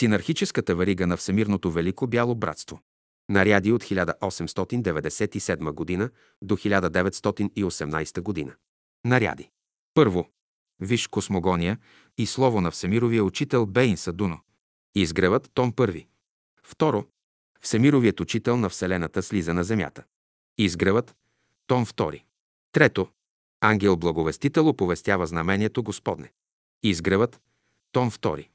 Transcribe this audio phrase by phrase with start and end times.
[0.00, 2.80] Синархическата варига на Всемирното Велико Бяло братство.
[3.28, 6.10] Наряди от 1897 г.
[6.42, 8.54] до 1918 г.
[9.04, 9.50] Наряди.
[9.94, 10.28] Първо.
[10.80, 11.78] Виж космогония
[12.18, 14.40] и слово на Всемировия учител Бейн Садуно.
[14.94, 16.06] Изгревът, том първи.
[16.62, 17.04] Второ.
[17.60, 20.04] Всемировият учител на Вселената слиза на Земята.
[20.58, 21.16] Изгревът,
[21.66, 22.24] том втори.
[22.72, 23.08] Трето.
[23.60, 26.32] Ангел Благовестител оповестява знамението Господне.
[26.82, 27.40] Изгревът,
[27.92, 28.50] том втори.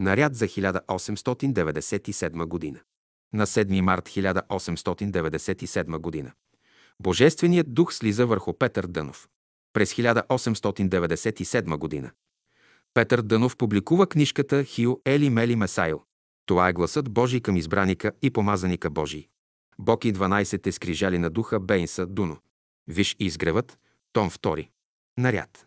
[0.00, 2.80] Наряд за 1897 година.
[3.32, 6.32] На 7 март 1897 година.
[7.02, 9.28] Божественият дух слиза върху Петър Дънов.
[9.72, 12.10] През 1897 година.
[12.94, 16.02] Петър Дънов публикува книжката Хио Ели Мели Месайл.
[16.46, 19.28] Това е гласът Божий към избраника и помазаника Божий.
[19.78, 22.38] Бог и 12 скрижали на духа Бейнса Дуно.
[22.88, 23.78] Виж изгревът,
[24.12, 24.68] том 2.
[25.18, 25.66] Наряд.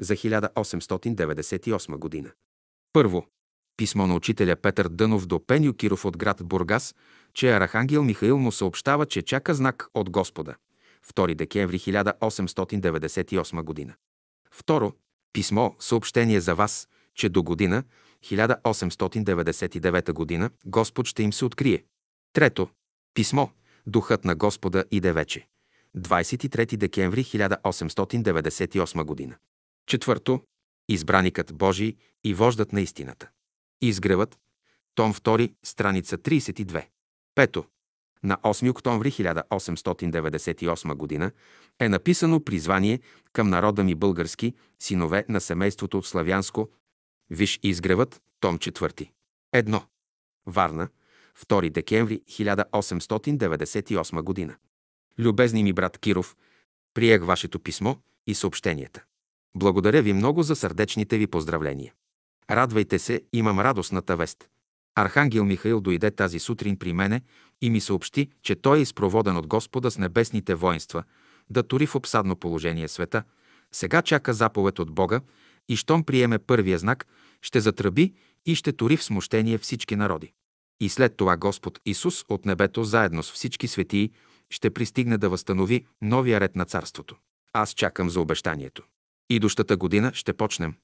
[0.00, 2.30] За 1898 година.
[2.92, 3.26] Първо.
[3.76, 6.94] Писмо на учителя Петър Дънов до Пеню Киров от град Бургас,
[7.34, 10.54] че Архангел Михаил му съобщава, че чака знак от Господа.
[11.14, 13.94] 2 декември 1898 година.
[14.50, 14.92] Второ.
[15.32, 17.84] Писмо, съобщение за вас, че до година,
[18.24, 21.84] 1899 година, Господ ще им се открие.
[22.32, 22.68] Трето.
[23.14, 23.48] Писмо,
[23.86, 25.46] Духът на Господа иде вече.
[25.96, 29.36] 23 декември 1898 година.
[29.86, 30.42] Четвърто.
[30.88, 33.28] Избраникът Божий и вождат на истината.
[33.80, 34.38] Изгревът.
[34.94, 36.86] Том 2, страница 32.
[37.34, 37.64] Пето.
[38.22, 41.30] На 8 октомври 1898 г.
[41.80, 43.00] е написано призвание
[43.32, 46.68] към народа ми български, синове на семейството от Славянско.
[47.30, 49.10] Виж изгревът, том 4.
[49.52, 49.82] Едно.
[50.46, 50.88] Варна,
[51.48, 54.56] 2 декември 1898 г.
[55.18, 56.36] Любезни ми брат Киров,
[56.94, 57.94] приех вашето писмо
[58.26, 59.04] и съобщенията.
[59.56, 61.92] Благодаря ви много за сърдечните ви поздравления.
[62.50, 64.48] Радвайте се, имам радостната вест.
[64.94, 67.20] Архангел Михаил дойде тази сутрин при мене
[67.60, 71.04] и ми съобщи, че той е изпроводен от Господа с небесните воинства
[71.50, 73.22] да тури в обсадно положение света.
[73.72, 75.20] Сега чака заповед от Бога
[75.68, 77.06] и щом приеме първия знак,
[77.42, 78.14] ще затръби
[78.46, 80.32] и ще тури в смущение всички народи.
[80.80, 84.10] И след това Господ Исус от небето заедно с всички светии
[84.50, 87.16] ще пристигне да възстанови новия ред на царството.
[87.52, 88.82] Аз чакам за обещанието.
[89.30, 90.74] Идущата година ще почнем.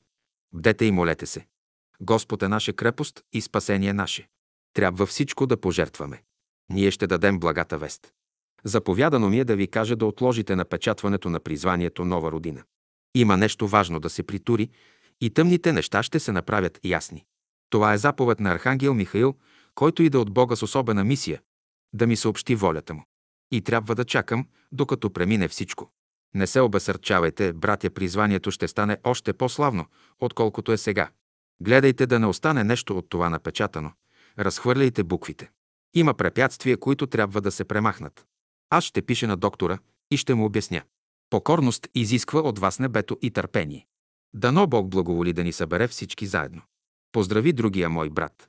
[0.53, 1.47] Бдете и молете се.
[2.03, 4.29] Господ е наша крепост и спасение наше.
[4.75, 6.23] Трябва всичко да пожертваме.
[6.73, 8.13] Ние ще дадем благата вест.
[8.65, 12.63] Заповядано ми е да ви кажа да отложите напечатването на призванието Нова родина.
[13.15, 14.71] Има нещо важно да се притури
[15.21, 17.25] и тъмните неща ще се направят ясни.
[17.71, 19.35] Това е заповед на Архангел Михаил,
[19.75, 21.41] който иде от Бога с особена мисия–
[21.93, 23.05] да ми съобщи волята му.
[23.51, 25.91] И трябва да чакам, докато премине всичко.
[26.35, 29.87] Не се обесърчавайте, братя, призванието ще стане още по-славно,
[30.21, 31.11] отколкото е сега.
[31.63, 33.93] Гледайте да не остане нещо от това напечатано.
[34.39, 35.51] Разхвърляйте буквите.
[35.95, 38.27] Има препятствия, които трябва да се премахнат.
[38.71, 39.79] Аз ще пиша на доктора
[40.11, 40.83] и ще му обясня.
[41.31, 43.87] Покорност изисква от вас небето и търпение.
[44.35, 46.63] Дано Бог благоволи да ни събере всички заедно.
[47.13, 48.49] Поздрави другия мой брат.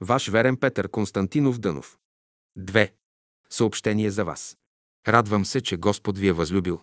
[0.00, 1.98] Ваш верен Петър Константинов Дънов.
[2.58, 2.92] 2.
[3.50, 4.56] Съобщение за вас.
[5.08, 6.80] Радвам се, че Господ ви е възлюбил.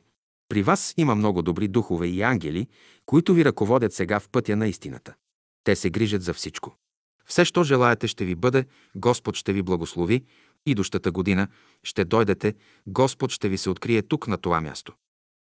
[0.50, 2.68] При вас има много добри духове и ангели,
[3.06, 5.16] които ви ръководят сега в пътя на истината.
[5.63, 6.75] Те се грижат за всичко.
[7.25, 8.65] Все, що желаете, ще ви бъде,
[8.95, 10.23] Господ ще ви благослови,
[10.65, 11.47] идущата година
[11.83, 12.53] ще дойдете,
[12.87, 14.93] Господ ще ви се открие тук на това място.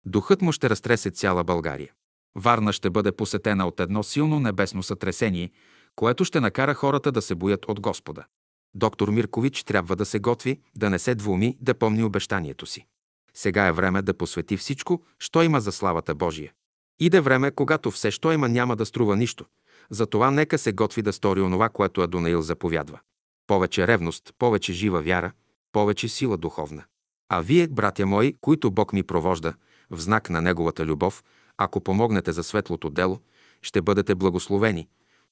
[0.06, 1.92] Духът му ще разтресе цяла България.
[2.36, 5.52] Варна ще бъде посетена от едно силно небесно сътресение,
[5.96, 8.26] което ще накара хората да се боят от Господа.
[8.74, 12.86] Доктор Миркович трябва да се готви, да не се двуми, да помни обещанието си.
[13.34, 16.54] Сега е време да посвети всичко, що има за славата Божия.
[17.00, 19.46] Иде време, когато все, що има, няма да струва нищо.
[19.90, 23.00] Затова нека се готви да стори онова, което Адонаил заповядва.
[23.48, 25.32] Повече ревност, повече жива вяра,
[25.72, 26.84] повече сила духовна.
[27.30, 29.54] А вие, братя мои, които Бог ми провожда,
[29.90, 31.24] в знак на Неговата любов,
[31.58, 33.20] ако помогнете за светлото дело,
[33.62, 34.88] ще бъдете благословени.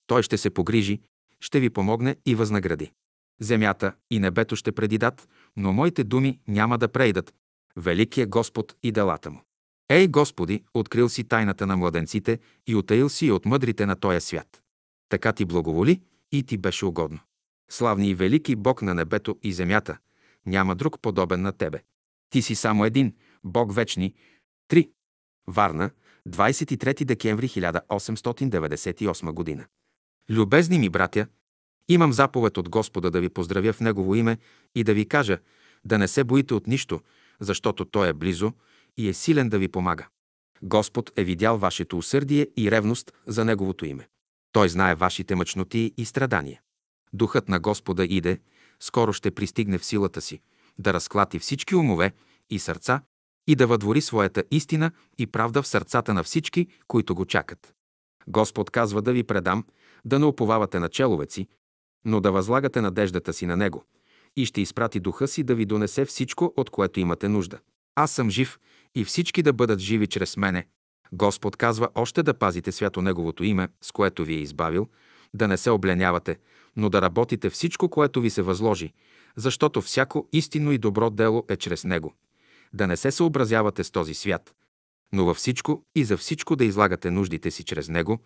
[0.08, 1.02] Той ще се погрижи,
[1.40, 2.92] ще ви помогне и възнагради.
[3.42, 5.28] Земята и небето ще предидат,
[5.58, 7.34] но моите думи няма да прейдат.
[7.78, 9.42] Велики е Господ и делата му.
[9.90, 14.62] Ей, Господи, открил си тайната на младенците и отаил си от мъдрите на този свят.
[15.10, 16.02] Така ти благоволи
[16.32, 17.20] и ти беше угодно.
[17.70, 19.98] Славни и велики Бог на небето и земята,
[20.46, 21.80] няма друг подобен на Тебе.
[22.30, 24.14] Ти си само един, Бог вечни.
[24.70, 24.90] 3.
[25.48, 25.90] Варна,
[26.30, 29.66] 23 декември 1898 година.
[30.30, 31.28] Любезни ми братя,
[31.90, 34.38] имам заповед от Господа да ви поздравя в Негово име
[34.76, 35.40] и да ви кажа
[35.86, 37.02] да не се боите от нищо,
[37.40, 38.54] защото Той е близо
[38.98, 40.08] и е силен да ви помага.
[40.62, 44.08] Господ е видял вашето усърдие и ревност за Неговото име.
[44.52, 46.62] Той знае вашите мъчноти и страдания.
[47.14, 48.40] Духът на Господа иде,
[48.80, 50.40] скоро ще пристигне в силата си,
[50.78, 52.14] да разклати всички умове
[52.50, 53.02] и сърца
[53.48, 57.74] и да въдвори своята истина и правда в сърцата на всички, които го чакат.
[58.28, 59.66] Господ казва да ви предам,
[60.06, 61.48] да не уповавате на человеци,
[62.06, 63.84] но да възлагате надеждата си на Него
[64.36, 67.60] и ще изпрати духа си да ви донесе всичко, от което имате нужда.
[67.96, 68.60] Аз съм жив
[68.96, 70.68] и всички да бъдат живи чрез мене.
[71.14, 74.88] Господ казва още да пазите свято Неговото име, с което ви е избавил,
[75.34, 76.38] да не се обленявате,
[76.76, 78.94] но да работите всичко, което ви се възложи,
[79.36, 82.14] защото всяко истинно и добро дело е чрез Него.
[82.74, 84.56] Да не се съобразявате с този свят,
[85.14, 88.20] но във всичко и за всичко да излагате нуждите си чрез Него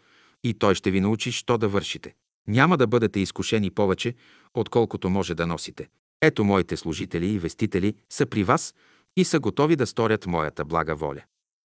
[0.43, 2.13] и Той ще ви научи, що да вършите.
[2.47, 4.13] Няма да бъдете изкушени повече,
[4.53, 5.87] отколкото може да носите.
[6.21, 8.73] Ето моите служители и вестители са при вас
[9.17, 11.21] и са готови да сторят моята блага воля.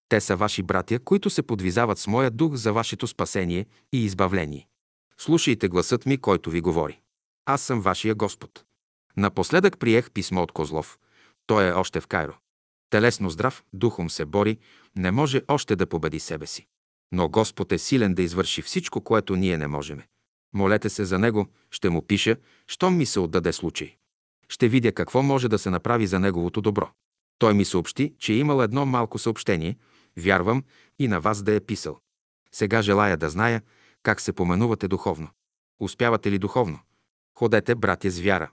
[0.09, 4.67] Те са ваши братя, които се подвизават с моя дух за вашето спасение и избавление.
[5.17, 6.99] Слушайте гласът ми, който ви говори.
[7.45, 8.65] Аз съм вашия Господ.
[9.17, 10.99] Напоследък приех писмо от Козлов.
[11.47, 12.33] Той е още в Кайро.
[12.89, 14.57] Телесно здрав, духом се бори,
[14.95, 16.67] не може още да победи себе си.
[17.11, 20.07] Но Господ е силен да извърши всичко, което ние не можеме.
[20.53, 22.35] Молете се за него, ще му пиша,
[22.67, 23.95] щом ми се отдаде случай.
[24.49, 26.91] Ще видя какво може да се направи за неговото добро.
[27.39, 29.77] Той ми съобщи, че е имал едно малко съобщение,
[30.17, 30.63] вярвам
[30.99, 31.99] и на вас да е писал.
[32.51, 33.61] Сега желая да зная
[34.03, 35.29] как се поменувате духовно.
[35.79, 36.79] Успявате ли духовно?
[37.37, 38.51] Ходете, братя, с вяра.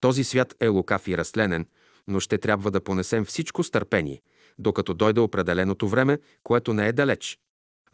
[0.00, 1.66] Този свят е лукав и разтленен,
[2.08, 4.22] но ще трябва да понесем всичко с търпение,
[4.58, 7.38] докато дойде определеното време, което не е далеч.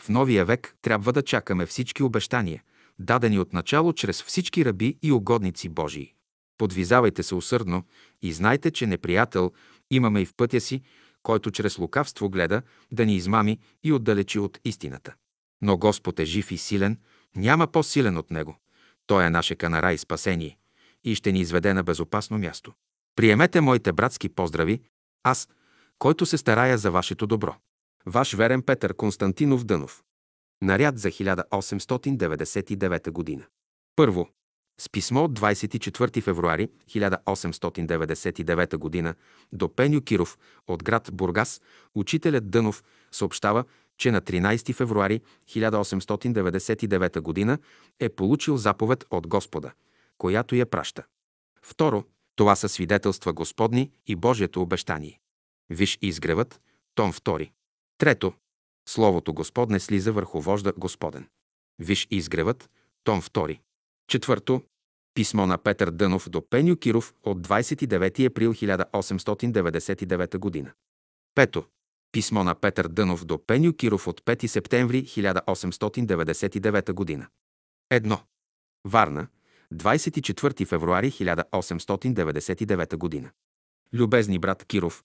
[0.00, 2.62] В новия век трябва да чакаме всички обещания,
[2.98, 6.14] дадени от начало чрез всички раби и угодници Божии.
[6.58, 7.84] Подвизавайте се усърдно
[8.22, 9.52] и знайте, че неприятел
[9.90, 10.82] имаме и в пътя си,
[11.22, 12.62] който чрез лукавство гледа
[12.92, 15.14] да ни измами и отдалечи от истината.
[15.62, 16.98] Но Господ е жив и силен,
[17.36, 18.56] няма по-силен от Него.
[19.06, 20.58] Той е наше канара и спасение
[21.04, 22.72] и ще ни изведе на безопасно място.
[23.16, 24.80] Приемете моите братски поздрави,
[25.22, 25.48] аз,
[25.98, 27.54] който се старая за вашето добро.
[28.06, 30.02] Ваш верен Петър Константинов Дънов.
[30.62, 33.44] Наряд за 1899 година.
[33.96, 34.28] Първо.
[34.80, 39.14] С писмо от 24 февруари 1899 г.
[39.52, 41.60] до Пеню Киров от град Бургас,
[41.94, 43.64] учителят Дънов съобщава,
[43.98, 47.58] че на 13 февруари 1899 г.
[48.00, 49.72] е получил заповед от Господа,
[50.18, 51.04] която я праща.
[51.62, 52.04] Второ,
[52.36, 55.20] това са свидетелства Господни и Божието обещание.
[55.70, 56.60] Виж изгревът,
[56.94, 57.50] том 2.
[57.98, 58.32] Трето,
[58.88, 61.28] Словото Господне слиза върху вожда Господен.
[61.78, 62.70] Виж изгревът,
[63.04, 63.58] том 2.
[64.08, 64.62] Четвърто,
[65.14, 70.72] Писмо на Петър Дънов до Пеню Киров от 29 април 1899 г.
[71.34, 71.64] Пето.
[72.12, 77.28] Писмо на Петър Дънов до Пеню Киров от 5 септември 1899 г.
[77.90, 78.20] Едно.
[78.84, 79.26] Варна,
[79.74, 83.30] 24 февруари 1899 г.
[83.92, 85.04] Любезни брат Киров,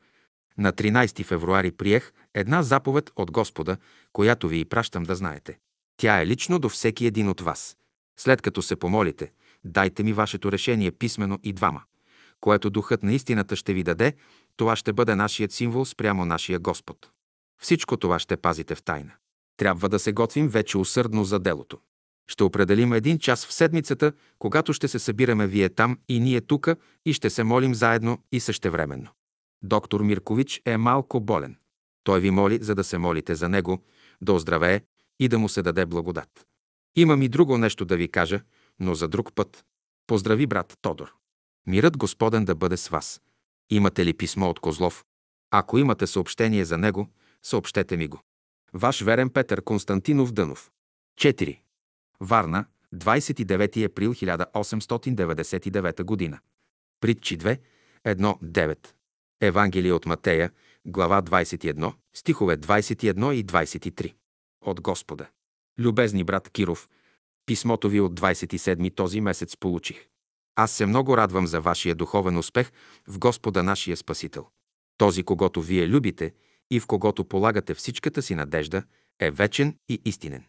[0.58, 3.78] на 13 февруари приех една заповед от Господа,
[4.14, 5.60] която ви и пращам да знаете.
[5.98, 7.78] Тя е лично до всеки един от вас.
[8.24, 9.32] След като се помолите,
[9.64, 11.82] дайте ми вашето решение писмено и двама.
[12.40, 14.14] Което духът на истината ще ви даде,
[14.58, 17.10] това ще бъде нашият символ спрямо нашия Господ.
[17.62, 19.12] Всичко това ще пазите в тайна.
[19.58, 21.80] Трябва да се готвим вече усърдно за делото.
[22.28, 26.76] Ще определим един час в седмицата, когато ще се събираме вие там и ние тука
[27.06, 29.10] и ще се молим заедно и същевременно.
[29.64, 31.58] Доктор Миркович е малко болен.
[32.04, 33.84] Той ви моли, за да се молите за него,
[34.22, 34.82] да оздравее
[35.20, 36.51] и да му се даде благодат.
[36.96, 38.42] Имам и друго нещо да ви кажа,
[38.80, 39.66] но за друг път.
[40.08, 41.14] Поздрави брат Тодор.
[41.68, 43.22] Мирът Господен да бъде с вас.
[43.70, 45.06] Имате ли писмо от Козлов?
[45.52, 47.10] Ако имате съобщение за него,
[47.44, 48.22] съобщете ми го.
[48.74, 50.72] Ваш верен Петър Константинов Дънов.
[51.20, 51.60] 4.
[52.20, 56.40] Варна, 29 април 1899 г.
[57.00, 57.60] Притчи 2,
[58.06, 58.88] 1, 9.
[59.42, 60.52] Евангелие от Матея,
[60.86, 64.14] глава 21, стихове 21 и 23.
[64.62, 65.28] От Господа.
[65.82, 66.90] Любезни брат Киров,
[67.46, 70.08] писмото ви от 27 този месец получих.
[70.56, 72.72] Аз се много радвам за вашия духовен успех
[73.08, 74.48] в Господа нашия Спасител.
[74.98, 76.34] Този, когато вие любите
[76.72, 78.84] и в когото полагате всичката си надежда,
[79.20, 80.44] е вечен и истинен.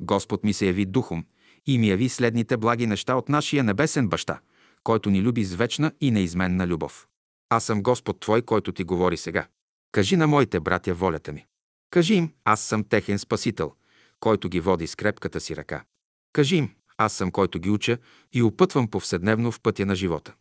[0.00, 1.24] Господ ми се яви духом
[1.66, 4.40] и ми яви следните благи неща от нашия небесен баща,
[4.84, 7.08] който ни люби с вечна и неизменна любов.
[7.50, 9.46] Аз съм Господ Твой, който ти говори сега.
[9.92, 11.46] Кажи на моите братя волята ми.
[11.90, 13.72] Кажи им, аз съм техен Спасител,
[14.20, 15.84] който ги води с крепката си ръка.
[16.32, 17.98] Кажи им, аз съм който ги уча
[18.32, 20.34] и опътвам повседневно в пътя на живота.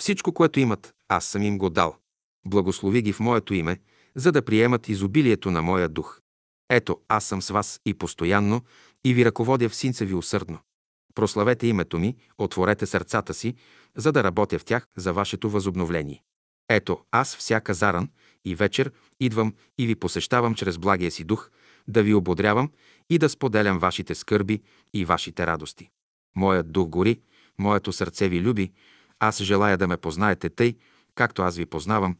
[0.00, 1.96] Всичко, което имат, аз съм им го дал.
[2.46, 3.80] Благослови ги в моето име,
[4.14, 6.20] за да приемат изобилието на моя дух.
[6.70, 8.62] Ето, аз съм с вас и постоянно,
[9.04, 10.58] и ви ръководя в синца ви усърдно.
[11.14, 13.54] Прославете името ми, отворете сърцата си,
[13.96, 16.22] за да работя в тях за вашето възобновление.
[16.68, 18.08] Ето, аз всяка заран
[18.44, 21.50] и вечер идвам и ви посещавам чрез благия си дух,
[21.88, 22.70] да ви ободрявам
[23.10, 24.62] и да споделям вашите скърби
[24.94, 25.90] и вашите радости.
[26.36, 27.20] Моят дух гори,
[27.58, 28.72] моето сърце ви люби,
[29.18, 30.76] аз желая да ме познаете тъй,
[31.14, 32.16] както аз ви познавам,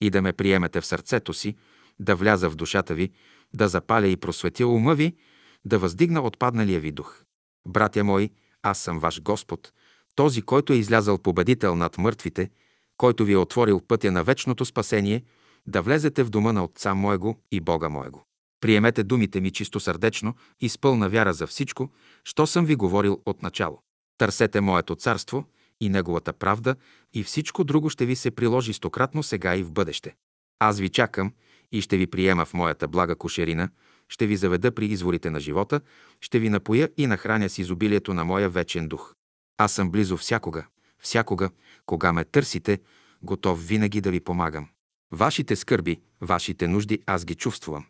[0.00, 1.56] и да ме приемете в сърцето си,
[2.00, 3.10] да вляза в душата ви,
[3.54, 5.16] да запаля и просветя ума ви,
[5.64, 7.22] да въздигна отпадналия ви дух.
[7.68, 8.30] Братя мои,
[8.62, 9.72] аз съм ваш Господ,
[10.14, 12.50] този, който е излязал победител над мъртвите,
[12.96, 15.24] който ви е отворил пътя на вечното спасение,
[15.66, 18.26] да влезете в дома на Отца Моего и Бога Моего.
[18.60, 21.90] Приемете думите ми чисто сърдечно и с пълна вяра за всичко,
[22.24, 23.82] що съм ви говорил от начало.
[24.18, 25.44] Търсете Моето царство
[25.80, 26.76] и Неговата правда
[27.14, 30.14] и всичко друго ще ви се приложи стократно сега и в бъдеще.
[30.58, 31.32] Аз ви чакам
[31.72, 33.68] и ще ви приема в моята блага кошерина,
[34.08, 35.80] ще ви заведа при изворите на живота,
[36.20, 39.14] ще ви напоя и нахраня с изобилието на моя вечен дух.
[39.58, 40.66] Аз съм близо всякога,
[40.98, 41.50] всякога,
[41.86, 42.78] кога ме търсите,
[43.22, 44.68] готов винаги да ви помагам.
[45.12, 47.86] Вашите скърби, вашите нужди аз ги чувствувам.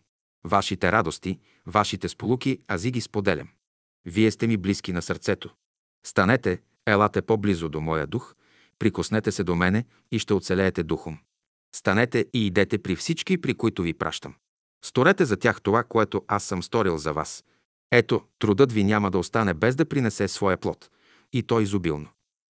[0.46, 3.48] Вашите радости, вашите сполуки аз ги споделям.
[4.04, 5.54] Вие сте ми близки на сърцето.
[6.06, 8.34] Станете, елате по-близо до моя дух,
[8.78, 11.18] прикоснете се до мене и ще оцелеете духом.
[11.74, 14.34] Станете и идете при всички, при които ви пращам.
[14.84, 17.44] Сторете за тях това, което аз съм сторил за вас.
[17.92, 20.90] Ето, трудът ви няма да остане без да принесе своя плод.
[21.32, 22.08] И то изобилно.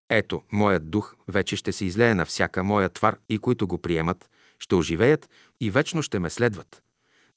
[0.10, 4.30] Ето, моят дух вече ще се излее на всяка моя твар и които го приемат,
[4.60, 5.30] ще оживеят
[5.62, 6.84] и вечно ще ме следват.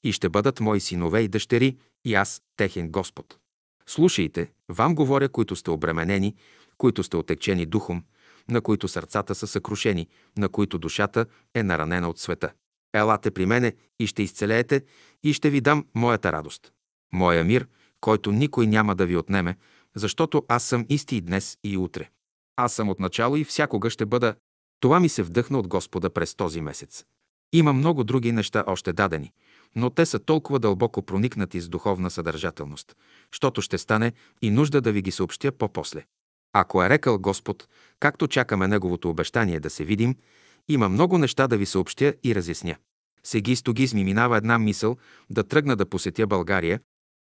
[0.03, 3.37] И ще бъдат мои синове и дъщери, и аз, техен Господ.
[3.85, 6.35] Слушайте, вам говоря, които сте обременени,
[6.77, 8.03] които сте отекчени духом,
[8.49, 12.53] на които сърцата са съкрушени, на които душата е наранена от света.
[12.93, 14.83] Елате при мене и ще изцелеете
[15.23, 16.71] и ще ви дам моята радост.
[17.13, 17.67] Моя мир,
[18.01, 19.57] който никой няма да ви отнеме,
[19.95, 22.09] защото аз съм исти и днес и утре.
[22.55, 24.35] Аз съм отначало и всякога ще бъда.
[24.79, 27.05] Това ми се вдъхна от Господа през този месец.
[27.53, 29.33] Има много други неща още дадени,
[29.75, 32.95] но те са толкова дълбоко проникнати с духовна съдържателност,
[33.33, 36.03] защото ще стане и нужда да ви ги съобщя по-после.
[36.53, 37.67] Ако е рекал Господ,
[37.99, 40.15] както чакаме Неговото обещание да се видим,
[40.69, 42.75] има много неща да ви съобщя и разясня.
[43.23, 44.97] Сегисто ми минава една мисъл
[45.29, 46.79] да тръгна да посетя България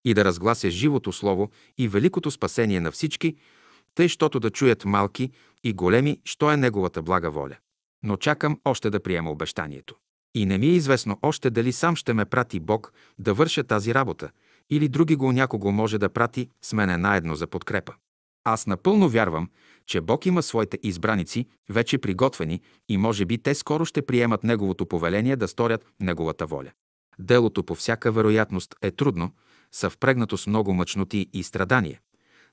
[0.04, 3.36] и да разглася живото слово и великото спасение на всички,
[3.94, 5.30] тъй, щото да чуят малки
[5.64, 7.56] и големи, що е Неговата блага воля.
[8.02, 9.96] Но чакам още да приема обещанието.
[10.34, 13.94] И не ми е известно още дали сам ще ме прати Бог да върша тази
[13.94, 14.30] работа,
[14.70, 17.94] или други го някого може да прати с мене наедно за подкрепа.
[18.44, 19.48] Аз напълно вярвам,
[19.86, 24.86] че Бог има своите избраници, вече приготвени и може би те скоро ще приемат Неговото
[24.86, 26.70] повеление да сторят Неговата воля.
[27.18, 29.30] Делото по всяка вероятност е трудно,
[29.72, 32.00] съвпрегнато с много мъчноти и страдания,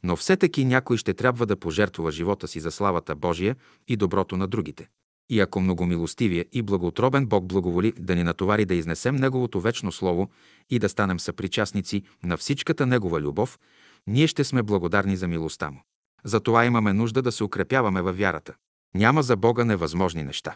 [0.04, 3.56] но все таки някой ще трябва да пожертвува живота си за славата Божия
[3.88, 4.90] и доброто на другите.
[5.30, 10.30] И ако многомилостивия и благоутробен Бог благоволи да ни натовари да изнесем Неговото вечно Слово
[10.70, 13.60] и да станем съпричастници на всичката Негова любов,
[14.08, 15.84] ние ще сме благодарни за милостта Му.
[16.24, 18.54] Затова имаме нужда да се укрепяваме във вярата.
[18.96, 20.56] Няма за Бога невъзможни неща.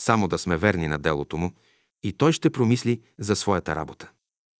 [0.00, 1.52] Само да сме верни на делото Му
[2.02, 4.10] и Той ще промисли за своята работа.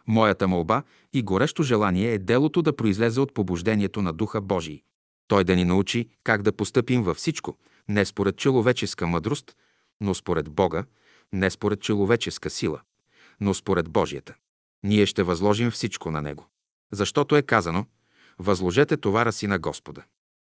[0.07, 4.83] Моята молба и горещо желание е делото да произлезе от побуждението на Духа Божий.
[5.29, 7.57] Той да ни научи как да постъпим във всичко,
[7.89, 9.57] не според човеческа мъдрост,
[10.01, 10.85] но според Бога,
[11.33, 12.81] не според човеческа сила,
[13.41, 14.35] но според Божията.
[14.83, 16.47] Ние ще възложим всичко на Него.
[16.93, 17.87] Защото е казано,
[18.39, 20.03] възложете товара си на Господа.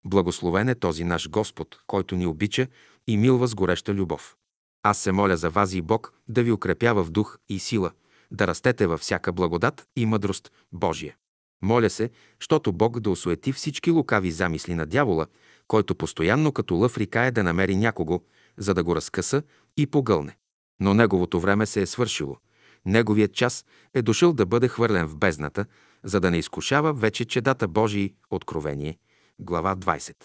[0.05, 2.67] Благословен е този наш Господ, който ни обича
[3.07, 4.35] и милва с гореща любов.
[4.83, 7.91] Аз се моля за вас и Бог да ви укрепява в дух и сила,
[8.31, 11.15] да растете във всяка благодат и мъдрост Божия.
[11.61, 15.25] Моля се, щото Бог да осуети всички лукави замисли на дявола,
[15.67, 18.21] който постоянно като лъв рикае да намери някого,
[18.57, 19.43] за да го разкъса
[19.77, 20.37] и погълне.
[20.79, 22.37] Но неговото време се е свършило.
[22.85, 25.65] Неговият час е дошъл да бъде хвърлен в бездната,
[26.03, 28.97] за да не изкушава вече чедата Божии откровение.
[29.39, 30.15] Глава 20.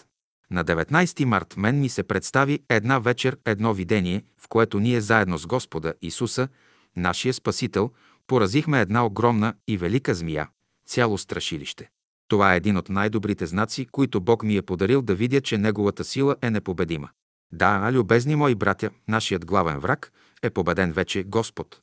[0.51, 5.37] На 19 март мен ми се представи една вечер едно видение, в което ние заедно
[5.37, 6.47] с Господа Исуса,
[6.95, 7.91] нашия Спасител,
[8.27, 10.47] поразихме една огромна и велика змия,
[10.87, 11.89] цяло страшилище.
[12.27, 16.03] Това е един от най-добрите знаци, които Бог ми е подарил да видя, че Неговата
[16.03, 17.09] сила е непобедима.
[17.51, 20.11] Да, любезни мои братя, нашият главен враг
[20.43, 21.81] е победен вече Господ.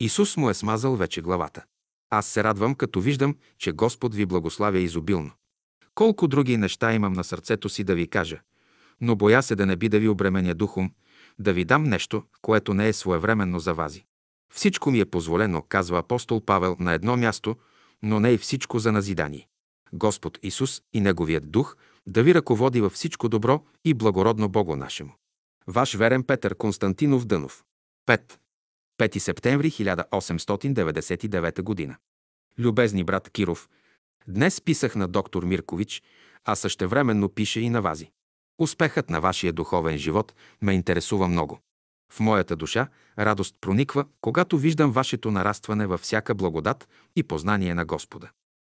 [0.00, 1.64] Исус му е смазал вече главата.
[2.10, 5.30] Аз се радвам, като виждам, че Господ ви благославя изобилно.
[5.94, 8.40] Колко други неща имам на сърцето си да ви кажа,
[9.00, 10.92] но боя се да не би да ви обременя духом,
[11.38, 14.04] да ви дам нещо, което не е своевременно за вази.
[14.54, 17.56] Всичко ми е позволено, казва апостол Павел на едно място,
[18.06, 19.46] но не и всичко за назидание.
[19.92, 25.12] Господ Исус и Неговият дух да ви ръководи във всичко добро и благородно Бого нашему.
[25.66, 27.64] Ваш верен Петър Константинов Дънов.
[28.08, 28.38] 5.
[28.98, 31.96] 5 септември 1899 година.
[32.58, 33.68] Любезни брат Киров,
[34.28, 36.02] днес писах на доктор Миркович,
[36.44, 38.10] а същевременно пише и на Вази.
[38.58, 41.60] Успехът на вашия духовен живот ме интересува много.
[42.12, 47.84] В моята душа радост прониква, когато виждам вашето нарастване във всяка благодат и познание на
[47.84, 48.30] Господа.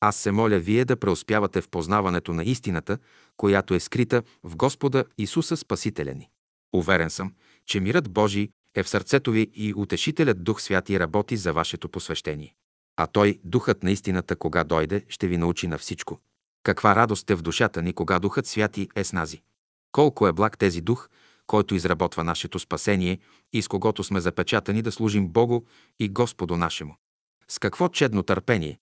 [0.02, 2.98] Аз се моля вие да преуспявате в познаването на истината,
[3.38, 6.30] която е скрита в Господа Исуса Спасителя ни.
[6.74, 7.34] Уверен съм,
[7.66, 12.56] че мирът Божий е в сърцето ви и утешителят Дух Святи работи за вашето посвещение.
[12.98, 16.20] А Той, Духът на истината, кога дойде, ще ви научи на всичко.
[16.64, 19.42] Каква радост е в душата ни, кога Духът Святи е с нази.
[19.92, 21.10] Колко е благ тези Дух,
[21.48, 23.20] който изработва нашето спасение
[23.54, 25.62] и с когото сме запечатани да служим Богу
[26.00, 26.96] и Господу нашему.
[27.48, 28.80] С какво чедно търпение,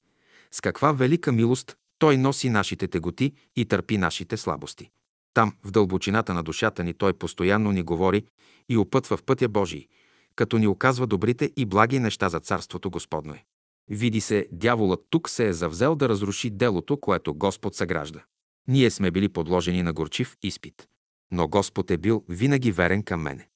[0.51, 4.89] с каква велика милост Той носи нашите теготи и търпи нашите слабости.
[5.33, 8.25] Там, в дълбочината на душата ни, Той постоянно ни говори
[8.69, 9.87] и опътва в пътя Божий,
[10.35, 13.43] като ни оказва добрите и благи неща за Царството Господно е.
[13.89, 18.23] Види се, дяволът тук се е завзел да разруши делото, което Господ съгражда.
[18.67, 20.87] Ние сме били подложени на горчив изпит.
[21.35, 23.47] Но Господ е бил винаги верен към мене.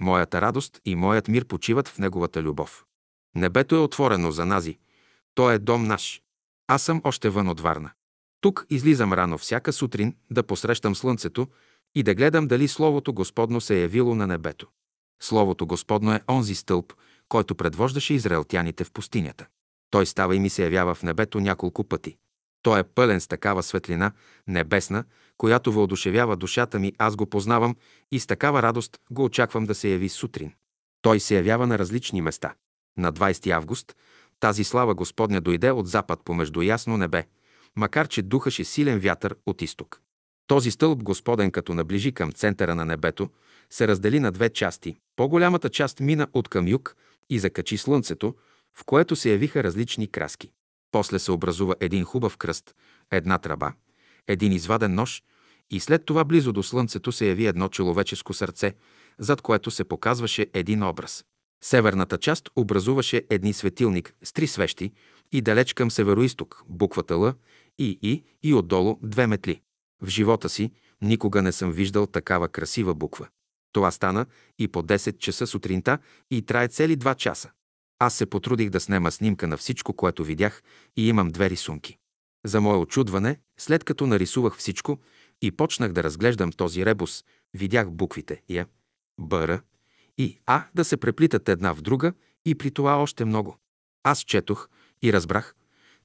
[0.00, 2.84] Моята радост и моят мир почиват в Неговата любов.
[3.34, 4.78] Небето е отворено за нази.
[5.34, 6.22] То е дом наш.
[6.66, 7.90] Аз съм още вън от Варна.
[8.40, 11.46] Тук излизам рано всяка сутрин да посрещам слънцето
[11.94, 14.66] и да гледам дали Словото Господно се е явило на небето.
[15.22, 16.92] Словото Господно е онзи стълб,
[17.28, 19.46] който предвождаше израелтяните в пустинята.
[19.90, 22.16] Той става и ми се явява в небето няколко пъти.
[22.62, 24.12] Той е пълен с такава светлина,
[24.46, 25.04] небесна,
[25.38, 27.76] която въодушевява душата ми, аз го познавам
[28.12, 30.52] и с такава радост го очаквам да се яви сутрин.
[31.02, 32.54] Той се явява на различни места.
[32.98, 33.96] На 20 август
[34.40, 37.24] тази слава Господня дойде от запад помежду ясно небе,
[37.76, 40.00] макар че духаше силен вятър от изток.
[40.46, 43.30] Този стълб Господен, като наближи към центъра на небето,
[43.70, 44.96] се раздели на две части.
[45.16, 46.96] По-голямата част мина от към юг
[47.30, 48.34] и закачи слънцето,
[48.78, 50.50] в което се явиха различни краски.
[50.90, 52.74] После се образува един хубав кръст,
[53.10, 53.72] една тръба,
[54.28, 55.22] един изваден нож
[55.70, 58.74] и след това близо до слънцето се яви едно човеческо сърце,
[59.18, 61.24] зад което се показваше един образ.
[61.64, 64.92] Северната част образуваше едни светилник с три свещи
[65.32, 67.32] и далеч към североисток, буквата Л
[67.78, 69.60] и И и отдолу две метли.
[70.02, 70.70] В живота си
[71.02, 73.28] никога не съм виждал такава красива буква.
[73.72, 74.26] Това стана
[74.58, 75.98] и по 10 часа сутринта
[76.30, 77.50] и трае цели 2 часа.
[77.98, 80.62] Аз се потрудих да снема снимка на всичко, което видях
[80.96, 81.97] и имам две рисунки.
[82.44, 84.98] За мое очудване, след като нарисувах всичко
[85.42, 87.24] и почнах да разглеждам този ребус,
[87.54, 88.66] видях буквите Я,
[89.20, 89.60] Бър
[90.18, 92.12] и А да се преплитат една в друга
[92.44, 93.56] и при това още много.
[94.02, 94.68] Аз четох
[95.02, 95.54] и разбрах,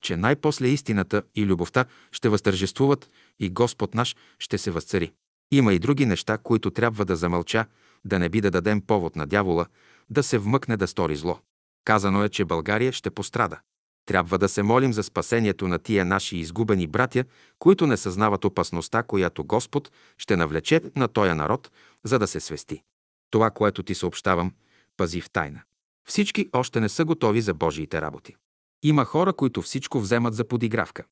[0.01, 5.13] че най-после истината и любовта ще възтържествуват и Господ наш ще се възцари.
[5.51, 7.65] Има и други неща, които трябва да замълча,
[8.05, 9.65] да не би да дадем повод на дявола,
[10.09, 11.39] да се вмъкне да стори зло.
[11.85, 13.59] Казано е, че България ще пострада.
[14.05, 17.23] Трябва да се молим за спасението на тия наши изгубени братя,
[17.59, 21.71] които не съзнават опасността, която Господ ще навлече на този народ,
[22.03, 22.81] за да се свести.
[23.29, 24.53] Това, което ти съобщавам,
[24.97, 25.61] пази в тайна.
[26.07, 28.35] Всички още не са готови за Божиите работи.
[28.83, 31.03] Има хора, които всичко вземат за подигравка.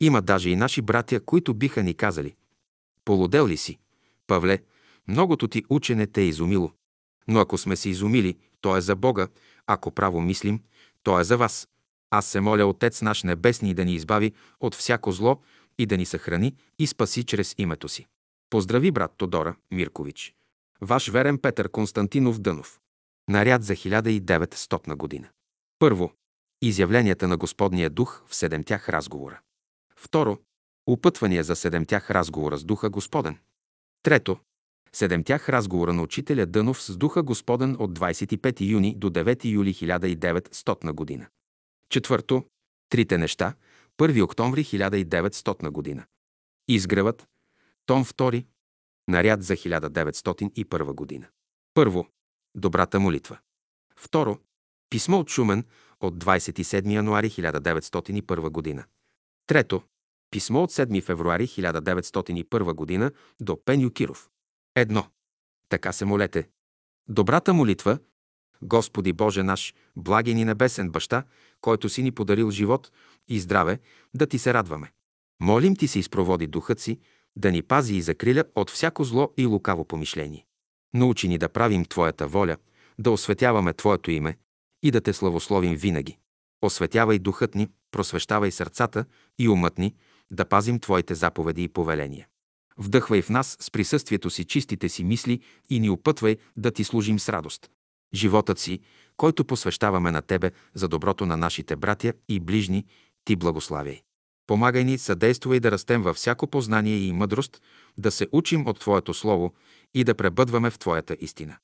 [0.00, 2.34] Има даже и наши братя, които биха ни казали
[3.04, 3.78] «Полудел ли си?
[4.26, 4.58] Павле,
[5.08, 6.72] многото ти учене те е изумило.
[7.28, 9.28] Но ако сме се изумили, то е за Бога,
[9.66, 10.60] ако право мислим,
[11.02, 11.68] то е за вас.
[12.10, 15.40] Аз се моля Отец наш Небесни да ни избави от всяко зло
[15.78, 18.06] и да ни съхрани и спаси чрез името си.
[18.50, 20.34] Поздрави брат Тодора Миркович.
[20.80, 22.80] Ваш верен Петър Константинов Дънов.
[23.28, 25.28] Наряд за 1900 година.
[25.78, 26.12] Първо.
[26.62, 29.40] Изявленията на Господния дух в седемтях разговора.
[29.96, 30.38] Второ.
[30.86, 33.38] Опътвания за седемтях разговора с Духа Господен.
[34.02, 34.38] Трето.
[34.92, 40.92] Седемтях разговора на учителя Дънов с Духа Господен от 25 юни до 9 юли 1900
[40.92, 41.26] година.
[41.90, 42.44] Четвърто.
[42.88, 43.54] Трите неща.
[43.98, 46.06] 1 октомври 1900 година.
[46.68, 47.28] Изгревът.
[47.86, 48.46] Том 2.
[49.08, 51.26] Наряд за 1901 година.
[51.74, 52.06] Първо.
[52.54, 53.38] Добрата молитва.
[53.96, 54.38] Второ.
[54.90, 55.64] Писмо от Шумен
[56.00, 58.84] от 27 януари 1901 година.
[59.46, 59.82] Трето.
[60.30, 64.30] Писмо от 7 февруари 1901 година до Пеню Киров.
[64.74, 65.06] Едно.
[65.68, 66.48] Така се молете.
[67.08, 67.98] Добрата молитва,
[68.62, 71.24] Господи Боже наш, благен и небесен баща,
[71.60, 72.92] който си ни подарил живот
[73.28, 73.78] и здраве,
[74.14, 74.92] да ти се радваме.
[75.40, 76.98] Молим ти се изпроводи духът си,
[77.36, 80.46] да ни пази и закриля от всяко зло и лукаво помишление.
[80.94, 82.56] Научи ни да правим Твоята воля,
[82.98, 84.36] да осветяваме Твоето име
[84.82, 86.18] и да Те славословим винаги.
[86.62, 89.04] Осветявай духът ни, просвещавай сърцата
[89.38, 89.94] и умът ни,
[90.30, 92.26] да пазим Твоите заповеди и повеления.
[92.78, 95.40] Вдъхвай в нас с присъствието си чистите си мисли
[95.70, 97.70] и ни опътвай да ти служим с радост.
[98.14, 98.80] Животът си,
[99.16, 102.86] който посвещаваме на Тебе за доброто на нашите братя и ближни,
[103.24, 104.02] Ти благославяй.
[104.46, 107.62] Помагай ни, съдействай да растем във всяко познание и мъдрост,
[107.98, 109.54] да се учим от Твоето Слово
[109.94, 111.56] и да пребъдваме в Твоята истина.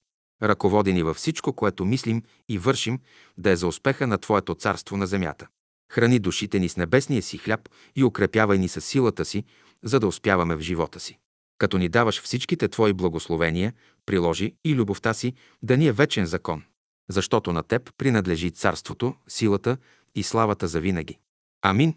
[0.42, 2.98] Ръководи ни във всичко, което мислим и вършим,
[3.38, 5.46] да е за успеха на Твоето царство на земята.
[5.92, 9.44] Храни душите ни с небесния си хляб и укрепявай ни с силата си,
[9.82, 11.18] за да успяваме в живота си.
[11.58, 13.72] Като ни даваш всичките Твои благословения,
[14.06, 16.62] приложи и любовта си да ни е вечен закон.
[17.10, 19.76] Защото на Теб принадлежи царството, силата
[20.14, 21.18] и славата за винаги.
[21.62, 21.94] Амин.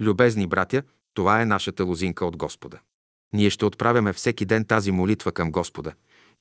[0.00, 0.82] Любезни братя,
[1.14, 2.78] това е нашата лозинка от Господа.
[3.32, 5.92] Ние ще отправяме всеки ден тази молитва към Господа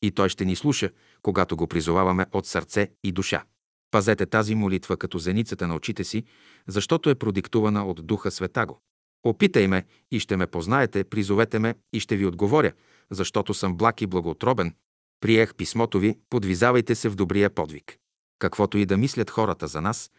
[0.01, 0.89] и Той ще ни слуша,
[1.21, 3.43] когато го призоваваме от сърце и душа.
[3.91, 6.23] Пазете тази молитва като зеницата на очите си,
[6.67, 8.82] защото е продиктувана от Духа Светаго.
[9.23, 12.71] Опитай ме и ще ме познаете, призовете ме и ще ви отговоря,
[13.12, 14.73] защото съм благ и благоотробен.
[15.21, 17.97] Приех писмото ви, подвизавайте се в добрия подвиг.
[18.39, 20.12] Каквото и да мислят хората за нас,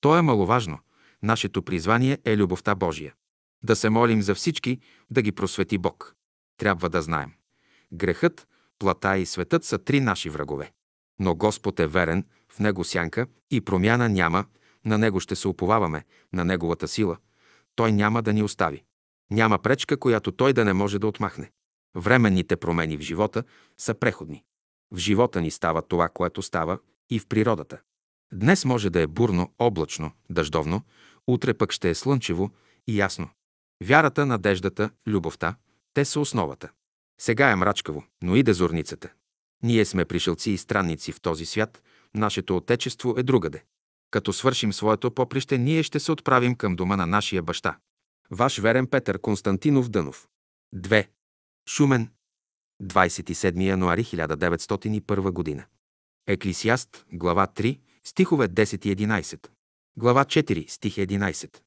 [0.00, 0.78] то е маловажно.
[1.22, 3.14] Нашето призвание е любовта Божия.
[3.62, 6.14] Да се молим за всички, да ги просвети Бог.
[6.56, 7.32] Трябва да знаем.
[7.92, 10.72] Грехът, плата и светът са три наши врагове.
[11.18, 14.44] Но Господ е верен, в Него сянка и промяна няма,
[14.84, 17.16] на Него ще се уповаваме, на Неговата сила.
[17.74, 18.84] Той няма да ни остави.
[19.30, 21.50] Няма пречка, която Той да не може да отмахне.
[21.98, 23.44] Временните промени в живота
[23.78, 24.44] са преходни.
[24.90, 26.78] В живота ни става това, което става
[27.10, 27.80] и в природата.
[28.32, 30.82] Днес може да е бурно, облачно, дъждовно,
[31.26, 32.50] утре пък ще е слънчево
[32.86, 33.28] и ясно.
[33.84, 35.56] Вярата, надеждата, любовта–
[35.94, 36.68] те са основата.
[37.20, 39.12] Сега е мрачкаво, но и дезорницата.
[39.62, 41.82] Ние сме пришелци и странници в този свят,
[42.14, 43.64] нашето отечество е другаде.
[44.10, 47.78] Като свършим своето поприще, ние ще се отправим към дома на нашия баща.
[48.30, 50.28] Ваш верен Петър Константинов Дънов.
[50.74, 51.06] 2.
[51.68, 52.08] Шумен.
[52.82, 55.64] 27 януари 1901 година.
[56.26, 59.48] Еклисиаст, глава 3, стихове 10 и 11.
[59.96, 61.60] Глава 4, стих 11.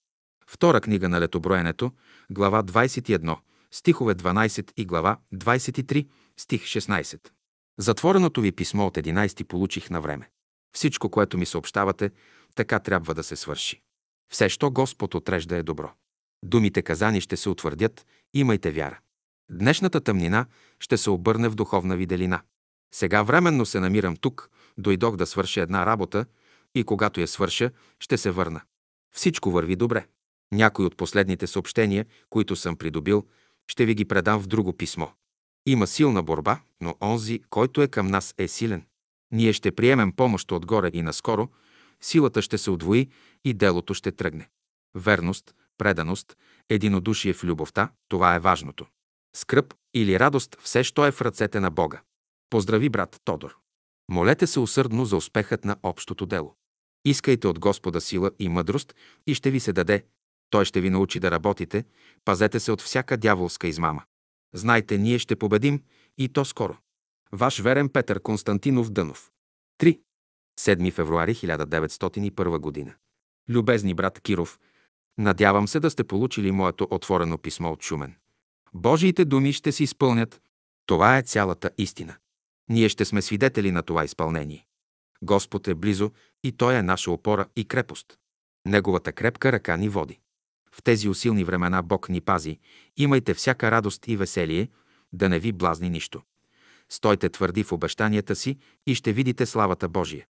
[0.48, 1.92] Втора книга на летоброенето,
[2.32, 3.38] глава 21,
[3.72, 7.30] стихове 12 и глава 23, стих 16.
[7.80, 10.30] Затвореното ви писмо от 11 получих на време.
[10.76, 12.12] Всичко, което ми съобщавате,
[12.56, 13.82] така трябва да се свърши.
[14.32, 15.92] Все, що Господ отрежда е добро.
[16.44, 19.00] Думите казани ще се утвърдят, имайте вяра.
[19.52, 20.46] Днешната тъмнина
[20.80, 22.42] ще се обърне в духовна виделина.
[22.94, 26.26] Сега временно се намирам тук, дойдох да свърша една работа
[26.76, 28.62] и когато я свърша, ще се върна.
[29.16, 30.08] Всичко върви добре.
[30.52, 33.26] Някои от последните съобщения, които съм придобил,
[33.68, 35.08] ще ви ги предам в друго писмо.
[35.66, 38.86] Има силна борба, но онзи, който е към нас, е силен.
[39.32, 41.50] Ние ще приемем помощ отгоре и наскоро,
[42.02, 43.10] силата ще се удвои
[43.46, 44.50] и делото ще тръгне.
[44.96, 46.38] Верност, преданост,
[46.70, 48.86] единодушие в любовта– това е важното.
[49.36, 52.02] Скръп или радост– все, що е в ръцете на Бога.
[52.50, 53.58] Поздрави брат Тодор.
[54.12, 56.56] Молете се усърдно за успехът на общото дело.
[57.06, 58.96] Искайте от Господа сила и мъдрост
[59.28, 60.06] и ще ви се даде.
[60.50, 61.86] Той ще ви научи да работите.
[62.26, 64.04] Пазете се от всяка дяволска измама.
[64.54, 65.84] Знайте, ние ще победим
[66.18, 66.78] и то скоро.
[67.32, 69.32] Ваш верен Петър Константинов Дънов.
[69.82, 70.00] 3.
[70.60, 72.94] 7 февруари 1901 година.
[73.50, 74.60] Любезни брат Киров,
[75.18, 78.16] надявам се да сте получили моето отворено писмо от Шумен.
[78.74, 80.42] Божиите думи ще се изпълнят.
[80.86, 82.16] Това е цялата истина.
[82.70, 84.66] Ние ще сме свидетели на това изпълнение.
[85.22, 86.12] Господ е близо
[86.44, 88.18] и Той е наша опора и крепост.
[88.66, 90.20] Неговата крепка ръка ни води.
[90.72, 92.60] В тези усилни времена Бог ни пази.
[92.98, 94.70] Имайте всяка радост и веселие,
[95.14, 96.22] да не ви блазни нищо.
[96.90, 98.58] Стойте твърди в обещанията си
[98.88, 100.26] и ще видите славата Божия.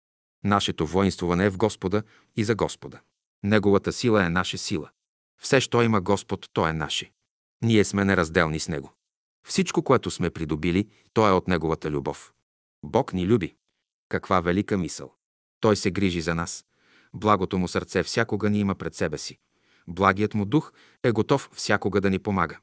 [0.44, 2.02] Нашето воинствуване е в Господа
[2.36, 3.00] и за Господа.
[3.42, 4.90] Неговата сила е наша сила.
[5.40, 7.10] Все, що има Господ, то е наше.
[7.62, 8.92] Ние сме неразделни с Него.
[9.46, 12.32] Всичко, което сме придобили, то е от Неговата любов.
[12.82, 13.54] Бог ни люби.
[14.08, 15.14] Каква велика мисъл!
[15.60, 16.64] Той се грижи за нас.
[17.14, 19.38] Благото му сърце всякога ни има пред себе си.
[19.88, 22.58] Благият му дух е готов всякога да ни помага.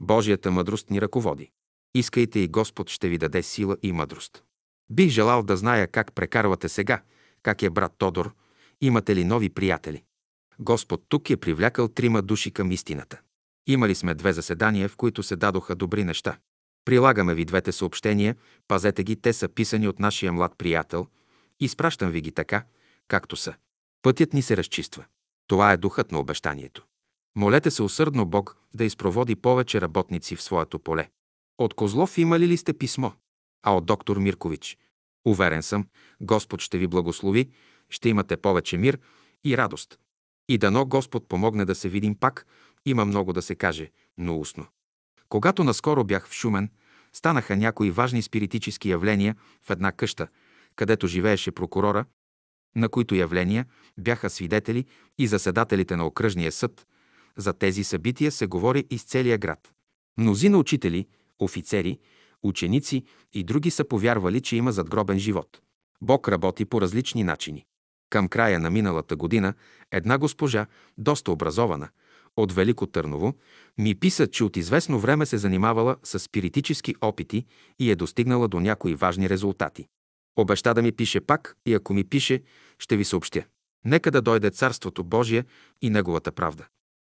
[0.00, 1.50] Божията мъдрост ни ръководи.
[1.94, 4.44] Искайте и Господ ще ви даде сила и мъдрост.
[4.90, 7.02] Бих желал да зная как прекарвате сега,
[7.42, 8.34] как е брат Тодор,
[8.80, 10.04] имате ли нови приятели.
[10.58, 13.20] Господ тук е привлякал трима души към истината.
[13.66, 16.38] Имали сме две заседания, в които се дадоха добри неща.
[16.84, 18.36] Прилагаме ви двете съобщения,
[18.68, 21.06] пазете ги, те са писани от нашия млад приятел.
[21.60, 22.64] Изпращам ви ги така,
[23.08, 23.54] както са.
[24.02, 25.04] Пътят ни се разчиства.
[25.46, 26.86] Това е духът на обещанието.
[27.36, 31.08] Молете се усърдно Бог да изпроводи повече работници в своето поле.
[31.58, 33.10] От Козлов имали ли сте писмо?
[33.62, 34.78] А от доктор Миркович?
[35.24, 35.86] Уверен съм,
[36.20, 37.50] Господ ще ви благослови,
[37.90, 38.98] ще имате повече мир
[39.44, 39.98] и радост.
[40.48, 42.46] И дано Господ помогне да се видим пак,
[42.86, 44.66] има много да се каже, но устно.
[45.28, 46.70] Когато наскоро бях в Шумен,
[47.12, 50.28] станаха някои важни спиритически явления в една къща,
[50.76, 52.04] където живееше прокурора,
[52.76, 53.66] на които явления
[53.98, 54.86] бяха свидетели
[55.18, 56.86] и заседателите на окръжния съд.
[57.36, 59.72] За тези събития се говори из целия град.
[60.18, 61.06] Мнозина учители,
[61.38, 61.98] офицери,
[62.42, 65.60] ученици и други са повярвали, че има задгробен живот.
[66.00, 67.64] Бог работи по различни начини.
[68.10, 69.54] Към края на миналата година
[69.90, 70.66] една госпожа,
[70.98, 71.88] доста образована,
[72.36, 73.34] от Велико Търново,
[73.78, 77.46] ми писа, че от известно време се занимавала с спиритически опити
[77.78, 79.86] и е достигнала до някои важни резултати.
[80.36, 82.42] Обеща да ми пише пак и ако ми пише,
[82.78, 83.44] ще ви съобщя.
[83.84, 85.44] Нека да дойде Царството Божие
[85.82, 86.66] и Неговата правда.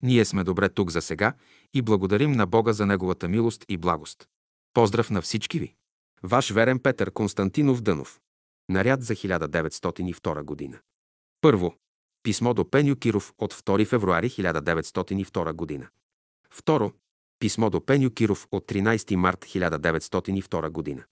[0.02, 1.32] Ние сме добре тук за сега
[1.74, 4.28] и благодарим на Бога за Неговата милост и благост.
[4.74, 5.74] Поздрав на всички ви!
[6.22, 8.20] Ваш верен Петър Константинов Дънов.
[8.68, 10.78] Наряд за 1902 година.
[11.40, 11.74] Първо.
[12.28, 15.88] Писмо до Пеню Киров от 2 февруари 1902 година.
[16.50, 16.92] Второ.
[17.38, 21.04] Писмо до Пеню Киров от 13 март 1902 година.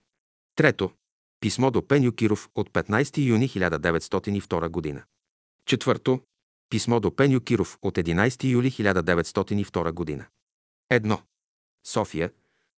[0.55, 0.91] Трето.
[1.39, 5.03] Писмо до Пеню Киров от 15 юни 1902 година.
[5.65, 6.21] Четвърто.
[6.69, 10.25] Писмо до Пеню Киров от 11 юли 1902 година.
[10.89, 11.21] Едно.
[11.85, 12.31] София,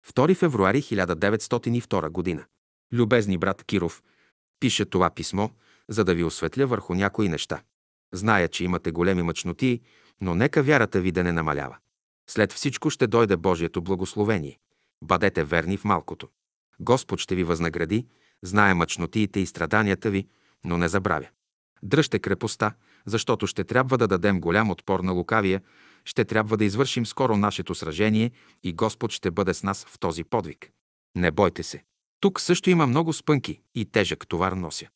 [0.08, 2.46] 2 февруари 1902 година.
[2.94, 4.04] Любезни брат Киров,
[4.60, 5.50] пиша това писмо,
[5.90, 7.62] за да ви осветля върху някои неща.
[8.14, 9.82] Зная, че имате големи мъчноти,
[10.22, 11.78] но нека вярата ви да не намалява.
[12.30, 14.60] След всичко ще дойде Божието благословение.
[15.04, 16.28] Бъдете верни в малкото.
[16.80, 18.08] Господ ще ви възнагради,
[18.44, 20.28] знае мъчнотиите и страданията ви,
[20.66, 21.28] но не забравя.
[21.84, 22.74] Дръжте крепостта,
[23.06, 25.62] защото ще трябва да дадем голям отпор на лукавия,
[26.06, 28.32] ще трябва да извършим скоро нашето сражение
[28.64, 30.72] и Господ ще бъде с нас в този подвиг.
[31.16, 31.84] Не бойте се.
[32.20, 34.88] Тук също има много спънки и тежък товар нося.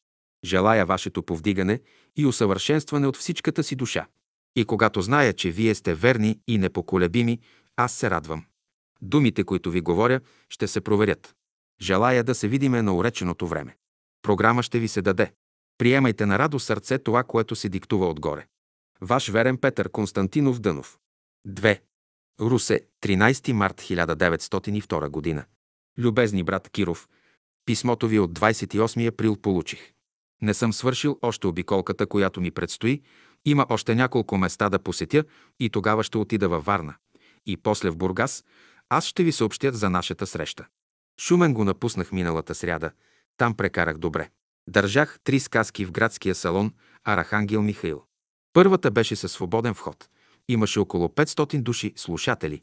[0.46, 1.80] Желая вашето повдигане
[2.18, 4.08] и усъвършенстване от всичката си душа.
[4.56, 7.40] И когато зная, че вие сте верни и непоколебими,
[7.76, 8.46] аз се радвам.
[9.02, 11.36] Думите, които ви говоря, ще се проверят.
[11.82, 13.78] Желая да се видиме на уреченото време.
[14.22, 15.34] Програма ще ви се даде.
[15.78, 18.48] Приемайте на радо сърце това, което се диктува отгоре.
[19.02, 20.98] Ваш верен Петър Константинов Дънов.
[21.48, 21.80] 2.
[22.42, 25.46] Русе, 13 март 1902 година.
[25.98, 27.10] Любезни брат Киров,
[27.66, 29.93] писмото ви от 28 април получих.
[30.44, 33.02] Не съм свършил още обиколката, която ми предстои.
[33.46, 35.24] Има още няколко места да посетя
[35.60, 36.96] и тогава ще отида във Варна.
[37.46, 38.44] И после в Бургас
[38.90, 40.66] аз ще ви съобщя за нашата среща.
[41.20, 42.92] Шумен го напуснах миналата сряда.
[43.38, 44.30] Там прекарах добре.
[44.68, 48.04] Държах три сказки в градския салон Арахангел Михаил.
[48.54, 50.10] Първата беше със свободен вход.
[50.48, 52.62] Имаше около 500 души слушатели.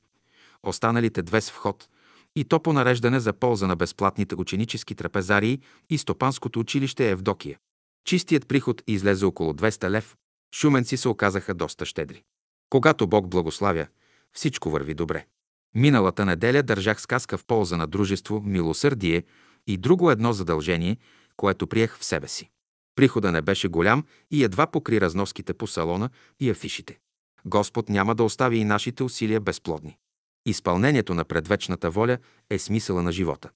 [0.63, 1.89] Останалите две с вход.
[2.37, 7.59] И то по нареждане за полза на безплатните ученически трапезарии и Стопанското училище Евдокия.
[8.05, 10.17] Чистият приход излезе около 200 лев.
[10.55, 12.23] Шуменци се оказаха доста щедри.
[12.71, 13.87] Когато Бог благославя,
[14.33, 15.27] всичко върви добре.
[15.75, 19.25] Миналата неделя държах сказка в полза на дружество, милосърдие
[19.67, 20.97] и друго едно задължение,
[21.37, 22.51] което приех в себе си.
[22.95, 26.11] Прихода не беше голям и едва покри разноските по салона
[26.41, 26.99] и афишите.
[27.45, 29.99] Господ няма да остави и нашите усилия безплодни.
[30.47, 32.19] Изпълнението на предвечната воля
[32.51, 33.51] е смисъла на живота.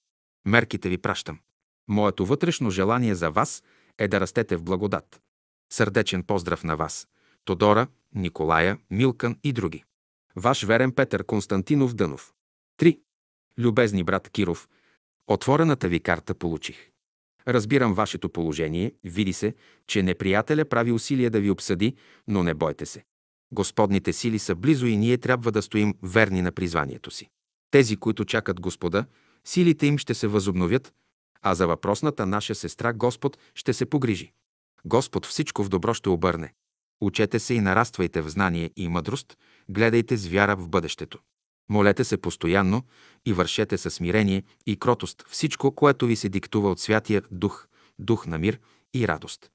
[0.45, 1.39] Мерките ви пращам.
[1.87, 3.63] Моето вътрешно желание за вас
[3.99, 5.21] е да растете в благодат.
[5.73, 7.07] Сърдечен поздрав на вас.
[7.45, 9.83] Тодора, Николая, Милкан и други.
[10.35, 12.33] Ваш верен Петър Константинов Дънов.
[12.79, 12.99] 3.
[13.59, 14.67] Любезни брат Киров,
[15.27, 16.89] отворената ви карта получих.
[17.47, 19.53] Разбирам вашето положение, види се,
[19.87, 21.95] че неприятеля прави усилия да ви обсъди,
[22.27, 23.03] но не бойте се.
[23.51, 27.29] Господните сили са близо и ние трябва да стоим верни на призванието си.
[27.71, 29.05] Тези, които чакат Господа,
[29.47, 30.93] силите им ще се възобновят,
[31.45, 34.31] а за въпросната наша сестра Господ ще се погрижи.
[34.85, 36.53] Господ всичко в добро ще обърне.
[37.01, 39.37] Учете се и нараствайте в знание и мъдрост,
[39.69, 41.19] гледайте с вяра в бъдещето.
[41.69, 42.83] Молете се постоянно
[43.25, 47.67] и вършете със смирение и кротост всичко, което ви се диктува от Святия Дух,
[47.99, 48.59] Дух на мир
[48.93, 49.51] и радост.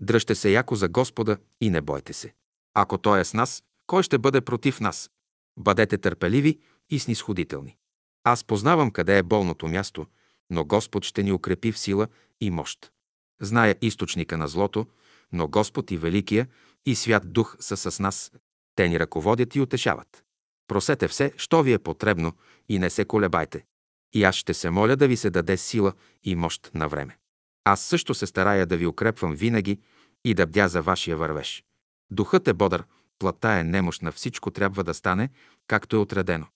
[0.00, 2.34] Дръжте се яко за Господа и не бойте се.
[2.74, 5.10] Ако Той е с нас, кой ще бъде против нас?
[5.58, 6.58] Бъдете търпеливи
[6.90, 7.76] и снисходителни.
[8.24, 10.06] Аз познавам къде е болното място,
[10.50, 12.08] но Господ ще ни укрепи в сила
[12.40, 12.92] и мощ.
[13.40, 14.86] Зная източника на злото,
[15.32, 16.48] но Господ и Великия
[16.86, 18.32] и Свят Дух са с нас.
[18.74, 20.24] Те ни ръководят и утешават.
[20.68, 22.32] Просете все, що ви е потребно
[22.68, 23.64] и не се колебайте.
[24.12, 25.92] И аз ще се моля да ви се даде сила
[26.24, 27.18] и мощ на време.
[27.64, 29.78] Аз също се старая да ви укрепвам винаги
[30.24, 31.64] и да бдя за вашия вървеж.
[32.10, 32.84] Духът е бодър,
[33.18, 35.30] плата е немощна, всичко трябва да стане,
[35.66, 36.46] както е отредено.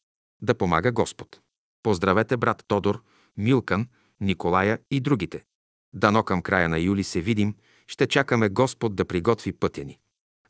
[0.42, 1.40] Да помага Господ.
[1.82, 3.02] Поздравете брат Тодор,
[3.38, 3.88] Милкан,
[4.20, 5.44] Николая и другите.
[5.92, 7.54] Дано към края на юли се видим,
[7.86, 9.98] ще чакаме Господ да приготви пътя ни.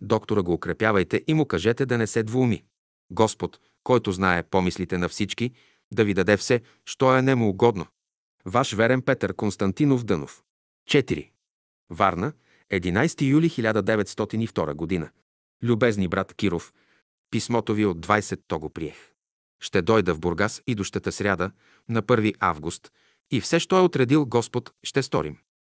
[0.00, 2.64] Доктора го укрепявайте и му кажете да не се двуми.
[3.10, 5.52] Господ, който знае помислите на всички,
[5.92, 7.86] да ви даде все, що е нему угодно.
[8.44, 10.42] Ваш верен Петър Константинов Дънов.
[10.90, 11.30] 4.
[11.90, 12.32] Варна,
[12.72, 15.10] 11 юли 1902 година.
[15.62, 16.72] Любезни брат Киров,
[17.30, 19.12] писмото ви от 20 то го приех.
[19.60, 20.76] Ще дойда в Бургас и
[21.10, 21.50] сряда,
[21.88, 22.92] на 1 август,
[23.30, 25.38] и все, що е отредил Господ, ще сторим.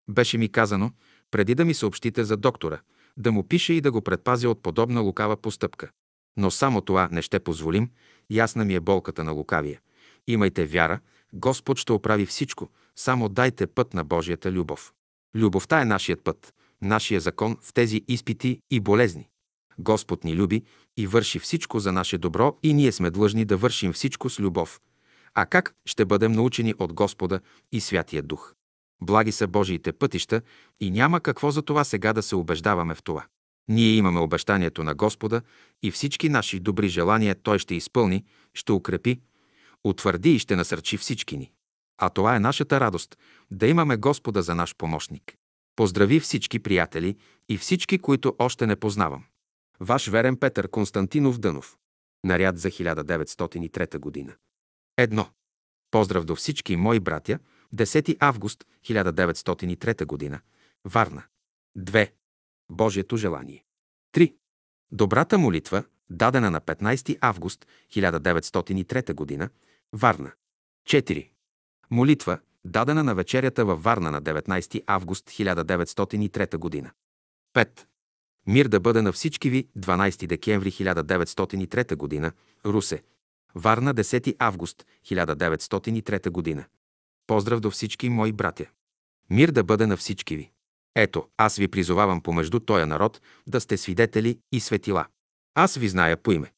[0.10, 0.92] Беше ми казано,
[1.32, 2.80] преди да ми съобщите за доктора,
[3.18, 5.90] да му пише и да го предпазя от подобна лукава постъпка.
[6.38, 7.90] Но само това не ще позволим,
[8.30, 9.80] ясна ми е болката на лукавия.
[10.28, 11.00] Имайте вяра,
[11.34, 14.94] Господ ще оправи всичко, само дайте път на Божията любов.
[15.36, 19.30] Любовта е нашият път, нашия закон в тези изпити и болезни.
[19.80, 20.64] Господ ни люби
[20.98, 24.80] и върши всичко за наше добро и ние сме длъжни да вършим всичко с любов.
[25.34, 27.40] А как ще бъдем научени от Господа
[27.72, 28.54] и Святия Дух?
[29.02, 30.42] Благи са Божиите пътища
[30.80, 33.26] и няма какво за това сега да се убеждаваме в това.
[33.68, 35.42] Ние имаме обещанието на Господа
[35.84, 39.20] и всички наши добри желания Той ще изпълни, ще укрепи,
[39.84, 41.52] утвърди и ще насърчи всички ни.
[42.02, 43.18] А това е нашата радост–
[43.52, 45.36] да имаме Господа за наш помощник.
[45.76, 47.16] Поздрави всички приятели
[47.50, 49.24] и всички, които още не познавам.
[49.80, 51.78] Ваш верен Петър Константинов Дънов.
[52.24, 54.36] Наряд за 1903 година.
[54.98, 55.30] Едно.
[55.92, 57.40] Поздрав до всички мои братя.
[57.76, 60.40] 10 август 1903 година.
[60.86, 61.24] Варна.
[61.78, 62.12] 2.
[62.70, 63.66] Божието желание.
[64.14, 64.36] 3.
[64.92, 69.50] Добрата молитва, дадена на 15 август 1903 година.
[69.94, 70.32] Варна.
[70.88, 71.30] 4.
[71.92, 76.92] Молитва, дадена на вечерята във Варна на 19 август 1903 година.
[77.54, 77.86] 5.
[78.50, 82.32] Мир да бъде на всички ви 12 декември 1903 година,
[82.66, 83.04] Русе.
[83.56, 86.66] Варна 10 август 1903 година.
[87.28, 88.66] Поздрав до всички мои братя.
[89.30, 90.52] Мир да бъде на всички ви.
[90.96, 95.06] Ето, аз ви призовавам помежду тоя народ да сте свидетели и светила.
[95.56, 96.52] Аз ви зная по име.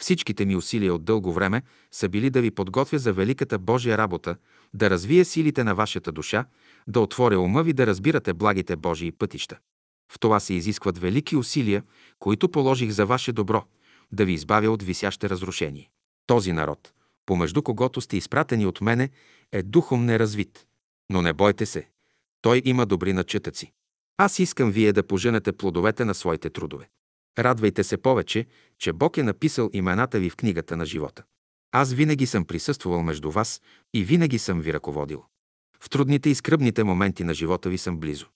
[0.00, 4.36] Всичките ми усилия от дълго време са били да ви подготвя за великата Божия работа,
[4.74, 6.44] да развия силите на вашата душа,
[6.86, 9.58] да отворя ума ви да разбирате благите Божии пътища.
[10.12, 11.82] В това се изискват велики усилия,
[12.18, 13.64] които положих за ваше добро,
[14.12, 15.90] да ви избавя от висяще разрушение.
[16.26, 16.92] Този народ,
[17.26, 19.10] помежду когото сте изпратени от мене,
[19.52, 20.66] е духом неразвит.
[21.10, 21.88] Но не бойте се,
[22.42, 23.72] той има добри начетъци.
[24.16, 26.88] Аз искам вие да поженете плодовете на своите трудове.
[27.38, 28.46] Радвайте се повече,
[28.78, 31.22] че Бог е написал имената ви в книгата на живота.
[31.72, 33.60] Аз винаги съм присъствал между вас
[33.94, 35.24] и винаги съм ви ръководил.
[35.80, 38.26] В трудните и скръбните моменти на живота ви съм близо.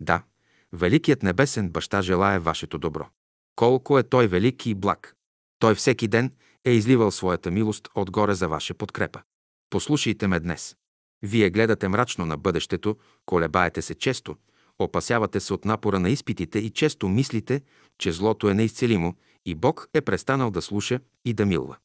[0.00, 0.22] Да,
[0.72, 3.08] Великият небесен баща желая вашето добро.
[3.56, 5.16] Колко е той велик и благ.
[5.58, 6.32] Той всеки ден
[6.64, 9.22] е изливал своята милост отгоре за ваша подкрепа.
[9.70, 10.76] Послушайте ме днес.
[11.22, 14.36] Вие гледате мрачно на бъдещето, колебаете се често,
[14.78, 17.62] опасявате се от напора на изпитите и често мислите,
[17.98, 19.14] че злото е неизцелимо
[19.46, 21.76] и Бог е престанал да слуша и да милва.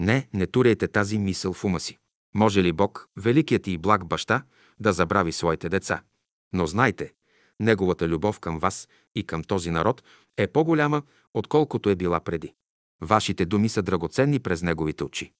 [0.00, 1.98] Не, не туряйте тази мисъл в ума си.
[2.34, 4.42] Може ли Бог, великият и благ баща,
[4.80, 6.02] да забрави своите деца?
[6.52, 7.12] Но знайте,
[7.60, 10.02] Неговата любов към вас и към този народ
[10.36, 11.02] е по-голяма,
[11.34, 12.54] отколкото е била преди.
[13.00, 15.32] Вашите думи са драгоценни през неговите очи.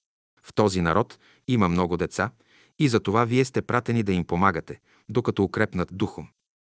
[0.43, 2.31] В този народ има много деца
[2.79, 4.79] и за това вие сте пратени да им помагате,
[5.09, 6.27] докато укрепнат духом.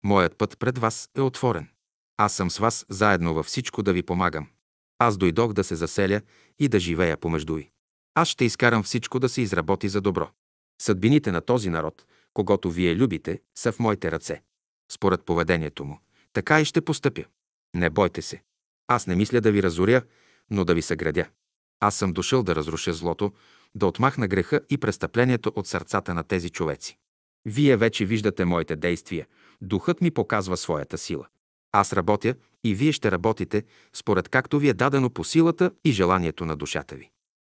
[0.05, 1.69] Моят път пред вас е отворен.
[2.17, 4.47] Аз съм с вас заедно във всичко да ви помагам.
[4.99, 6.21] Аз дойдох да се заселя
[6.59, 7.71] и да живея помежду ви.
[8.15, 10.31] Аз ще изкарам всичко да се изработи за добро.
[10.83, 14.43] Съдбините на този народ, когато вие любите, са в моите ръце
[14.91, 15.99] според поведението му.
[16.33, 17.25] Така и ще постъпя.
[17.75, 18.43] Не бойте се.
[18.89, 20.03] Аз не мисля да ви разоря,
[20.51, 21.27] но да ви съградя.
[21.81, 23.33] Аз съм дошъл да разруша злото,
[23.75, 26.99] да отмахна греха и престъплението от сърцата на тези човеци.
[27.45, 29.27] Вие вече виждате моите действия.
[29.61, 31.27] Духът ми показва своята сила.
[31.73, 36.45] Аз работя и вие ще работите, според както ви е дадено по силата и желанието
[36.45, 37.11] на душата ви.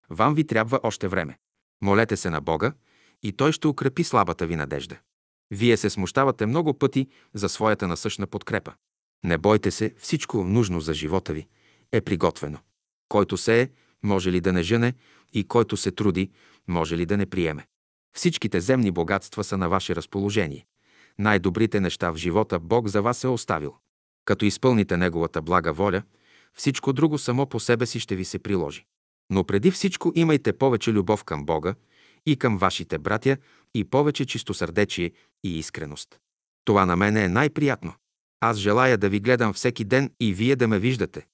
[0.09, 1.37] Вам ви трябва още време.
[1.81, 2.73] Молете се на Бога
[3.23, 4.99] и Той ще укрепи слабата ви надежда.
[5.53, 8.73] Вие се смущавате много пъти за своята насъщна подкрепа.
[9.23, 11.47] Не бойте се, всичко нужно за живота ви
[11.91, 12.59] е приготвено.
[13.09, 13.69] Който се е,
[14.03, 14.93] може ли да не жене,
[15.33, 16.31] и който се труди,
[16.67, 17.67] може ли да не приеме.
[18.15, 20.65] Всичките земни богатства са на ваше разположение.
[21.19, 23.75] Най-добрите неща в живота Бог за вас е оставил.
[24.25, 26.03] Като изпълните Неговата блага воля,
[26.53, 28.85] всичко друго само по себе си ще ви се приложи.
[29.29, 31.75] Но преди всичко имайте повече любов към Бога
[32.25, 33.37] и към вашите братя
[33.75, 35.11] и повече чистосърдечие
[35.43, 36.19] и искреност.
[36.65, 37.93] Това на мене е най-приятно.
[38.39, 41.25] Аз желая да ви гледам всеки ден и вие да ме виждате,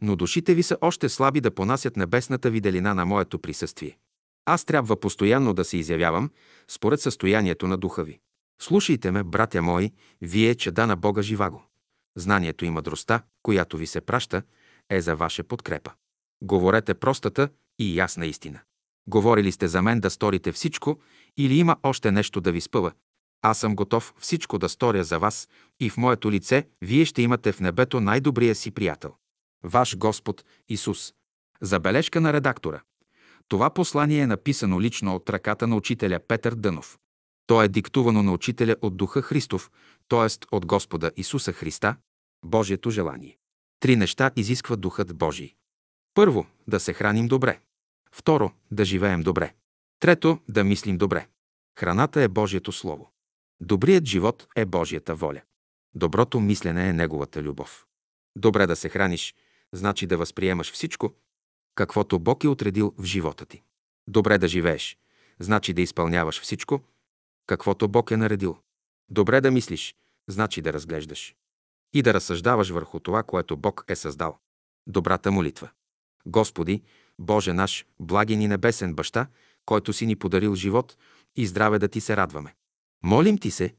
[0.00, 3.98] но душите ви са още слаби да понасят небесната виделина на моето присъствие.
[4.44, 6.30] Аз трябва постоянно да се изявявам
[6.68, 8.18] според състоянието на духа ви.
[8.62, 11.62] Слушайте ме, братя мои, вие, чеда на Бога живаго.
[12.16, 14.42] Знанието и мъдростта, която ви се праща,
[14.90, 15.92] е за ваша подкрепа.
[16.42, 18.60] Говорете простата и ясна истина.
[19.06, 21.00] Говорили сте за мен да сторите всичко
[21.36, 22.92] или има още нещо да ви спъва.
[23.42, 25.48] Аз съм готов всичко да сторя за вас
[25.80, 29.14] и в моето лице вие ще имате в небето най-добрия си приятел.
[29.64, 31.14] Ваш Господ Исус.
[31.60, 32.80] Забележка на редактора.
[33.48, 36.98] Това послание е написано лично от ръката на учителя Петър Дънов.
[37.46, 39.70] То е диктувано на учителя от Духа Христов,
[40.08, 40.56] т.е.
[40.56, 41.96] от Господа Исуса Христа,
[42.44, 43.36] Божието желание.
[43.80, 45.54] Три неща изисква Духът Божий.
[46.14, 47.60] Първо, да се храним добре.
[48.14, 49.54] Второ, да живеем добре.
[50.00, 51.28] Трето, да мислим добре.
[51.78, 53.12] Храната е Божието Слово.
[53.60, 55.42] Добрият живот е Божията воля.
[55.94, 57.86] Доброто мислене е Неговата любов.
[58.36, 59.34] Добре да се храниш,
[59.72, 61.14] значи да възприемаш всичко,
[61.74, 63.62] каквото Бог е отредил в живота ти.
[64.08, 64.98] Добре да живееш,
[65.38, 66.80] значи да изпълняваш всичко,
[67.46, 68.58] каквото Бог е наредил.
[69.08, 69.94] Добре да мислиш,
[70.28, 71.36] значи да разглеждаш.
[71.92, 74.38] И да разсъждаваш върху това, което Бог е създал.
[74.86, 75.70] Добрата молитва.
[76.26, 76.82] Господи,
[77.22, 79.26] Боже наш, благи ни небесен баща,
[79.66, 80.96] който си ни подарил живот
[81.36, 82.54] и здраве да ти се радваме.
[83.04, 83.74] Молим ти се,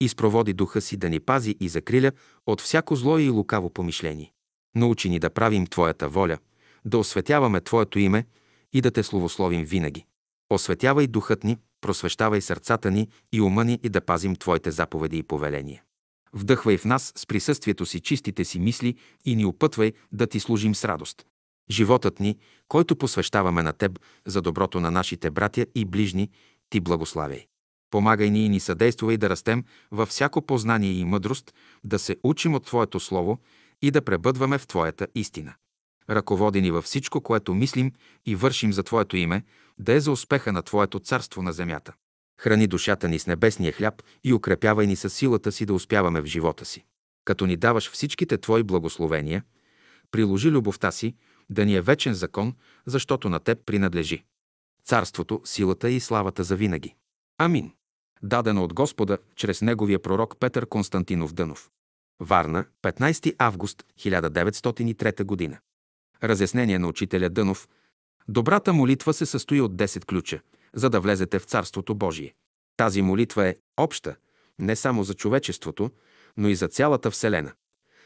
[0.00, 2.12] изпроводи духа си да ни пази и закриля
[2.46, 4.32] от всяко зло и лукаво помишление.
[4.74, 6.38] Научи ни да правим Твоята воля,
[6.84, 8.26] да осветяваме Твоето име
[8.72, 10.04] и да Те славословим винаги.
[10.50, 15.22] Осветявай духът ни, просвещавай сърцата ни и ума ни и да пазим Твоите заповеди и
[15.22, 15.82] повеления.
[16.32, 20.74] Вдъхвай в нас с присъствието си чистите си мисли и ни опътвай да Ти служим
[20.74, 21.26] с радост.
[21.70, 22.38] Животът ни,
[22.68, 26.30] който посвещаваме на Теб за доброто на нашите братя и ближни,
[26.70, 27.46] Ти благославяй.
[27.90, 31.54] Помагай ни и ни съдействай да растем във всяко познание и мъдрост,
[31.84, 33.38] да се учим от Твоето Слово
[33.82, 35.54] и да пребъдваме в Твоята истина.
[36.10, 37.92] Ръководи ни във всичко, което мислим
[38.26, 39.44] и вършим за Твоето име,
[39.78, 41.92] да е за успеха на Твоето царство на земята.
[42.40, 46.26] Храни душата ни с небесния хляб и укрепявай ни със силата си да успяваме в
[46.26, 46.84] живота си.
[47.24, 49.42] Като ни даваш всичките Твои благословения,
[50.10, 51.14] приложи любовта си,
[51.50, 52.54] да ни е вечен закон,
[52.86, 54.24] защото на Теб принадлежи.
[54.84, 56.94] Царството, силата и славата за винаги.
[57.38, 57.72] Амин.
[58.22, 61.70] Дадено от Господа чрез неговия пророк Петър Константинов Дънов.
[62.20, 65.60] Варна, 15 август 1903 г.
[66.22, 67.68] Разяснение на учителя Дънов.
[68.28, 70.40] Добрата молитва се състои от 10 ключа,
[70.74, 72.34] за да влезете в Царството Божие.
[72.76, 74.16] Тази молитва е обща,
[74.58, 75.90] не само за човечеството,
[76.36, 77.52] но и за цялата Вселена.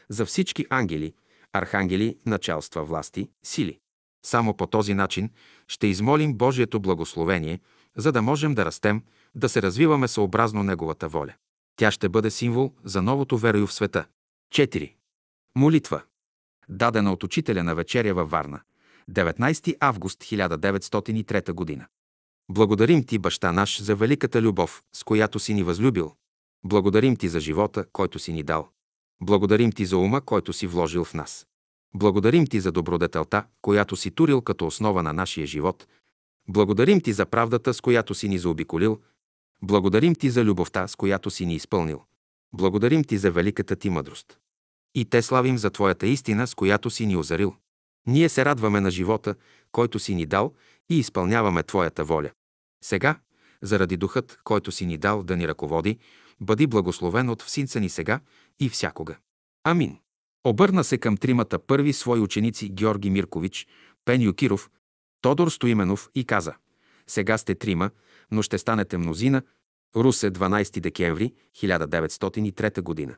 [0.09, 1.13] За всички ангели,
[1.53, 3.79] архангели, началства, власти, сили.
[4.25, 5.29] Само по този начин
[5.67, 7.59] ще измолим Божието благословение,
[7.97, 9.03] за да можем да растем,
[9.35, 11.33] да се развиваме съобразно Неговата воля.
[11.75, 14.05] Тя ще бъде символ за новото верою в света.
[14.53, 14.93] 4.
[15.55, 16.01] Молитва.
[16.69, 18.61] Дадена от учителя на вечеря във Варна.
[19.11, 21.87] 19 август 1903 г.
[22.51, 26.15] Благодарим ти, баща наш, за великата любов, с която си ни възлюбил.
[26.65, 28.69] Благодарим ти за живота, който си ни дал.
[29.25, 31.47] Благодарим ти за ума, който си вложил в нас.
[31.95, 35.87] Благодарим ти за добродетелта, която си турил като основа на нашия живот.
[36.49, 39.01] Благодарим ти за правдата, с която си ни заобиколил.
[39.61, 42.01] Благодарим ти за любовта, с която си ни изпълнил.
[42.53, 44.37] Благодарим ти за великата ти мъдрост.
[44.95, 47.55] И те славим за Твоята истина, с която си ни озарил.
[48.07, 49.35] Ние се радваме на живота,
[49.71, 50.53] който си ни дал
[50.89, 52.31] и изпълняваме Твоята воля.
[52.83, 53.19] Сега,
[53.61, 55.99] заради духът, който си ни дал да ни ръководи,
[56.41, 58.19] бъди благословен от всинца ни сега
[58.59, 59.17] и всякога.
[59.63, 59.97] Амин.
[60.43, 63.67] Обърна се към тримата първи свои ученици Георги Миркович,
[64.05, 64.69] Пен Юкиров,
[65.21, 66.53] Тодор Стоименов и каза
[67.07, 67.89] «Сега сте трима,
[68.31, 69.41] но ще станете мнозина».
[69.95, 73.15] Русе, 12 декември 1903 година.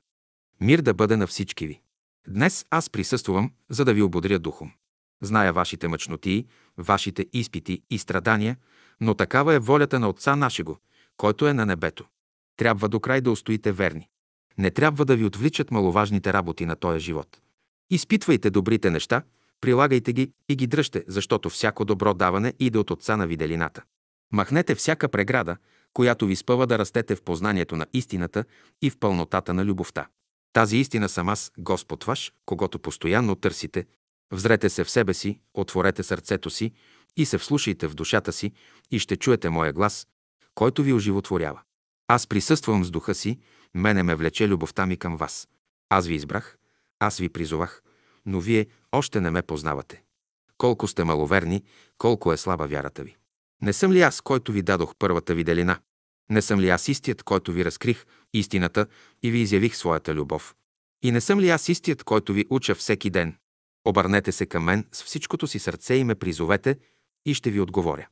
[0.61, 1.81] Мир да бъде на всички ви.
[2.27, 4.71] Днес аз присъствам, за да ви ободря духом.
[5.21, 6.45] Зная вашите мъчноти,
[6.77, 8.57] вашите изпити и страдания,
[9.01, 10.77] но такава е волята на Отца нашего,
[11.17, 12.05] който е на небето.
[12.57, 14.09] Трябва до край да устоите верни.
[14.57, 17.41] Не трябва да ви отвличат маловажните работи на този живот.
[17.89, 19.21] Изпитвайте добрите неща,
[19.61, 23.83] прилагайте ги и ги дръжте, защото всяко добро даване иде от Отца на виделината.
[24.33, 25.57] Махнете всяка преграда,
[25.93, 28.45] която ви спъва да растете в познанието на истината
[28.81, 30.07] и в пълнотата на любовта.
[30.53, 33.85] Тази истина съм аз, Господ ваш, когато постоянно търсите.
[34.31, 36.71] Взрете се в себе си, отворете сърцето си
[37.17, 38.51] и се вслушайте в душата си
[38.91, 40.07] и ще чуете моя глас,
[40.55, 41.61] който ви оживотворява.
[42.07, 43.39] Аз присъствам с духа си,
[43.75, 45.47] мене ме влече любовта ми към вас.
[45.89, 46.57] Аз ви избрах,
[46.99, 47.83] аз ви призовах,
[48.25, 50.03] но вие още не ме познавате.
[50.57, 51.63] Колко сте маловерни,
[51.97, 53.17] колко е слаба вярата ви.
[53.61, 55.79] Не съм ли аз, който ви дадох първата виделина?
[56.29, 58.87] Не съм ли аз истият, който ви разкрих истината
[59.23, 60.55] и ви изявих своята любов?
[61.03, 63.37] И не съм ли аз истият, който ви уча всеки ден?
[63.85, 66.77] Обърнете се към мен с всичкото си сърце и ме призовете
[67.25, 68.07] и ще ви отговоря.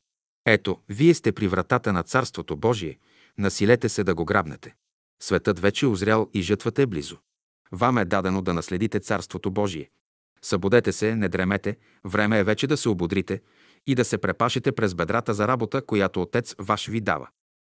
[0.45, 2.99] Ето, вие сте при вратата на Царството Божие,
[3.37, 4.75] насилете се да го грабнете.
[5.23, 7.17] Светът вече е озрял и жътвата е близо.
[7.71, 9.89] Вам е дадено да наследите Царството Божие.
[10.41, 13.41] Събудете се, не дремете, време е вече да се ободрите
[13.87, 17.27] и да се препашете през бедрата за работа, която Отец ваш ви дава.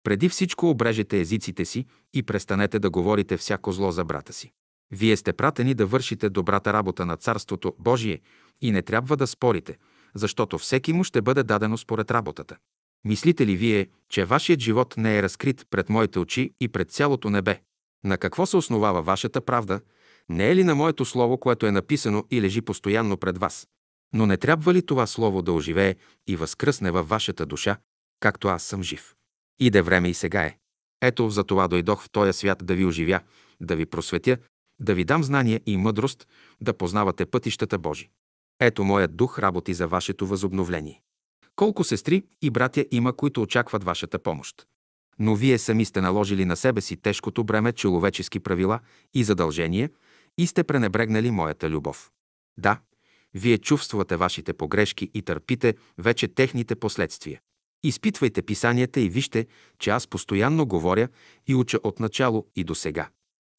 [0.05, 4.53] Преди всичко обрежете езиците си и престанете да говорите всяко зло за брата си.
[4.91, 8.21] Вие сте пратени да вършите добрата работа на Царството Божие
[8.61, 9.79] и не трябва да спорите,
[10.15, 12.57] защото всеки му ще бъде дадено според работата.
[13.05, 17.31] Мислите ли вие, че вашият живот не е разкрит пред моите очи и пред цялото
[17.31, 17.61] небе?
[18.05, 19.81] На какво се основава вашата правда?
[20.29, 23.69] Не е ли на моето слово, което е написано и лежи постоянно пред вас?
[24.13, 25.97] Но не трябва ли това слово да оживее
[26.27, 27.77] и възкръсне във вашата душа,
[28.21, 29.15] както аз съм жив?
[29.61, 30.57] Иде време и сега е.
[31.03, 33.21] Ето, за това дойдох в този свят да ви оживя,
[33.61, 34.39] да ви просветя,
[34.81, 36.29] да ви дам знание и мъдрост,
[36.61, 38.11] да познавате пътищата Божи.
[38.61, 41.03] Ето моят дух работи за вашето възобновление.
[41.57, 44.67] Колко сестри и братя има, които очакват вашата помощ.
[45.19, 48.81] Но вие сами сте наложили на себе си тежкото бреме човечески правила
[49.15, 49.91] и задължения
[50.39, 52.11] и сте пренебрегнали моята любов.
[52.59, 52.81] Да,
[53.35, 57.41] вие чувствате вашите погрешки и търпите вече техните последствия.
[57.83, 59.47] Изпитвайте писанията и вижте,
[59.79, 61.09] че аз постоянно говоря
[61.47, 63.09] и уча от начало и до сега.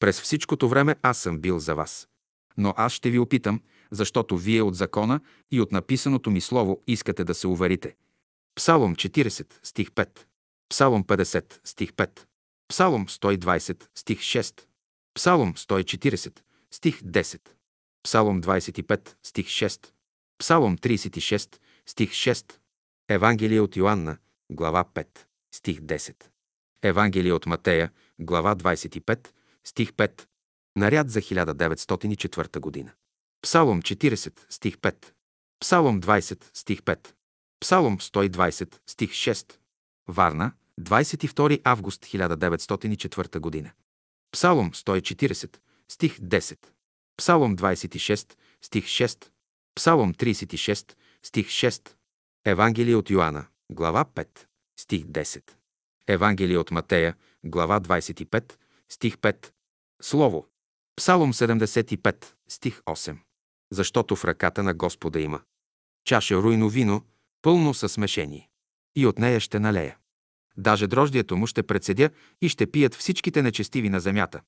[0.00, 2.08] През всичкото време аз съм бил за вас.
[2.56, 3.60] Но аз ще ви опитам,
[3.92, 5.20] защото вие от закона
[5.50, 7.94] и от написаното ми слово искате да се уверите.
[8.54, 10.08] Псалом 40, стих 5.
[10.68, 12.26] Псалом 50, стих 5.
[12.68, 14.68] Псалом 120, стих 6.
[15.14, 17.40] Псалом 140, стих 10.
[18.02, 19.92] Псалом 25, стих 6.
[20.38, 22.60] Псалом 36, стих 6.
[23.08, 24.18] Евангелие от Йоанна,
[24.50, 26.30] глава 5, стих 10.
[26.82, 29.32] Евангелие от Матея, глава 25,
[29.64, 30.26] стих 5.
[30.76, 32.92] Наряд за 1904 година.
[33.42, 35.14] Псалом 40, стих 5.
[35.58, 37.14] Псалом 20, стих 5.
[37.58, 39.58] Псалом 120, стих 6.
[40.06, 43.72] Варна, 22 август 1904 година.
[44.30, 46.58] Псалом 140, стих 10.
[47.16, 49.32] Псалом 26, стих 6.
[49.74, 51.96] Псалом 36, стих 6.
[52.44, 55.42] Евангелие от Йоанна, глава 5, стих 10.
[56.06, 59.52] Евангелие от Матея, глава 25, стих 5.
[60.00, 60.46] Слово.
[60.94, 63.18] Псалом 75, стих 8.
[63.72, 65.40] Защото в ръката на Господа има
[66.04, 67.02] чаша руйно вино,
[67.42, 68.48] пълно със смешение.
[68.96, 69.96] И от нея ще налея.
[70.56, 72.10] Даже дрождието му ще председя
[72.40, 74.40] и ще пият всичките нечестиви на земята.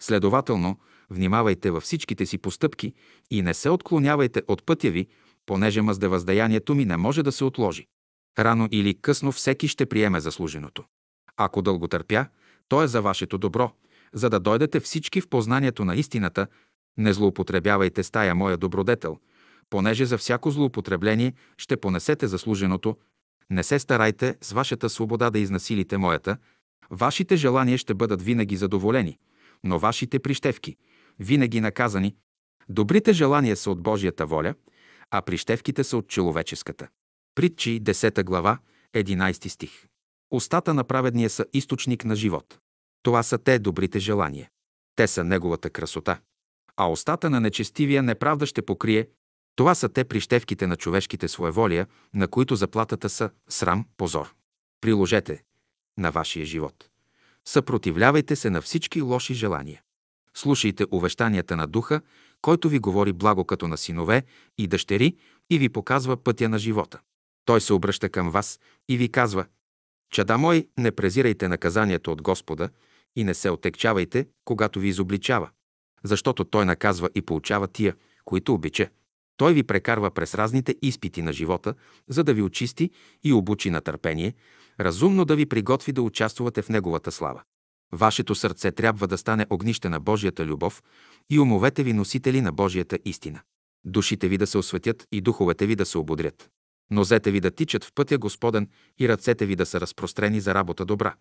[0.00, 0.78] Следователно,
[1.10, 2.94] внимавайте във всичките си постъпки
[3.30, 5.06] и не се отклонявайте от пътя ви,
[5.46, 7.86] понеже мъздевъздаянието ми не може да се отложи.
[8.38, 10.84] Рано или късно всеки ще приеме заслуженото.
[11.36, 12.26] Ако дълго търпя,
[12.68, 13.72] то е за вашето добро,
[14.12, 16.46] за да дойдете всички в познанието на истината,
[16.96, 19.18] не злоупотребявайте с тая моя добродетел,
[19.70, 22.96] понеже за всяко злоупотребление ще понесете заслуженото.
[23.50, 26.36] Не се старайте с вашата свобода да изнасилите моята.
[26.90, 29.18] Вашите желания ще бъдат винаги задоволени,
[29.64, 30.76] но вашите прищевки–
[31.18, 32.16] винаги наказани.
[32.68, 34.54] Добрите желания са от Божията воля,
[35.10, 36.88] а прищевките са от човеческата.
[37.34, 38.58] Притчи 10 глава,
[38.94, 39.86] 11 стих.
[40.30, 42.58] Устата на праведния са източник на живот.
[43.02, 44.48] Това са те добрите желания.
[44.96, 46.18] Те са неговата красота.
[46.76, 49.08] А устата на нечестивия неправда ще покрие.
[49.56, 54.34] Това са те прищевките на човешките своеволия, на които заплатата са срам, позор.
[54.80, 55.42] Приложете
[55.98, 56.88] на вашия живот.
[57.44, 59.82] Съпротивлявайте се на всички лоши желания.
[60.36, 62.00] Слушайте увещанията на Духа,
[62.42, 64.22] който ви говори благо като на синове
[64.58, 65.16] и дъщери
[65.50, 67.00] и ви показва пътя на живота.
[67.44, 69.46] Той се обръща към вас и ви казва
[70.10, 72.68] Чада мой, не презирайте наказанието от Господа
[73.16, 75.50] и не се отекчавайте, когато ви изобличава,
[76.04, 77.94] защото Той наказва и получава тия,
[78.24, 78.88] които обича.
[79.36, 81.74] Той ви прекарва през разните изпити на живота,
[82.08, 82.90] за да ви очисти
[83.24, 84.34] и обучи на търпение,
[84.80, 87.42] разумно да ви приготви да участвате в Неговата слава.
[87.92, 90.82] Вашето сърце трябва да стане огнище на Божията любов
[91.30, 93.40] и умовете ви носители на Божията истина.
[93.84, 96.50] Душите ви да се осветят и духовете ви да се ободрят.
[96.90, 98.68] Нозете ви да тичат в пътя Господен
[99.00, 101.14] и ръцете ви да са разпрострени за работа добра.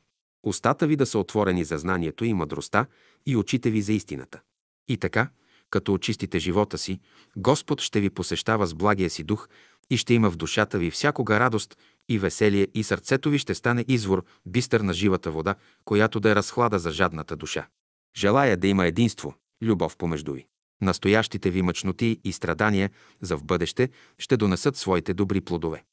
[0.43, 2.85] Устата ви да са отворени за знанието и мъдростта
[3.25, 4.41] и очите ви за истината.
[4.87, 5.29] И така,
[5.69, 6.99] като очистите живота си,
[7.37, 9.49] Господ ще ви посещава с благия си дух
[9.89, 11.77] и ще има в душата ви всякога радост
[12.09, 15.55] и веселие и сърцето ви ще стане извор, бистър на живата вода,
[15.85, 17.67] която да е разхлада за жадната душа.
[18.17, 20.45] Желая да има единство, любов помежду ви.
[20.81, 22.89] Настоящите ви мъчноти и страдания
[23.21, 25.83] за в бъдеще ще донесат своите добри плодове.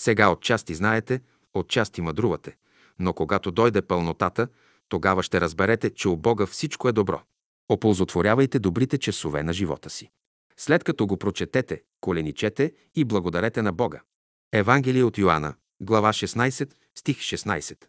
[0.00, 1.20] Сега отчасти знаете,
[1.54, 2.56] отчасти мъдрувате,
[2.98, 4.48] но когато дойде пълнотата,
[4.88, 7.22] тогава ще разберете, че у Бога всичко е добро.
[7.70, 10.10] Оползотворявайте добрите часове на живота си.
[10.56, 14.00] След като го прочетете, коленичете и благодарете на Бога.
[14.52, 17.84] Евангелие от Йоанна, глава 16, стих 16.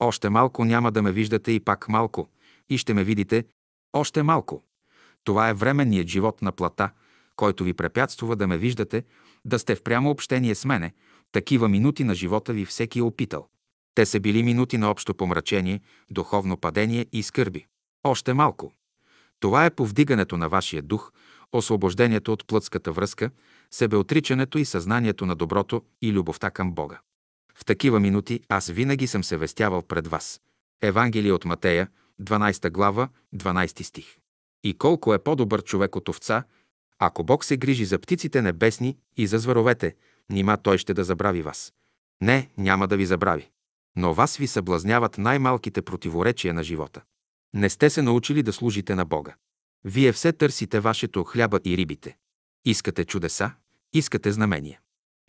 [0.00, 2.28] Още малко няма да ме виждате и пак малко,
[2.68, 3.44] и ще ме видите
[3.92, 4.64] още малко.
[5.24, 6.90] Това е временният живот на плата,
[7.36, 9.04] който ви препятствува да ме виждате,
[9.44, 10.94] да сте в прямо общение с мене,
[11.32, 13.48] такива минути на живота ви всеки е опитал.
[13.94, 15.80] Те са били минути на общо помрачение,
[16.10, 17.66] духовно падение и скърби.
[18.04, 18.72] Още малко.
[19.40, 21.12] Това е повдигането на вашия дух,
[21.52, 23.30] освобождението от плътската връзка,
[23.70, 27.00] себеотричането и съзнанието на доброто и любовта към Бога.
[27.54, 30.40] В такива минути аз винаги съм се вестявал пред вас.
[30.82, 31.88] Евангелие от Матея,
[32.22, 34.16] 12 глава, 12 стих.
[34.64, 36.44] И колко е по-добър човек от овца,
[36.98, 39.94] ако Бог се грижи за птиците небесни и за зверовете,
[40.30, 41.72] нима Той ще да забрави вас.
[42.20, 43.50] Не, няма да ви забрави.
[43.96, 47.02] Но вас ви съблазняват най-малките противоречия на живота.
[47.54, 49.34] Не сте се научили да служите на Бога.
[49.84, 52.16] Вие все търсите вашето хляба и рибите.
[52.64, 53.50] Искате чудеса,
[53.92, 54.80] искате знамения.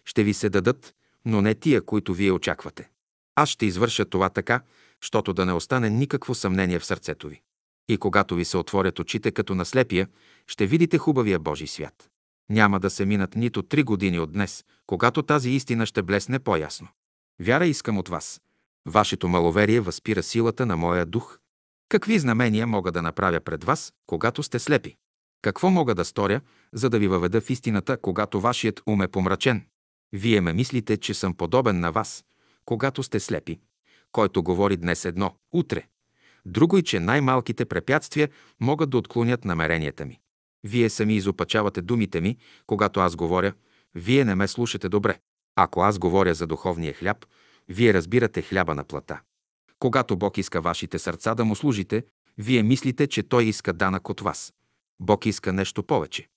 [0.06, 0.94] Ще ви се дадат,
[1.26, 2.90] но не тия, които вие очаквате.
[3.36, 4.62] Аз ще извърша това така,
[5.02, 7.42] щото да не остане никакво съмнение в сърцето ви.
[7.90, 10.08] И когато ви се отворят очите като на слепия,
[10.48, 12.10] ще видите хубавия Божий свят.
[12.50, 16.88] Няма да се минат нито три години от днес, когато тази истина ще блесне по-ясно.
[17.40, 18.42] Вяра искам от вас.
[18.86, 21.40] Вашето маловерие възпира силата на моя дух.
[21.90, 24.96] Какви знамения мога да направя пред вас, когато сте слепи?
[25.42, 26.42] Какво мога да сторя,
[26.74, 29.66] за да ви въведа в истината, когато вашият ум е помрачен?
[30.14, 32.26] Вие ме мислите, че съм подобен на вас,
[32.66, 33.60] когато сте слепи,
[34.12, 35.88] който говори днес едно, утре.
[36.46, 38.30] Друго и, че най-малките препятствия
[38.60, 40.20] могат да отклонят намеренията ми.
[40.64, 43.54] Вие сами изопачавате думите ми, когато аз говоря,
[43.96, 45.20] вие не ме слушате добре.
[45.56, 47.26] Ако аз говоря за духовния хляб,
[47.70, 49.20] вие разбирате хляба на плата.
[49.80, 52.04] Когато Бог иска вашите сърца да му служите,
[52.38, 54.54] вие мислите, че Той иска данък от вас.
[55.00, 56.28] Бог иска нещо повече.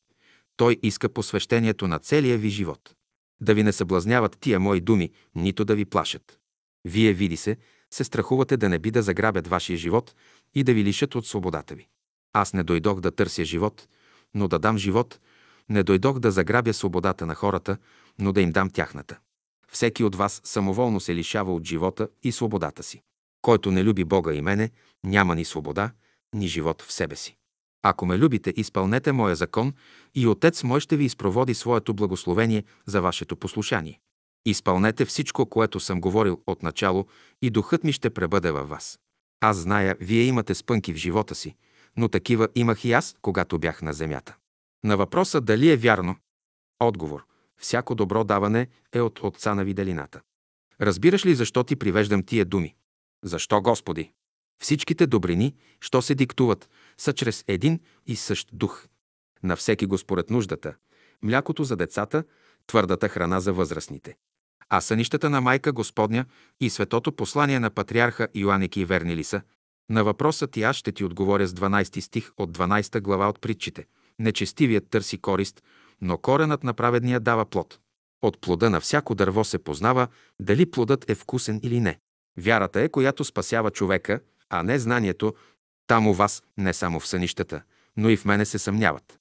[0.56, 2.94] Той иска посвещението на целия ви живот.
[3.40, 6.38] Да ви не съблазняват тия мои думи, нито да ви плашат.
[6.84, 7.56] Вие, види се,
[7.90, 10.14] се страхувате да не би да заграбят вашия живот
[10.54, 11.88] и да ви лишат от свободата ви.
[12.32, 13.88] Аз не дойдох да търся живот,
[14.34, 15.20] но да дам живот,
[15.68, 17.76] не дойдох да заграбя свободата на хората,
[18.18, 19.18] но да им дам тяхната.
[19.68, 23.02] Всеки от вас самоволно се лишава от живота и свободата си.
[23.42, 24.70] Който не люби Бога и мене,
[25.04, 25.92] няма ни свобода,
[26.34, 27.36] ни живот в себе си.
[27.82, 29.72] Ако ме любите, изпълнете моя закон
[30.14, 34.00] и Отец мой ще ви изпроводи своето благословение за вашето послушание.
[34.46, 37.06] Изпълнете всичко, което съм говорил от начало
[37.42, 38.98] и духът ми ще пребъде във вас.
[39.40, 41.56] Аз зная, вие имате спънки в живота си,
[41.96, 44.36] но такива имах и аз, когато бях на земята.
[44.84, 46.16] На въпроса дали е вярно?
[46.80, 47.24] Отговор.
[47.56, 50.20] Всяко добро даване е от Отца на виделината.
[50.80, 52.74] Разбираш ли защо ти привеждам тия думи?
[53.24, 54.12] Защо, Господи?
[54.62, 56.68] Всичките добрини, що се диктуват,
[56.98, 58.86] са чрез един и същ дух.
[59.42, 60.74] На всеки го според нуждата.
[61.22, 62.24] Млякото за децата,
[62.66, 64.16] твърдата храна за възрастните.
[64.68, 66.24] А сънищата на Майка Господня
[66.60, 69.42] и светото послание на патриарха Йоаники и верни ли са?
[69.90, 73.86] На въпросът и аз ще ти отговоря с 12 стих от 12 глава от притчите.
[74.18, 75.62] Нечестивият търси корист,
[76.00, 77.78] но коренът на праведния дава плод.
[78.22, 80.08] От плода на всяко дърво се познава
[80.40, 81.98] дали плодът е вкусен или не.
[82.36, 84.20] Вярата е, която спасява човека,
[84.50, 85.34] а не знанието.
[85.86, 87.62] Там у вас, не само в сънищата,
[87.96, 89.18] но и в мене се съмняват.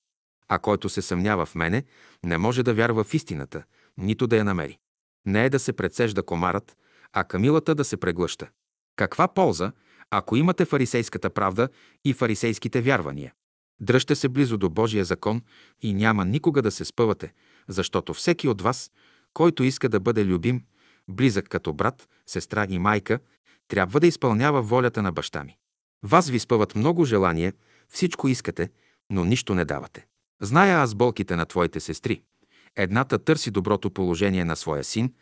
[0.47, 1.83] А който се съмнява в мене,
[2.23, 3.63] не може да вярва в истината,
[3.97, 4.77] нито да я намери.
[5.25, 6.77] Не е да се прецежда комарът,
[7.13, 8.49] а камилата да се преглъща.
[8.95, 9.71] Каква полза,
[10.11, 11.69] ако имате фарисейската правда
[12.05, 13.33] и фарисейските вярвания?
[13.81, 15.41] Дръжте се близо до Божия закон
[15.81, 17.33] и няма никога да се спъвате,
[17.67, 18.91] защото всеки от вас,
[19.33, 20.63] който иска да бъде любим,
[21.09, 23.19] близък като брат, сестра и майка,
[23.67, 25.57] трябва да изпълнява волята на баща ми.
[26.03, 27.53] Вас ви спъват много желания,
[27.87, 28.69] всичко искате,
[29.09, 30.05] но нищо не давате.
[30.41, 32.21] Зная аз болките на твоите сестри.
[32.75, 35.13] Едната търси доброто положение на своя син,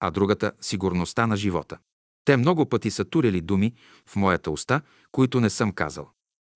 [0.00, 1.78] а другата– сигурността на живота.
[2.24, 3.74] Те много пъти са турили думи
[4.06, 4.80] в моята уста,
[5.12, 6.10] които не съм казал.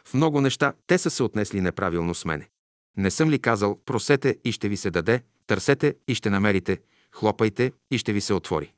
[0.05, 2.49] В много неща те са се отнесли неправилно с мене.
[2.97, 6.81] Не съм ли казал, просете и ще ви се даде, търсете и ще намерите,
[7.15, 8.73] хлопайте и ще ви се отвори.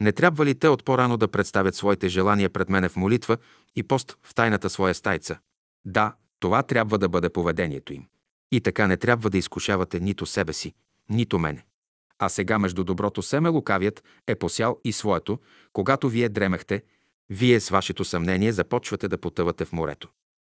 [0.00, 3.36] Не трябва ли те от по-рано да представят своите желания пред мене в молитва
[3.76, 5.38] и пост в тайната своя стайца?
[5.84, 8.06] Да, това трябва да бъде поведението им.
[8.52, 10.74] И така не трябва да изкушавате нито себе си,
[11.10, 11.64] нито мене.
[12.18, 15.38] А сега между доброто семе лукавият е посял и своето,
[15.72, 16.82] когато вие дремехте,
[17.30, 20.08] вие с вашето съмнение започвате да потъвате в морето.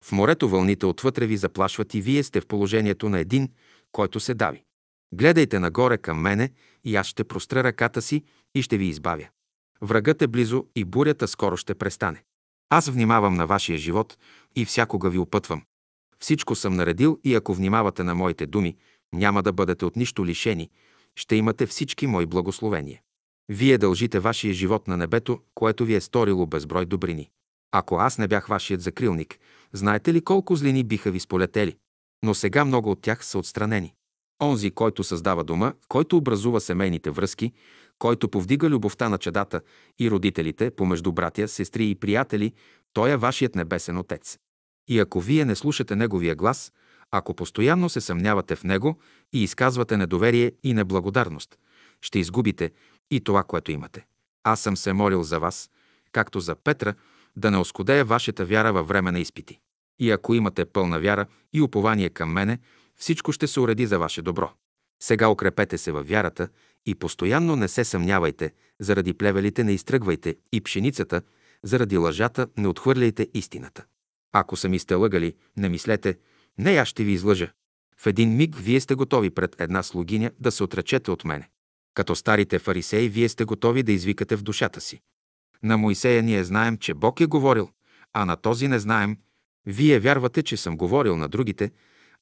[0.05, 3.49] В морето вълните отвътре ви заплашват и вие сте в положението на един,
[3.93, 4.65] който се дави.
[5.13, 6.51] Гледайте нагоре към мене
[6.85, 9.29] и аз ще простра ръката си и ще ви избавя.
[9.83, 12.23] Врагът е близо и бурята скоро ще престане.
[12.71, 14.19] Аз внимавам на вашия живот
[14.57, 15.63] и всякога ви опътвам.
[16.19, 18.77] Всичко съм наредил и ако внимавате на моите думи,
[19.13, 20.71] няма да бъдете от нищо лишени,
[21.17, 23.01] ще имате всички мои благословения.
[23.49, 27.31] Вие дължите вашия живот на небето, което ви е сторило безброй добрини.
[27.73, 29.39] Ако аз не бях вашият закрилник,
[29.73, 31.77] знаете ли колко злини биха ви сполетели?
[32.25, 33.95] Но сега много от тях са отстранени.
[34.43, 37.53] Онзи, който създава дома, който образува семейните връзки,
[37.99, 39.61] който повдига любовта на чедата
[39.99, 42.53] и родителите, помежду братя, сестри и приятели,
[42.93, 44.39] той е вашият небесен Отец.
[44.89, 46.73] И ако вие не слушате Неговия глас,
[47.11, 48.99] ако постоянно се съмнявате в Него
[49.33, 51.59] и изказвате недоверие и неблагодарност,
[52.01, 52.71] ще изгубите
[53.11, 54.07] и това, което имате.
[54.45, 55.71] Аз съм се молил за вас,
[56.13, 56.95] както за Петра,
[57.37, 59.59] да не оскудея вашата вяра във време на изпити.
[59.99, 62.59] И ако имате пълна вяра и упование към мене,
[63.01, 64.51] всичко ще се уреди за ваше добро.
[65.03, 66.49] Сега укрепете се във вярата
[66.87, 71.23] и постоянно не се съмнявайте, заради плевелите не изтръгвайте и пшеницата,
[71.63, 73.85] заради лъжата не отхвърляйте истината.
[74.33, 76.19] Ако сами сте лъгали, не мислете,
[76.59, 77.53] не аз ще ви излъжа.
[77.97, 81.49] В един миг вие сте готови пред една слугиня да се отречете от мене.
[81.95, 85.01] Като старите фарисеи, вие сте готови да извикате в душата си.
[85.63, 87.71] На Моисея ние знаем, че Бог е говорил,
[88.13, 89.17] а на този не знаем.
[89.67, 91.71] Вие вярвате, че съм говорил на другите,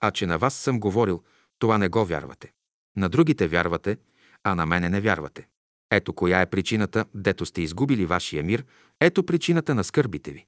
[0.01, 1.23] а че на вас съм говорил,
[1.59, 2.53] това не го вярвате.
[2.97, 3.99] На другите вярвате,
[4.45, 5.49] а на мене не вярвате.
[5.91, 8.65] Ето коя е причината, дето сте изгубили вашия мир,
[9.01, 10.47] ето причината на скърбите ви.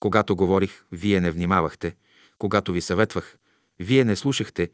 [0.00, 1.96] Когато говорих, вие не внимавахте,
[2.38, 3.36] когато ви съветвах,
[3.80, 4.70] вие не слушахте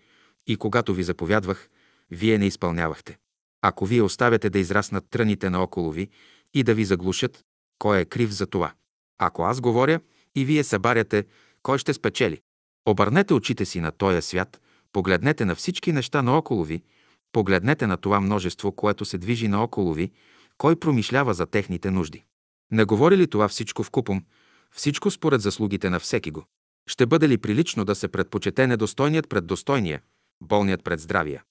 [0.47, 1.69] и когато ви заповядвах,
[2.11, 3.19] вие не изпълнявахте.
[3.63, 6.09] Ако вие оставяте да израснат тръните наоколо ви
[6.55, 7.45] и да ви заглушат,
[7.79, 8.73] кой е крив за това?
[9.19, 10.01] Ако аз говоря
[10.35, 11.25] и вие събаряте,
[11.63, 12.41] кой ще спечели?
[12.91, 14.61] Обърнете очите си на този свят,
[14.93, 16.83] погледнете на всички неща наоколо ви,
[17.33, 20.11] погледнете на това множество, което се движи наоколо ви,
[20.59, 22.25] кой промишлява за техните нужди.
[22.73, 24.25] Не говори ли това всичко в купом,
[24.75, 26.45] всичко според заслугите на всеки го?
[26.89, 30.01] Ще бъде ли прилично да се предпочете недостойният пред достойния,
[30.43, 31.43] болният пред здравия,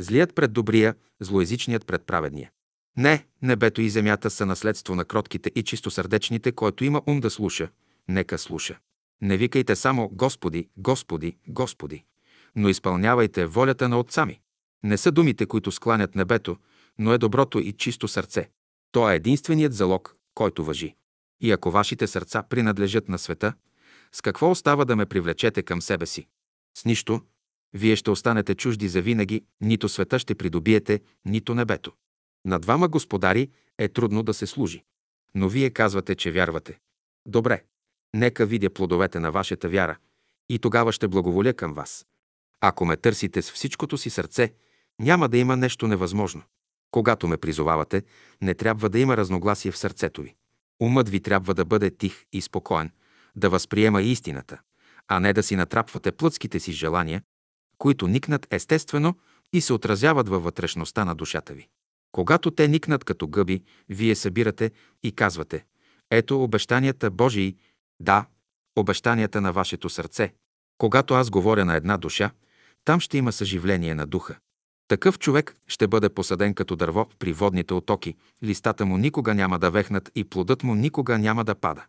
[0.00, 2.50] злият пред добрия, злоязичният пред праведния?
[2.96, 7.68] Не, небето и земята са наследство на кротките и чистосърдечните, който има ум да слуша.
[8.08, 8.78] Нека слуша.
[9.22, 12.04] Не викайте само Господи, Господи, Господи,
[12.56, 14.40] но изпълнявайте волята на Отца ми.
[14.82, 16.56] Не са думите, които скланят небето,
[16.98, 18.50] но е доброто и чисто сърце.
[18.92, 20.94] То е единственият залог, който въжи.
[21.40, 23.54] И ако вашите сърца принадлежат на света,
[24.12, 26.26] с какво остава да ме привлечете към себе си?
[26.78, 27.20] С нищо.
[27.72, 31.92] Вие ще останете чужди за винаги, нито света ще придобиете, нито небето.
[32.44, 34.84] На двама господари е трудно да се служи.
[35.34, 36.78] Но вие казвате, че вярвате.
[37.26, 37.64] Добре,
[38.14, 39.96] нека видя плодовете на вашата вяра
[40.48, 42.06] и тогава ще благоволя към вас.
[42.60, 44.52] Ако ме търсите с всичкото си сърце,
[45.00, 46.42] няма да има нещо невъзможно.
[46.90, 48.02] Когато ме призовавате,
[48.42, 50.34] не трябва да има разногласие в сърцето ви.
[50.80, 52.90] Умът ви трябва да бъде тих и спокоен,
[53.36, 54.58] да възприема истината,
[55.08, 57.22] а не да си натрапвате плътските си желания,
[57.78, 59.14] които никнат естествено
[59.52, 61.68] и се отразяват във вътрешността на душата ви.
[62.12, 64.70] Когато те никнат като гъби, вие събирате
[65.02, 65.64] и казвате
[66.10, 67.56] «Ето обещанията Божии,
[68.00, 68.26] да,
[68.76, 70.34] обещанията на вашето сърце.
[70.78, 72.30] Когато аз говоря на една душа,
[72.84, 74.36] там ще има съживление на духа.
[74.88, 79.70] Такъв човек ще бъде посаден като дърво при водните отоки, листата му никога няма да
[79.70, 81.84] вехнат и плодът му никога няма да пада.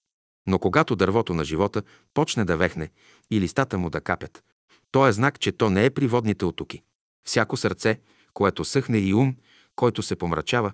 [0.47, 1.84] Но когато дървото на живота
[2.14, 2.89] почне да вехне
[3.32, 4.43] и листата му да капят,
[4.91, 6.82] то е знак, че то не е при водните отоки.
[7.28, 7.99] Всяко сърце,
[8.34, 9.36] което съхне и ум,
[9.76, 10.72] който се помрачава,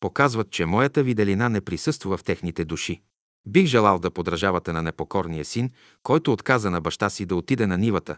[0.00, 3.02] показват, че моята виделина не присъства в техните души.
[3.46, 5.70] Бих желал да подражавате на непокорния син,
[6.02, 8.16] който отказа на баща си да отиде на нивата,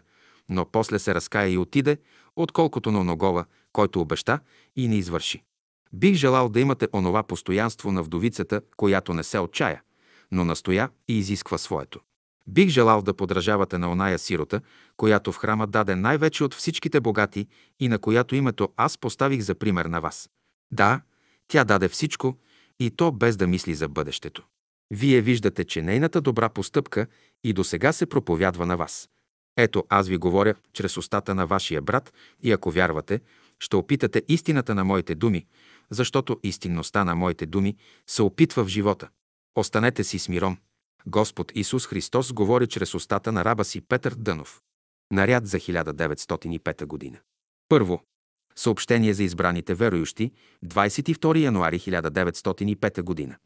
[0.49, 1.97] но после се разкая и отиде,
[2.35, 4.39] отколкото на оногова, който обеща
[4.75, 5.43] и не извърши.
[5.93, 9.81] Бих желал да имате онова постоянство на вдовицата, която не се отчая,
[10.31, 11.99] но настоя и изисква своето.
[12.47, 14.61] Бих желал да подражавате на оная сирота,
[14.97, 17.47] която в храма даде най-вече от всичките богати
[17.79, 20.29] и на която името аз поставих за пример на вас.
[20.71, 21.01] Да,
[21.47, 22.37] тя даде всичко
[22.79, 24.43] и то без да мисли за бъдещето.
[24.91, 27.07] Вие виждате, че нейната добра постъпка
[27.43, 29.09] и до сега се проповядва на вас.
[29.57, 32.13] Ето, аз ви говоря чрез устата на вашия брат
[32.43, 33.21] и ако вярвате,
[33.59, 35.45] ще опитате истината на моите думи,
[35.89, 37.75] защото истинността на моите думи
[38.07, 39.09] се опитва в живота.
[39.55, 40.57] Останете си с миром.
[41.07, 44.61] Господ Исус Христос говори чрез устата на раба си Петър Дънов.
[45.11, 47.17] Наряд за 1905 година.
[47.69, 48.03] Първо.
[48.55, 50.31] Съобщение за избраните верующи,
[50.65, 53.37] 22 януари 1905 година.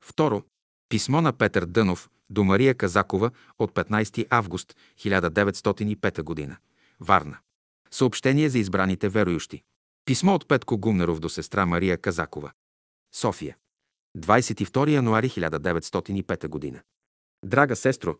[0.00, 0.42] Второ.
[0.88, 6.56] Писмо на Петър Дънов до Мария Казакова от 15 август 1905 година.
[7.00, 7.38] Варна.
[7.90, 9.62] Съобщение за избраните верующи.
[10.04, 12.52] Писмо от Петко Гумнеров до сестра Мария Казакова.
[13.14, 13.56] София.
[14.18, 16.80] 22 януари 1905 година.
[17.44, 18.16] Драга сестро,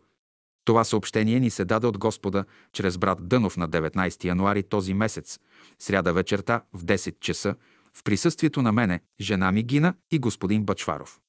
[0.65, 5.39] това съобщение ни се даде от Господа чрез брат Дънов на 19 януари този месец,
[5.79, 7.55] сряда вечерта в 10 часа,
[7.93, 11.19] в присъствието на мене, жена ми Гина и господин Бачваров.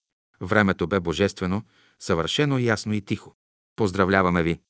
[0.43, 1.63] Времето бе божествено,
[1.99, 3.37] съвършено ясно и тихо.
[3.77, 4.61] Поздравляваме ви!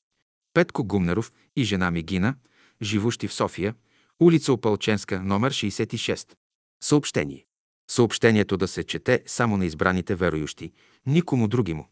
[0.53, 2.35] Петко Гумнеров и жена ми Гина,
[2.81, 3.75] живущи в София,
[4.19, 6.35] Улица Опалченска, номер 66.
[6.83, 7.45] Съобщение.
[7.91, 10.71] Съобщението да се чете само на избраните верующи,
[11.05, 11.87] никому други му.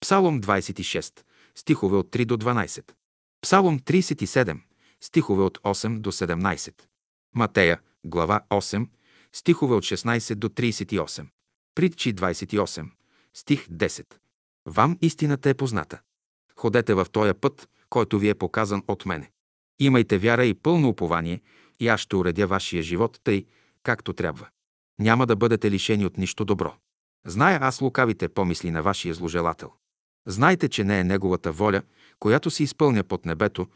[0.00, 1.22] Псалом 26,
[1.54, 2.92] стихове от 3 до 12.
[3.40, 4.60] Псалом 37,
[5.00, 6.74] стихове от 8 до 17.
[7.34, 8.88] Матея, глава 8,
[9.32, 11.26] стихове от 16 до 38.
[11.74, 12.90] Притчи 28,
[13.34, 14.06] стих 10.
[14.66, 16.00] Вам истината е позната.
[16.56, 19.30] Ходете в този път, който ви е показан от мене.
[19.78, 21.40] Имайте вяра и пълно упование,
[21.80, 23.44] и аз ще уредя вашия живот тъй,
[23.82, 24.48] както трябва.
[24.98, 26.74] Няма да бъдете лишени от нищо добро.
[27.26, 29.72] Зная аз лукавите помисли на вашия зложелател.
[30.26, 31.82] Знайте, че не е неговата воля,
[32.18, 33.66] която се изпълня под небето,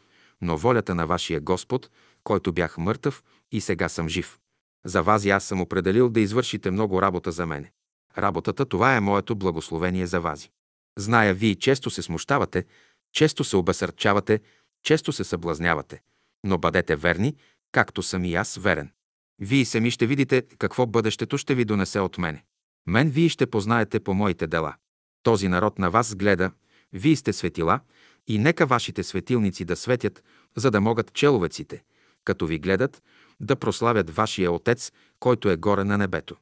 [0.41, 1.89] но волята на вашия Господ,
[2.23, 4.39] който бях мъртъв и сега съм жив.
[4.85, 7.71] За вас и аз съм определил да извършите много работа за мене.
[8.17, 10.49] Работата това е моето благословение за вас.
[10.97, 12.65] Зная, вие често се смущавате,
[13.13, 14.39] често се обесърчавате,
[14.83, 16.01] често се съблазнявате,
[16.43, 17.35] но бъдете верни,
[17.71, 18.91] както съм и аз верен.
[19.39, 22.43] Вие сами ще видите какво бъдещето ще ви донесе от мене.
[22.87, 24.75] Мен вие ще познаете по моите дела.
[25.23, 26.51] Този народ на вас гледа,
[26.93, 27.79] вие сте светила,
[28.27, 30.23] и нека вашите светилници да светят,
[30.55, 31.83] за да могат человеците,
[32.23, 33.03] като ви гледат,
[33.39, 36.35] да прославят вашия Отец, който е горе на небето.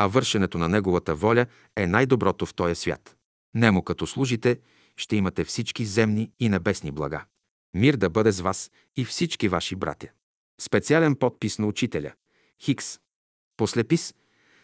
[0.00, 1.46] А вършенето на Неговата воля
[1.76, 3.16] е най-доброто в този свят.
[3.54, 4.58] Нему като служите,
[4.96, 7.24] ще имате всички земни и небесни блага.
[7.74, 10.08] Мир да бъде с вас и всички ваши братя.
[10.60, 12.12] Специален подпис на учителя.
[12.62, 12.98] Хикс.
[13.56, 14.14] Послепис.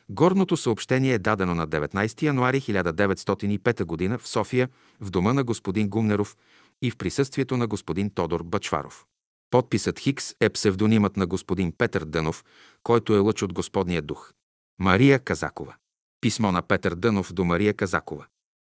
[0.09, 4.18] Горното съобщение е дадено на 19 януари 1905 г.
[4.18, 4.68] в София,
[5.01, 6.37] в дома на господин Гумнеров
[6.82, 9.07] и в присъствието на господин Тодор Бачваров.
[9.51, 12.45] Подписът Хикс е псевдонимът на господин Петър Дънов,
[12.82, 14.32] който е лъч от Господния дух.
[14.79, 15.74] Мария Казакова.
[16.20, 18.27] Писмо на Петър Дънов до Мария Казакова.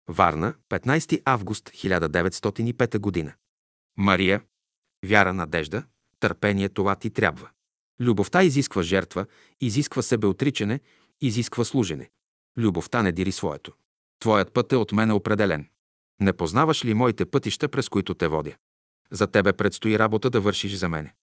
[0.08, 3.34] Варна, 15 август 1905 г.
[3.96, 4.42] Мария,
[5.06, 5.84] вяра, надежда,
[6.20, 7.50] търпение това ти трябва.
[8.00, 9.26] Любовта изисква жертва,
[9.60, 10.80] изисква себеотричане,
[11.20, 12.10] изисква служене.
[12.58, 13.72] Любовта не дири своето.
[14.20, 15.68] Твоят път е от мене определен.
[16.20, 18.56] Не познаваш ли моите пътища, през които те водя?
[19.10, 21.14] За тебе предстои работа да вършиш за мене.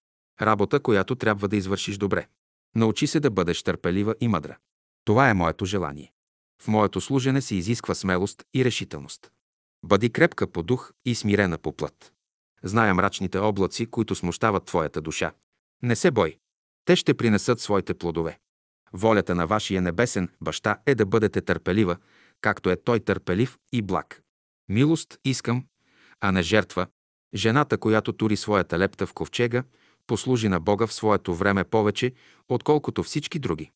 [0.42, 2.26] Работа, която трябва да извършиш добре.
[2.74, 4.56] Научи се да бъдеш търпелива и мъдра.
[5.04, 6.12] Това е моето желание.
[6.62, 9.30] В моето служене се изисква смелост и решителност.
[9.84, 12.12] Бъди крепка по дух и смирена по плът.
[12.62, 15.32] Зная мрачните облаци, които смущават твоята душа.
[15.82, 16.38] Не се бой.
[16.84, 18.38] Те ще принесат своите плодове.
[18.92, 21.96] Волята на вашия небесен баща е да бъдете търпелива,
[22.40, 24.22] както е той търпелив и благ.
[24.68, 25.64] Милост искам,
[26.20, 26.86] а не жертва.
[27.34, 29.64] Жената, която тури своята лепта в ковчега,
[30.06, 32.12] послужи на Бога в своето време повече,
[32.48, 33.70] отколкото всички други.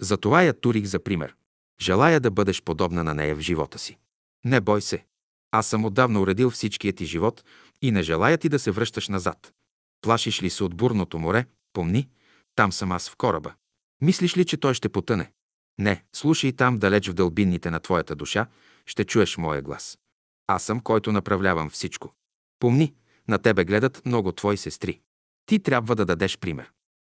[0.00, 1.34] Затова я турих за пример.
[1.80, 3.98] Желая да бъдеш подобна на нея в живота си.
[4.44, 5.04] Не бой се.
[5.50, 7.44] Аз съм отдавна уредил всичкия ти живот
[7.82, 9.52] и не желая ти да се връщаш назад.
[10.00, 12.08] Плашиш ли се от бурното море, помни,
[12.54, 13.54] там съм аз в кораба.
[14.00, 15.32] Мислиш ли, че той ще потъне?
[15.78, 18.46] Не, слушай там далеч в дълбинните на твоята душа,
[18.86, 19.98] ще чуеш моя глас.
[20.46, 22.14] Аз съм, който направлявам всичко.
[22.58, 22.94] Помни,
[23.28, 25.00] на тебе гледат много твои сестри.
[25.46, 26.70] Ти трябва да дадеш пример.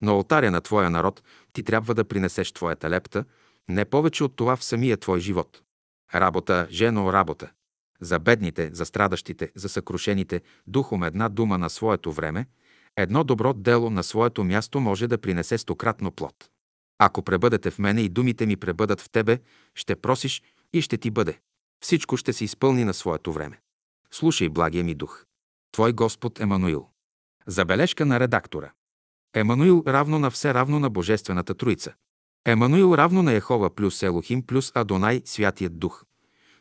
[0.02, 1.22] На алтаря на твоя народ
[1.52, 3.24] ти трябва да принесеш твоята лепта,
[3.68, 5.62] не повече от това в самия твой живот.
[6.14, 7.50] Работа, жено, работа.
[8.00, 12.46] За бедните, за страдащите, за съкрушените, духом една дума на своето време,
[12.96, 16.50] едно добро дело на своето място може да принесе стократно плод.
[16.98, 19.38] Ако пребъдете в мене и думите ми пребъдат в тебе,
[19.74, 20.42] ще просиш
[20.72, 21.38] и ще ти бъде.
[21.80, 23.60] Всичко ще се изпълни на своето време.
[24.10, 25.24] Слушай, благия ми дух.
[25.72, 26.88] Твой Господ Емануил.
[27.46, 28.72] Забележка на редактора.
[29.36, 31.94] Емануил равно на все равно на Божествената Троица.
[32.44, 36.04] Емануил равно на Ехова плюс Елохим плюс Адонай Святият Дух.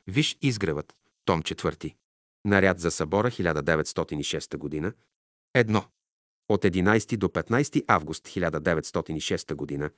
[0.07, 0.93] Виж изгревът.
[1.25, 1.95] Том 4.
[2.45, 4.93] Наряд за събора 1906 г.
[5.53, 5.83] Едно.
[6.49, 9.89] От 11 до 15 август 1906 г.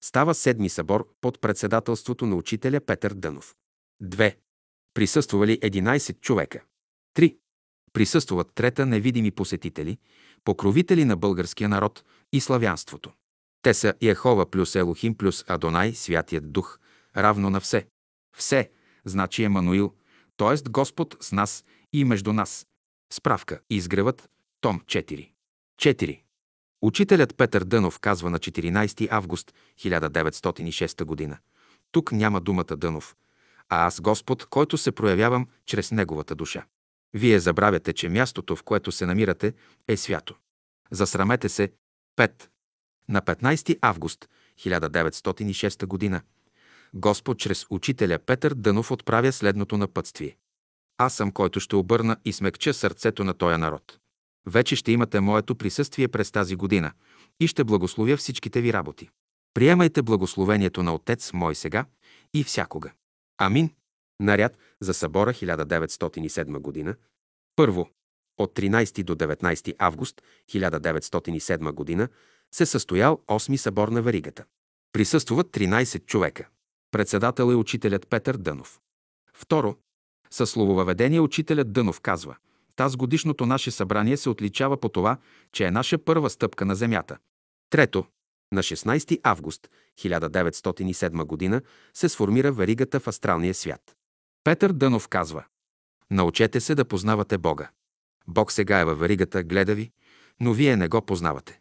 [0.00, 3.54] става седми събор под председателството на учителя Петър Дънов.
[4.02, 4.36] 2.
[4.94, 6.64] Присъствали 11 човека.
[7.14, 7.36] 3.
[7.92, 9.98] Присъстват трета невидими посетители,
[10.46, 13.12] покровители на българския народ и славянството.
[13.62, 16.78] Те са Яхова плюс Елохим плюс Адонай, Святият Дух,
[17.16, 17.86] равно на все.
[18.36, 18.70] Все,
[19.04, 19.94] значи Емануил,
[20.36, 20.70] т.е.
[20.70, 22.66] Господ с нас и между нас.
[23.12, 23.60] Справка.
[23.70, 24.30] Изгревът.
[24.60, 25.30] Том 4.
[25.80, 26.20] 4.
[26.82, 31.38] Учителят Петър Дънов казва на 14 август 1906 г.
[31.92, 33.16] Тук няма думата Дънов,
[33.68, 36.66] а аз Господ, който се проявявам чрез Неговата душа.
[37.14, 39.54] Вие забравяте, че мястото, в което се намирате,
[39.88, 40.34] е свято.
[40.90, 41.72] Засрамете се.
[42.18, 42.48] 5.
[43.08, 44.28] На 15 август
[44.58, 46.22] 1906 г.
[46.94, 50.36] Господ чрез учителя Петър Дънов отправя следното напътствие.
[50.98, 53.98] Аз съм, който ще обърна и смекча сърцето на този народ.
[54.46, 56.92] Вече ще имате моето присъствие през тази година
[57.40, 59.08] и ще благословя всичките ви работи.
[59.54, 61.84] Приемайте благословението на Отец мой сега
[62.34, 62.92] и всякога.
[63.38, 63.70] Амин.
[64.20, 66.94] Наряд за събора 1907 година.
[67.56, 67.88] Първо,
[68.38, 72.08] от 13 до 19 август 1907 година
[72.54, 74.44] се състоял 8 събор на Варигата.
[74.92, 76.48] Присъствуват 13 човека.
[76.90, 78.80] Председател е учителят Петър Дънов.
[79.34, 79.76] Второ,
[80.30, 82.36] със слововъведение учителят Дънов казва
[82.76, 85.16] Таз годишното наше събрание се отличава по това,
[85.52, 87.18] че е наша първа стъпка на земята.
[87.70, 88.04] Трето,
[88.52, 91.60] на 16 август 1907 г.
[91.94, 93.96] се сформира веригата в астралния свят.
[94.46, 95.44] Петър Дънов казва
[96.10, 97.70] Научете се да познавате Бога.
[98.28, 99.90] Бог сега е във веригата, гледа ви,
[100.40, 101.60] но вие не го познавате.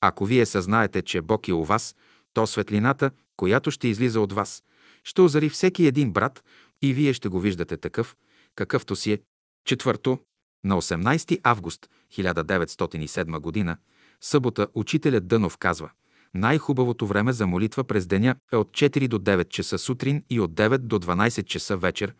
[0.00, 1.96] Ако вие съзнаете, че Бог е у вас,
[2.32, 4.64] то светлината, която ще излиза от вас,
[5.04, 6.44] ще озари всеки един брат
[6.82, 8.16] и вие ще го виждате такъв,
[8.54, 9.18] какъвто си е.
[9.64, 10.18] Четвърто,
[10.64, 13.76] на 18 август 1907 г.,
[14.20, 15.90] събота, учителят Дънов казва
[16.34, 20.54] най-хубавото време за молитва през деня е от 4 до 9 часа сутрин и от
[20.54, 22.14] 9 до 12 часа вечер.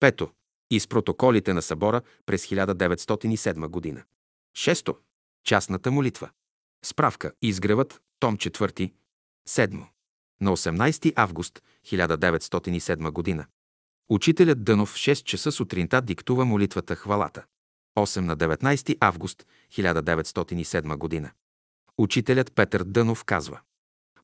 [0.00, 0.30] Пето.
[0.70, 4.02] Из протоколите на събора през 1907 година.
[4.56, 4.96] Шесто.
[5.44, 6.30] Частната молитва.
[6.84, 7.32] Справка.
[7.42, 8.00] Изгревът.
[8.20, 8.92] Том 4.
[9.48, 9.86] Седмо.
[10.40, 13.46] На 18 август 1907 година.
[14.08, 17.44] Учителят Дънов в 6 часа сутринта диктува молитвата хвалата.
[17.98, 21.30] 8 на 19 август 1907 година.
[21.98, 23.60] Учителят Петър Дънов казва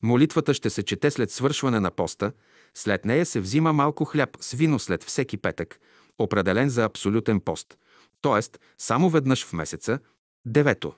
[0.03, 2.31] Молитвата ще се чете след свършване на поста,
[2.73, 5.79] след нея се взима малко хляб с вино след всеки петък,
[6.19, 7.77] определен за абсолютен пост,
[8.21, 8.59] т.е.
[8.77, 9.99] само веднъж в месеца.
[10.45, 10.93] Девето.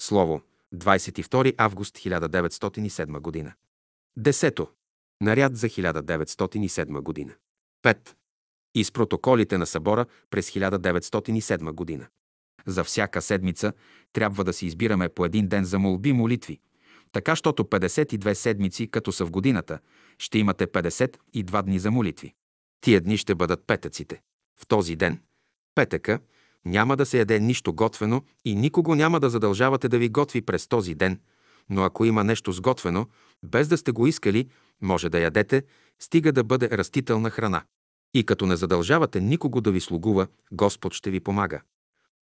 [0.00, 0.40] Слово.
[0.74, 3.52] 22 август 1907 година.
[4.16, 4.68] Десето.
[5.20, 7.32] Наряд за 1907 година.
[7.84, 8.14] 5.
[8.74, 12.06] Из протоколите на събора през 1907 година.
[12.66, 13.72] За всяка седмица
[14.12, 16.60] трябва да си избираме по един ден за молби молитви.
[17.12, 19.78] Така, щото 52 седмици, като са в годината,
[20.18, 22.34] ще имате 52 дни за молитви.
[22.80, 24.20] Тия дни ще бъдат петъците.
[24.60, 25.20] В този ден,
[25.74, 26.18] петъка,
[26.64, 30.68] няма да се яде нищо готвено и никого няма да задължавате да ви готви през
[30.68, 31.20] този ден,
[31.70, 33.06] но ако има нещо сготвено,
[33.42, 34.48] без да сте го искали,
[34.82, 35.62] може да ядете,
[36.00, 37.62] стига да бъде растителна храна.
[38.14, 41.60] И като не задължавате никого да ви слугува, Господ ще ви помага.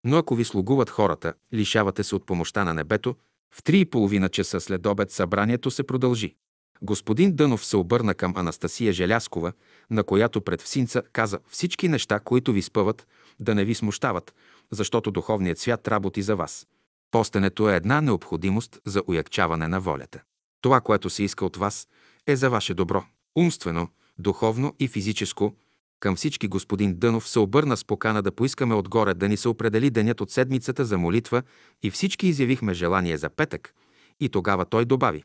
[0.03, 3.15] Но ако ви слугуват хората, лишавате се от помощта на небето,
[3.55, 6.35] в три и половина часа след обед събранието се продължи.
[6.81, 9.53] Господин Дънов се обърна към Анастасия Желяскова,
[9.89, 13.07] на която пред всинца каза всички неща, които ви спъват,
[13.39, 14.33] да не ви смущават,
[14.71, 16.67] защото духовният свят работи за вас.
[17.11, 20.21] Постенето е една необходимост за уякчаване на волята.
[20.61, 21.87] Това, което се иска от вас,
[22.27, 23.03] е за ваше добро,
[23.35, 23.87] умствено,
[24.19, 25.55] духовно и физическо,
[25.99, 29.89] към всички господин Дънов се обърна с покана да поискаме отгоре да ни се определи
[29.89, 31.43] денят от седмицата за молитва
[31.83, 33.73] и всички изявихме желание за петък.
[34.19, 35.23] И тогава той добави.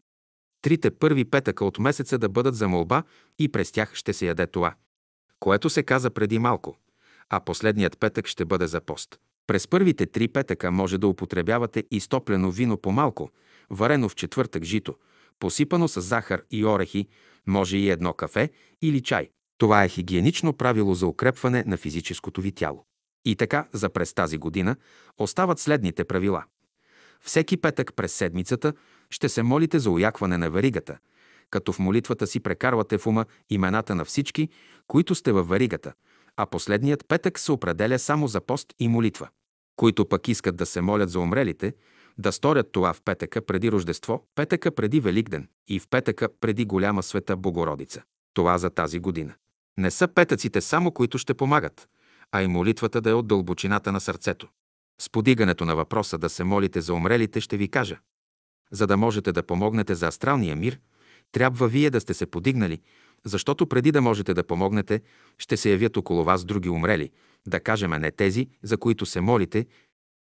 [0.62, 3.02] Трите първи петъка от месеца да бъдат за молба
[3.38, 4.74] и през тях ще се яде това,
[5.40, 6.76] което се каза преди малко,
[7.30, 9.18] а последният петък ще бъде за пост.
[9.46, 13.30] През първите три петъка може да употребявате изтоплено вино по малко,
[13.70, 14.96] варено в четвъртък жито,
[15.38, 17.08] посипано с захар и орехи,
[17.46, 18.50] може и едно кафе
[18.82, 19.28] или чай.
[19.62, 22.84] Това е хигиенично правило за укрепване на физическото ви тяло.
[23.24, 24.76] И така, за през тази година
[25.18, 26.44] остават следните правила.
[27.20, 28.72] Всеки петък през седмицата
[29.10, 30.98] ще се молите за уякване на варигата,
[31.50, 34.48] като в молитвата си прекарвате в ума имената на всички,
[34.86, 35.92] които сте във варигата,
[36.36, 39.28] а последният петък се определя само за пост и молитва.
[39.76, 41.74] Които пък искат да се молят за умрелите,
[42.18, 47.02] да сторят това в петъка преди Рождество, петъка преди Великден и в петъка преди Голяма
[47.02, 48.02] света Богородица.
[48.34, 49.34] Това за тази година.
[49.78, 51.88] Не са петъците само, които ще помагат,
[52.32, 54.48] а и молитвата да е от дълбочината на сърцето.
[55.00, 57.98] С подигането на въпроса да се молите за умрелите ще ви кажа.
[58.72, 60.80] За да можете да помогнете за астралния мир,
[61.32, 62.80] трябва вие да сте се подигнали,
[63.24, 65.00] защото преди да можете да помогнете,
[65.38, 67.10] ще се явят около вас други умрели,
[67.46, 69.66] да кажем не тези, за които се молите,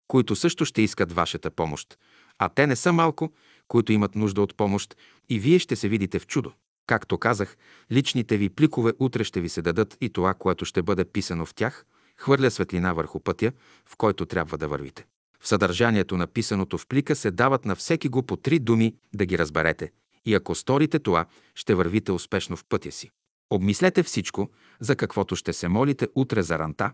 [0.07, 1.97] които също ще искат вашата помощ,
[2.39, 3.33] а те не са малко,
[3.67, 4.95] които имат нужда от помощ
[5.29, 6.53] и вие ще се видите в чудо.
[6.91, 7.57] Както казах,
[7.91, 11.53] личните ви пликове утре ще ви се дадат и това, което ще бъде писано в
[11.53, 11.85] тях,
[12.17, 13.51] хвърля светлина върху пътя,
[13.85, 15.05] в който трябва да вървите.
[15.39, 19.25] В съдържанието на писаното в плика се дават на всеки го по три думи да
[19.25, 19.91] ги разберете.
[20.25, 21.25] И ако сторите това,
[21.55, 23.09] ще вървите успешно в пътя си.
[23.49, 26.93] Обмислете всичко, за каквото ще се молите утре за ранта,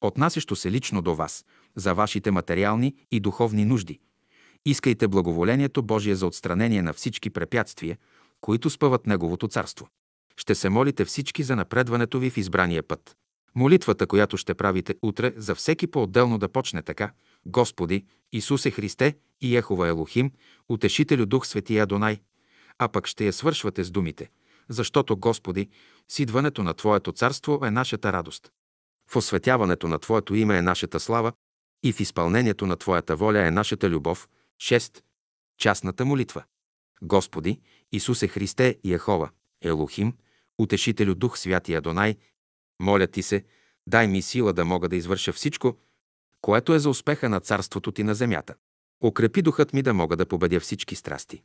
[0.00, 1.44] отнасящо се лично до вас,
[1.76, 4.00] за вашите материални и духовни нужди.
[4.68, 7.98] Искайте благоволението Божие за отстранение на всички препятствия,
[8.46, 9.88] които спъват Неговото царство.
[10.36, 13.16] Ще се молите всички за напредването ви в избрания път.
[13.54, 17.12] Молитвата, която ще правите утре, за всеки по-отделно да почне така.
[17.46, 20.32] Господи, Исусе Христе и Ехова Елохим,
[20.68, 22.20] Утешителю Дух Свети Адонай,
[22.78, 24.30] а пък ще я свършвате с думите,
[24.68, 25.68] защото, Господи,
[26.08, 28.50] с идването на Твоето царство е нашата радост.
[29.10, 31.32] В осветяването на Твоето име е нашата слава
[31.82, 34.28] и в изпълнението на Твоята воля е нашата любов.
[34.60, 35.02] 6.
[35.58, 36.44] Частната молитва.
[37.02, 37.60] Господи,
[37.92, 39.30] Исусе Христе и Ехова,
[39.62, 40.12] Елохим,
[40.58, 42.16] Утешителю Дух Святи Адонай,
[42.80, 43.44] моля Ти се,
[43.86, 45.76] дай ми сила да мога да извърша всичко,
[46.40, 48.54] което е за успеха на царството Ти на земята.
[49.04, 51.42] Укрепи духът ми да мога да победя всички страсти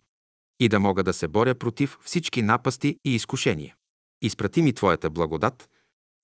[0.60, 3.76] и да мога да се боря против всички напасти и изкушения.
[4.22, 5.70] Изпрати ми Твоята благодат,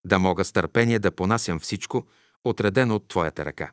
[0.05, 2.07] да мога с търпение да понасям всичко,
[2.43, 3.71] отредено от Твоята ръка.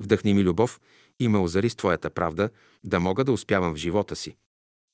[0.00, 0.80] Вдъхни ми любов
[1.20, 2.50] и ме озари с Твоята правда,
[2.84, 4.36] да мога да успявам в живота си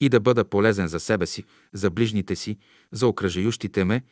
[0.00, 2.58] и да бъда полезен за себе си, за ближните си,
[2.92, 4.02] за окръжающите ме,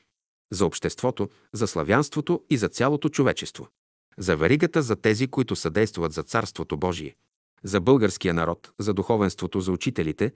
[0.53, 3.69] за обществото, за славянството и за цялото човечество.
[4.19, 7.17] За веригата за тези, които съдействат за Царството Божие.
[7.65, 10.33] За българския народ, за духовенството, за учителите,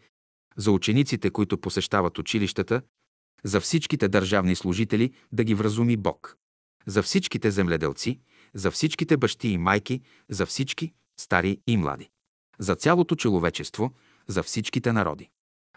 [0.57, 2.83] за учениците, които посещават училищата,
[3.45, 6.37] за всичките държавни служители да ги вразуми Бог.
[6.87, 8.21] За всичките земледелци,
[8.55, 12.09] за всичките бащи и майки, за всички, стари и млади.
[12.59, 13.93] За цялото човечество,
[14.29, 15.31] за всичките народи.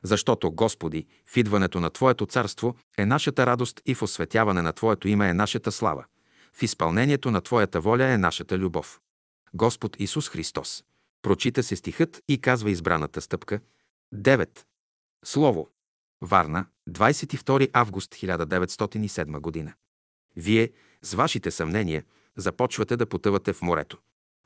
[0.04, 5.08] Защото, Господи, в идването на Твоето царство е нашата радост и в осветяване на Твоето
[5.08, 6.06] име е нашата слава.
[6.54, 9.00] В изпълнението на Твоята воля е нашата любов.
[9.54, 10.84] Господ Исус Христос.
[11.22, 13.60] Прочита се стихът и казва избраната стъпка.
[14.16, 14.50] 9.
[15.26, 15.70] Слово.
[16.22, 19.74] Варна, 22 август 1907 година.
[20.36, 20.72] Вие,
[21.02, 22.04] с вашите съмнения,
[22.38, 23.98] започвате да потъвате в морето.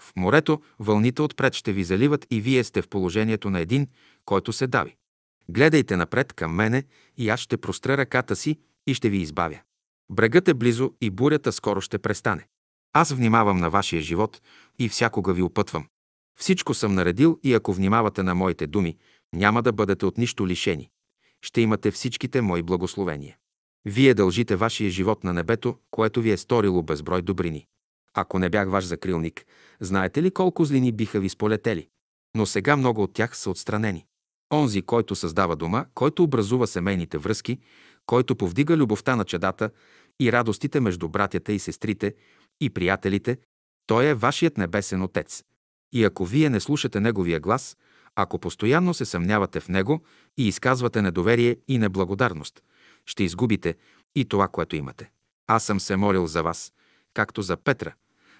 [0.01, 3.87] В морето вълните отпред ще ви заливат и вие сте в положението на един,
[4.25, 4.95] който се дави.
[5.49, 6.83] Гледайте напред към мене
[7.17, 9.59] и аз ще простра ръката си и ще ви избавя.
[10.11, 12.47] Брегът е близо и бурята скоро ще престане.
[12.93, 14.41] Аз внимавам на вашия живот
[14.79, 15.87] и всякога ви опътвам.
[16.39, 18.97] Всичко съм наредил и ако внимавате на моите думи,
[19.33, 20.89] няма да бъдете от нищо лишени.
[21.41, 23.37] Ще имате всичките мои благословения.
[23.85, 27.67] Вие дължите вашия живот на небето, което ви е сторило безброй добрини.
[28.13, 29.45] Ако не бях ваш закрилник,
[29.79, 31.87] знаете ли колко злини биха ви сполетели?
[32.35, 34.05] Но сега много от тях са отстранени.
[34.53, 37.59] Онзи, който създава дома, който образува семейните връзки,
[38.05, 39.69] който повдига любовта на чедата
[40.19, 42.15] и радостите между братята и сестрите
[42.61, 43.37] и приятелите,
[43.87, 45.43] той е вашият небесен Отец.
[45.93, 47.77] И ако вие не слушате Неговия глас,
[48.15, 50.01] ако постоянно се съмнявате в Него
[50.37, 52.63] и изказвате недоверие и неблагодарност,
[53.05, 53.75] ще изгубите
[54.15, 55.11] и това, което имате.
[55.47, 56.73] Аз съм се молил за вас,
[57.13, 57.93] както за Петра,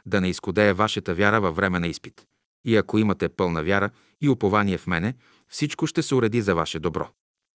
[0.06, 2.28] да не изкодее вашата вяра във време на изпит.
[2.66, 3.90] И ако имате пълна вяра
[4.22, 5.14] и упование в мене,
[5.52, 7.10] всичко ще се уреди за ваше добро.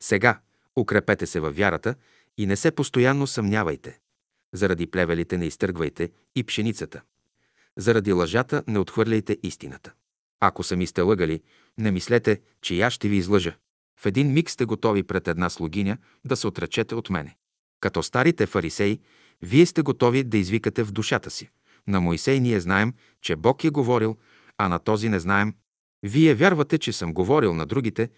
[0.03, 0.40] Сега,
[0.76, 1.95] укрепете се във вярата
[2.38, 3.99] и не се постоянно съмнявайте.
[4.55, 7.03] Заради плевелите не изтъргвайте и пшеницата.
[7.76, 9.92] Заради лъжата не отхвърляйте истината.
[10.40, 11.42] Ако сами сте лъгали,
[11.78, 13.57] не мислете, че я ще ви излъжа.
[14.01, 17.36] В един миг сте готови пред една слугиня да се отречете от мене.
[17.80, 19.01] Като старите фарисеи,
[19.42, 21.51] вие сте готови да извикате в душата си.
[21.86, 22.92] На Моисей ние знаем,
[23.22, 24.16] че Бог е говорил,
[24.59, 25.55] а на този не знаем.
[26.07, 28.11] Вие вярвате, че съм говорил на другите,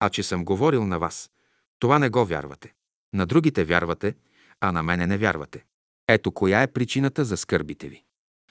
[0.00, 1.30] а че съм говорил на вас.
[1.78, 2.74] Това не го вярвате.
[3.14, 4.14] На другите вярвате,
[4.60, 5.64] а на мене не вярвате.
[6.08, 8.04] Ето коя е причината за скърбите ви.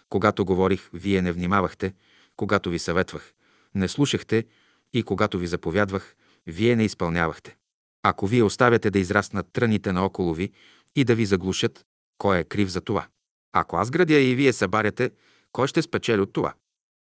[0.09, 1.93] Когато говорих, вие не внимавахте,
[2.35, 3.33] когато ви съветвах,
[3.75, 4.45] не слушахте
[4.93, 6.15] и когато ви заповядвах,
[6.47, 7.57] вие не изпълнявахте.
[8.03, 10.51] Ако вие оставяте да израснат тръните наоколо ви
[10.95, 11.85] и да ви заглушат,
[12.17, 13.07] кой е крив за това?
[13.53, 15.11] Ако аз градя и вие събаряте,
[15.51, 16.53] кой ще спечели от това?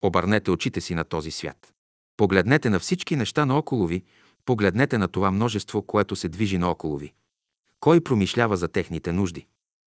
[0.03, 1.75] Обърнете очите си на този свят.
[2.21, 4.03] Погледнете на всички неща наоколо ви,
[4.45, 7.13] погледнете на това множество, което се движи наоколо ви.
[7.81, 9.47] Кой промишлява за техните нужди?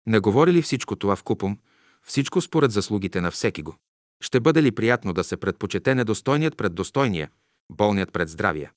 [0.08, 1.58] Не говори ли всичко това в купом,
[2.04, 3.76] всичко според заслугите на всеки го?
[4.22, 7.30] Ще бъде ли приятно да се предпочете недостойният пред достойния,
[7.72, 8.72] болният пред здравия,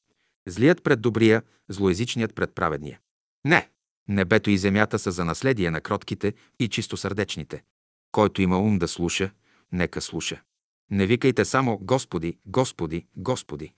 [0.46, 3.00] злият пред добрия, злоязичният пред праведния?
[3.44, 3.70] Не!
[4.08, 7.62] Небето и земята са за наследие на кротките и чистосърдечните.
[8.12, 9.30] Който има ум да слуша,
[9.72, 10.42] нека слуша.
[10.90, 13.72] Не викайте само Господи, Господи, Господи,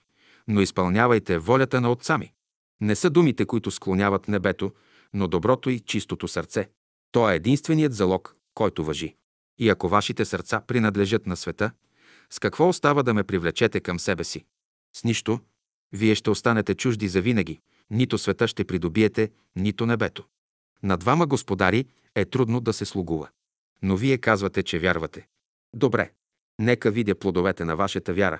[0.47, 2.33] но изпълнявайте волята на Отца ми.
[2.81, 4.71] Не са думите, които склоняват небето,
[5.13, 6.69] но доброто и чистото сърце.
[7.11, 9.15] То е единственият залог, който въжи.
[9.57, 11.71] И ако вашите сърца принадлежат на света,
[12.29, 14.45] с какво остава да ме привлечете към себе си?
[14.95, 15.39] С нищо.
[15.93, 17.59] Вие ще останете чужди за винаги.
[17.89, 20.25] Нито света ще придобиете, нито небето.
[20.83, 21.85] На двама господари
[22.15, 23.29] е трудно да се слугува.
[23.81, 25.27] Но вие казвате, че вярвате.
[25.73, 26.11] Добре,
[26.59, 28.39] нека видя плодовете на вашата вяра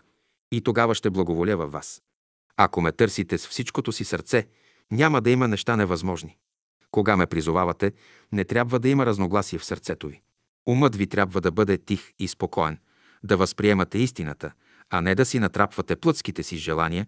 [0.51, 2.01] и тогава ще благоволя във вас.
[2.57, 4.47] Ако ме търсите с всичкото си сърце,
[4.91, 6.37] няма да има неща невъзможни.
[6.91, 7.93] Кога ме призовавате,
[8.31, 10.21] не трябва да има разногласие в сърцето ви.
[10.67, 12.79] Умът ви трябва да бъде тих и спокоен,
[13.23, 14.51] да възприемате истината,
[14.89, 17.07] а не да си натрапвате плътските си желания,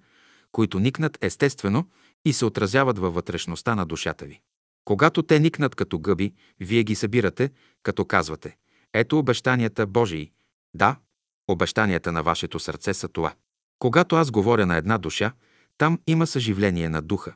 [0.52, 1.90] които никнат естествено
[2.26, 4.41] и се отразяват във вътрешността на душата ви.
[4.86, 7.52] Когато те никнат като гъби, вие ги събирате,
[7.84, 8.57] като казвате
[8.94, 10.31] «Ето обещанията Божии».
[10.73, 10.95] Да,
[11.47, 13.33] обещанията на вашето сърце са това.
[13.79, 15.33] Когато аз говоря на една душа,
[15.77, 17.33] там има съживление на духа.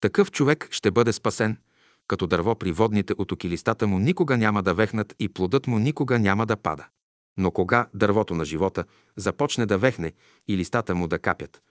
[0.00, 1.58] Такъв човек ще бъде спасен,
[2.08, 6.18] като дърво при водните отоки листата му никога няма да вехнат и плодът му никога
[6.18, 6.86] няма да пада.
[7.36, 8.84] Но кога дървото на живота
[9.16, 10.12] започне да вехне
[10.48, 11.62] и листата му да капят,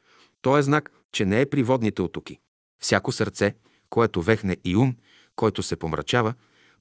[0.42, 2.40] то е знак, че не е при водните отоки.
[2.80, 3.56] Всяко сърце,
[3.90, 4.96] което вехне и ум,
[5.36, 6.34] който се помрачава,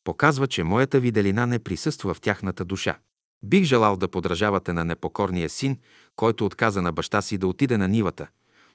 [0.04, 2.98] показва, че моята виделина не присъства в тяхната душа.
[3.44, 5.78] Бих желал да подражавате на непокорния син,
[6.16, 8.28] който отказа на баща си да отиде на нивата,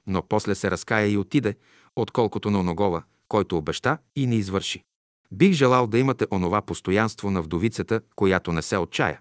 [0.06, 1.54] но после се разкая и отиде,
[1.96, 4.84] отколкото на оногова, който обеща и не извърши.
[5.32, 9.20] Бих желал да имате онова постоянство на вдовицата, която не се отчая,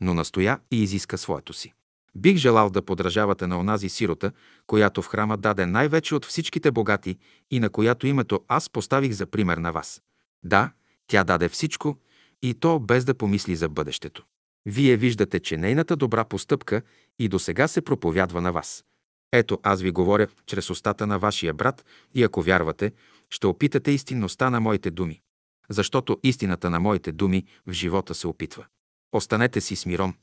[0.00, 1.72] но настоя и изиска своето си.
[2.14, 4.32] Бих желал да подражавате на онази сирота,
[4.66, 7.18] която в храма даде най-вече от всичките богати
[7.50, 10.02] и на която името аз поставих за пример на вас.
[10.44, 10.72] Да,
[11.06, 11.96] тя даде всичко
[12.42, 14.24] и то без да помисли за бъдещето.
[14.66, 16.82] Вие виждате, че нейната добра постъпка
[17.18, 18.84] и до сега се проповядва на вас.
[19.32, 21.84] Ето, аз ви говоря чрез устата на вашия брат
[22.14, 22.92] и ако вярвате,
[23.30, 25.20] ще опитате истинността на моите думи.
[25.68, 28.66] Защото истината на моите думи в живота се опитва.
[29.12, 30.14] Останете си с миром.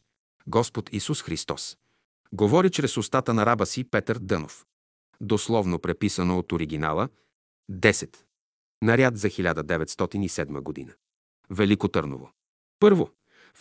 [0.47, 1.77] Господ Исус Христос.
[2.33, 4.65] Говори чрез устата на раба си Петър Дънов.
[5.21, 7.09] Дословно преписано от оригинала
[7.71, 8.17] 10.
[8.81, 10.93] Наряд за 1907 година.
[11.49, 12.31] Велико Търново.
[12.79, 13.09] Първо,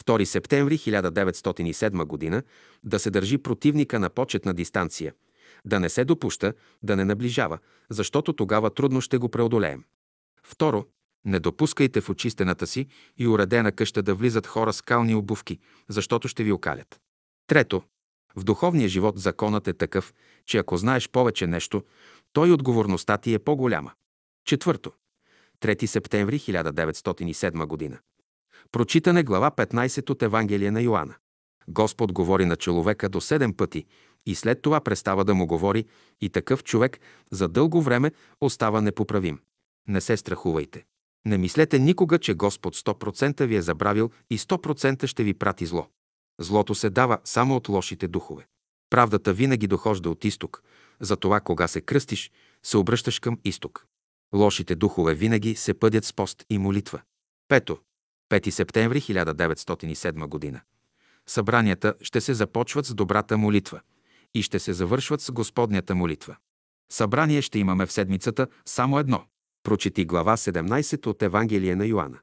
[0.05, 2.43] 2 септември 1907 година
[2.85, 5.13] да се държи противника на почетна дистанция,
[5.65, 6.53] да не се допуща,
[6.83, 7.59] да не наближава,
[7.91, 9.85] защото тогава трудно ще го преодолеем.
[10.43, 10.87] Второ,
[11.25, 12.87] не допускайте в очистената си
[13.19, 15.59] и уредена къща да влизат хора с кални обувки,
[15.89, 17.01] защото ще ви окалят.
[17.47, 17.83] Трето,
[18.37, 20.15] в духовния живот законът е такъв,
[20.47, 21.83] че ако знаеш повече нещо,
[22.33, 23.93] той отговорността ти е по-голяма.
[24.45, 24.93] Четвърто,
[25.61, 27.99] 3 септември 1907 година.
[28.73, 31.15] Прочитане глава 15 от Евангелие на Йоанна.
[31.69, 33.85] Господ говори на човека до седем пъти
[34.27, 35.85] и след това престава да му говори
[36.21, 37.01] и такъв човек
[37.31, 39.41] за дълго време остава непоправим.
[39.89, 40.85] Не се страхувайте.
[41.27, 45.87] Не мислете никога, че Господ 100% ви е забравил и 100% ще ви прати зло.
[46.41, 48.47] Злото се дава само от лошите духове.
[48.91, 50.63] Правдата винаги дохожда от изток,
[51.01, 52.31] затова кога се кръстиш,
[52.63, 53.87] се обръщаш към изток.
[54.35, 57.01] Лошите духове винаги се пъдят с пост и молитва.
[57.49, 57.79] Пето.
[58.31, 60.61] 5 септември 1907 година.
[61.27, 63.81] Събранията ще се започват с добрата молитва
[64.35, 66.37] и ще се завършват с Господнята молитва.
[66.93, 69.25] Събрание ще имаме в седмицата само едно.
[69.63, 72.19] Прочети глава 17 от Евангелие на Йоанна.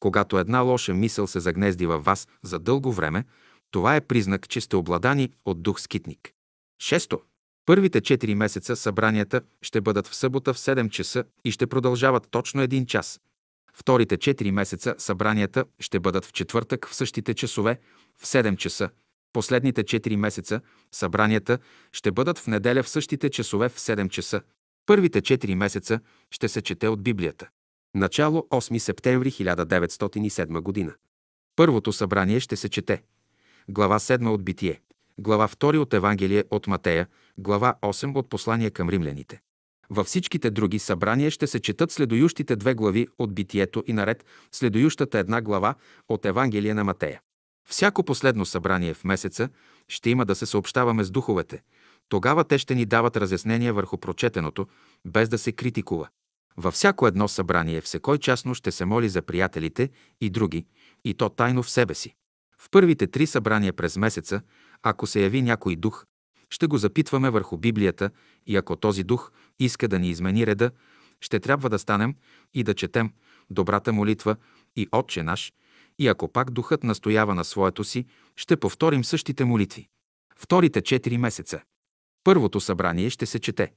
[0.00, 3.24] Когато една лоша мисъл се загнезди във вас за дълго време,
[3.70, 6.32] това е признак, че сте обладани от дух скитник.
[6.82, 7.20] Шесто.
[7.66, 12.62] Първите 4 месеца събранията ще бъдат в събота в 7 часа и ще продължават точно
[12.62, 13.20] един час.
[13.74, 17.78] Вторите 4 месеца събранията ще бъдат в четвъртък в същите часове
[18.18, 18.90] в 7 часа.
[19.32, 20.60] Последните 4 месеца
[20.92, 21.58] събранията
[21.92, 24.40] ще бъдат в неделя в същите часове в 7 часа.
[24.86, 27.48] Първите 4 месеца ще се чете от Библията.
[27.94, 30.94] Начало 8 септември 1907 година.
[31.56, 33.02] Първото събрание ще се чете.
[33.68, 34.80] Глава 7 от Битие.
[35.18, 37.06] Глава 2 от Евангелие от Матея.
[37.38, 39.40] Глава 8 от Послание към римляните.
[39.90, 45.18] Във всичките други събрания ще се четат следующите две глави от Битието и наред следующата
[45.18, 45.74] една глава
[46.08, 47.20] от Евангелие на Матея.
[47.68, 49.48] Всяко последно събрание в месеца
[49.88, 51.62] ще има да се съобщаваме с духовете.
[52.08, 54.66] Тогава те ще ни дават разяснения върху прочетеното,
[55.04, 56.08] без да се критикува.
[56.56, 59.90] Във всяко едно събрание всекой частно ще се моли за приятелите
[60.20, 60.66] и други,
[61.04, 62.14] и то тайно в себе си.
[62.58, 64.40] В първите три събрания през месеца,
[64.82, 66.04] ако се яви някой дух,
[66.50, 68.10] ще го запитваме върху Библията
[68.46, 70.70] и ако този дух иска да ни измени реда,
[71.20, 72.14] ще трябва да станем
[72.54, 73.12] и да четем
[73.50, 74.36] добрата молитва
[74.76, 75.52] и Отче наш,
[75.98, 78.06] и ако пак духът настоява на своето си,
[78.36, 79.88] ще повторим същите молитви.
[80.36, 81.60] Вторите 4 месеца.
[82.24, 83.72] Първото събрание ще се чете.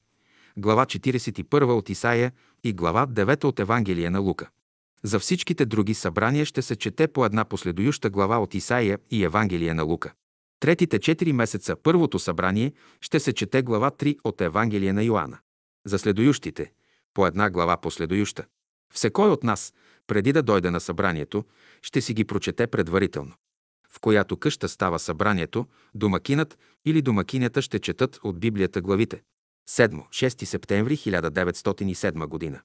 [0.57, 2.31] Глава 41 от Исаия
[2.63, 4.49] и глава 9 от Евангелие на Лука.
[5.03, 9.73] За всичките други събрания ще се чете по една последующа глава от Исаия и Евангелие
[9.73, 10.13] на Лука.
[10.59, 15.37] Третите 4 месеца първото събрание ще се чете глава 3 от Евангелие на Йоанна.
[15.85, 16.71] За следующите–
[17.17, 18.45] по една глава последующа.
[18.93, 19.73] Всекой от нас,
[20.07, 21.45] преди да дойде на събранието,
[21.81, 23.33] ще си ги прочете предварително.
[23.89, 25.65] В която къща става събранието,
[25.95, 29.21] домакинът или домакинята ще четат от Библията главите.
[29.69, 30.09] 7.
[30.09, 32.61] 6 септември 1907 година.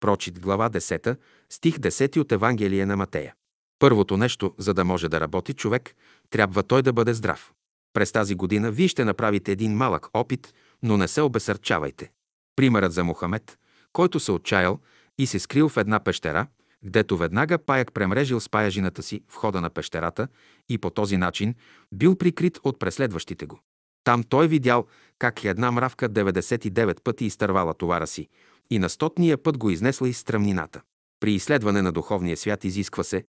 [0.00, 1.16] Прочит глава 10,
[1.50, 3.34] стих 10 от Евангелие на Матея.
[3.78, 5.94] Първото нещо, за да може да работи човек,
[6.30, 7.52] трябва той да бъде здрав.
[7.92, 12.10] През тази година вие ще направите един малък опит, но не се обесърчавайте.
[12.56, 13.58] Примерът за Мохамед,
[13.92, 14.80] който се отчаял
[15.18, 16.46] и се скрил в една пещера,
[16.84, 20.28] гдето веднага паяк премрежил с паяжината си в хода на пещерата
[20.68, 21.54] и по този начин
[21.94, 23.60] бил прикрит от преследващите го.
[24.04, 24.86] Там той видял
[25.18, 28.28] как една мравка 99 пъти изтървала товара си
[28.70, 30.82] и на стотния път го изнесла из стръмнината.
[31.20, 33.24] При изследване на духовния свят изисква се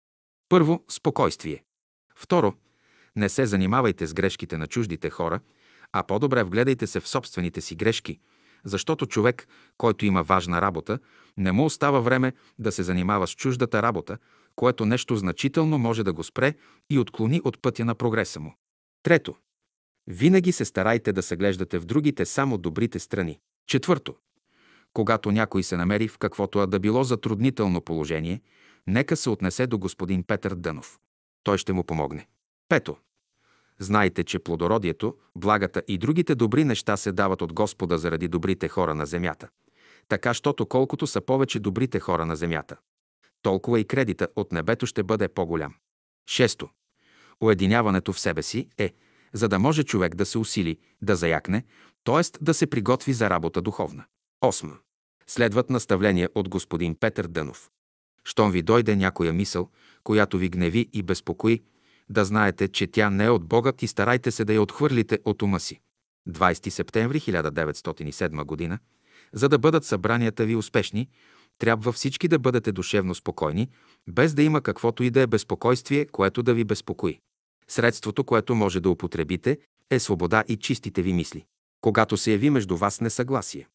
[0.52, 1.64] първо, спокойствие.
[2.16, 2.54] Второ,
[3.16, 5.40] не се занимавайте с грешките на чуждите хора,
[5.92, 8.18] а по-добре вгледайте се в собствените си грешки,
[8.64, 9.48] защото човек,
[9.78, 10.98] който има важна работа,
[11.36, 14.18] не му остава време да се занимава с чуждата работа,
[14.56, 16.54] което нещо значително може да го спре
[16.90, 18.54] и отклони от пътя на прогреса му.
[19.02, 19.34] Трето,
[20.06, 23.38] винаги се старайте да съглеждате в другите само добрите страни.
[23.66, 24.14] Четвърто,
[24.92, 28.40] когато някой се намери в каквото да било затруднително положение,
[28.86, 30.98] нека се отнесе до господин Петър Дънов.
[31.42, 32.26] Той ще му помогне.
[32.68, 32.96] Пето.
[33.78, 38.94] Знайте, че плодородието, благата и другите добри неща се дават от Господа заради добрите хора
[38.94, 39.48] на земята.
[40.08, 42.76] Така, щото колкото са повече добрите хора на земята,
[43.42, 45.74] толкова и кредита от небето ще бъде по-голям.
[46.28, 46.68] Шесто.
[47.40, 48.92] Уединяването в себе си е,
[49.32, 51.64] за да може човек да се усили, да заякне,
[52.04, 52.44] т.е.
[52.44, 54.04] да се приготви за работа духовна.
[54.40, 54.72] Осмо.
[55.26, 57.70] Следват наставления от господин Петър Дънов.
[58.24, 59.68] Щом ви дойде някоя мисъл,
[60.04, 61.62] която ви гневи и безпокои,
[62.08, 65.42] да знаете, че тя не е от Бога и старайте се да я отхвърлите от
[65.42, 65.80] ума си.
[66.28, 68.78] 20 септември 1907 г.
[69.32, 71.08] За да бъдат събранията ви успешни,
[71.58, 73.68] трябва всички да бъдете душевно спокойни,
[74.08, 77.18] без да има каквото и да е безпокойствие, което да ви безпокои.
[77.68, 79.58] Средството, което може да употребите,
[79.90, 81.44] е свобода и чистите ви мисли.
[81.80, 83.68] Когато се яви между вас несъгласие,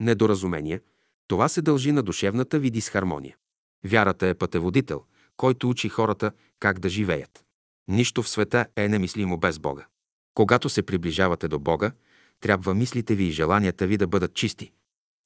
[0.00, 0.80] недоразумение,
[1.28, 3.36] това се дължи на душевната ви дисхармония.
[3.84, 5.04] Вярата е пътеводител,
[5.36, 7.44] който учи хората как да живеят.
[7.88, 9.86] Нищо в света е немислимо без Бога.
[10.34, 11.92] Когато се приближавате до Бога,
[12.40, 14.72] трябва мислите ви и желанията ви да бъдат чисти.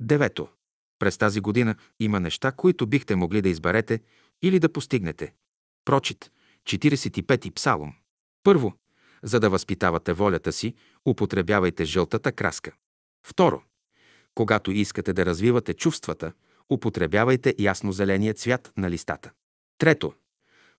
[0.01, 0.49] Девето.
[0.99, 4.01] През тази година има неща, които бихте могли да изберете
[4.43, 5.35] или да постигнете.
[5.85, 6.31] Прочит.
[6.65, 7.93] 45-ти псалом.
[8.43, 8.73] Първо,
[9.23, 10.75] за да възпитавате волята си,
[11.07, 12.73] употребявайте жълтата краска.
[13.27, 13.63] Второ,
[14.35, 16.33] когато искате да развивате чувствата,
[16.73, 19.31] употребявайте ясно-зеления цвят на листата.
[19.79, 20.13] Трето,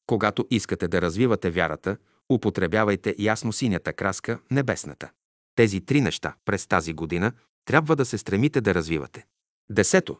[0.08, 1.98] когато искате да развивате вярата,
[2.30, 5.12] употребявайте ясно-синята краска, небесната.
[5.56, 7.32] Тези три неща през тази година
[7.66, 9.26] трябва да се стремите да развивате.
[9.70, 10.18] Десето.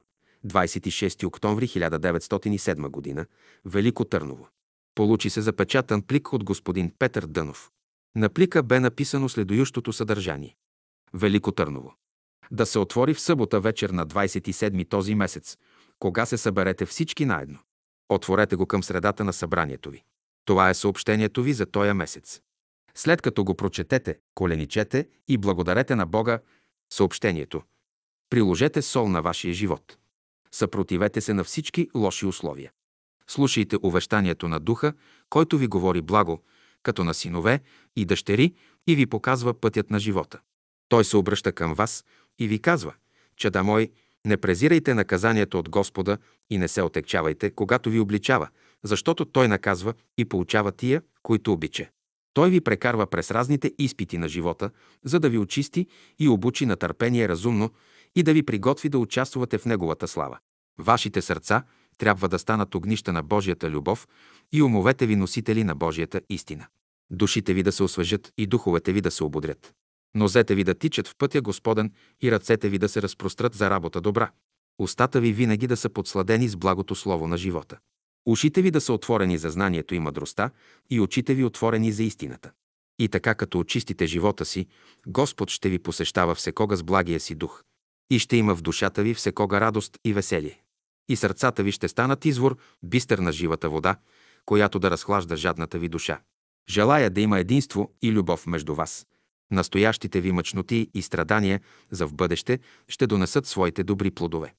[0.48, 3.26] 26 октомври 1907 година.
[3.66, 4.48] Велико Търново.
[4.96, 7.72] Получи се запечатан плик от господин Петър Дънов.
[8.16, 10.56] На плика бе написано следующото съдържание.
[11.14, 11.94] Велико Търново.
[12.52, 15.58] Да се отвори в събота вечер на 27 този месец,
[16.00, 17.60] кога се съберете всички наедно.
[18.10, 20.04] Отворете го към средата на събранието ви.
[20.46, 22.42] Това е съобщението ви за този месец.
[22.96, 26.40] След като го прочетете, коленичете и благодарете на Бога
[26.94, 27.62] съобщението.
[28.30, 29.98] Приложете сол на вашия живот.
[30.52, 32.72] Съпротивете се на всички лоши условия.
[33.28, 34.94] Слушайте увещанието на Духа,
[35.30, 36.44] който ви говори благо,
[36.84, 37.60] като на синове
[37.96, 38.54] и дъщери
[38.88, 40.40] и ви показва пътят на живота.
[40.90, 42.06] Той се обръща към вас
[42.40, 42.94] и ви казва,
[43.38, 43.92] че да мой,
[44.26, 46.18] не презирайте наказанието от Господа
[46.50, 48.48] и не се отекчавайте, когато ви обличава,
[48.84, 51.90] защото Той наказва и получава тия, които обича.
[52.34, 54.70] Той ви прекарва през разните изпити на живота,
[55.04, 55.88] за да ви очисти
[56.20, 57.70] и обучи на търпение разумно
[58.16, 60.38] и да ви приготви да участвате в Неговата слава.
[60.78, 61.64] Вашите сърца
[61.98, 64.08] трябва да станат огнища на Божията любов
[64.52, 66.68] и умовете ви носители на Божията истина.
[67.10, 69.74] Душите ви да се освежат и духовете ви да се ободрят.
[70.16, 74.02] Нозете ви да тичат в пътя Господен и ръцете ви да се разпрострат за работа
[74.02, 74.32] добра.
[74.80, 77.78] Устата ви винаги да са подсладени с благото слово на живота.
[78.26, 80.50] Ушите ви да са отворени за знанието и мъдростта
[80.90, 82.52] и очите ви отворени за истината.
[83.00, 84.68] И така като очистите живота си,
[85.08, 87.64] Господ ще ви посещава всекога с благия си дух.
[88.10, 90.62] И ще има в душата ви всекога радост и веселие.
[91.10, 93.98] И сърцата ви ще станат извор, бистър на живата вода,
[94.46, 96.22] която да разхлажда жадната ви душа.
[96.70, 99.08] Желая да има единство и любов между вас.
[99.52, 101.62] Настоящите ви мъчноти и страдания
[101.92, 104.54] за в бъдеще ще донесат своите добри плодове.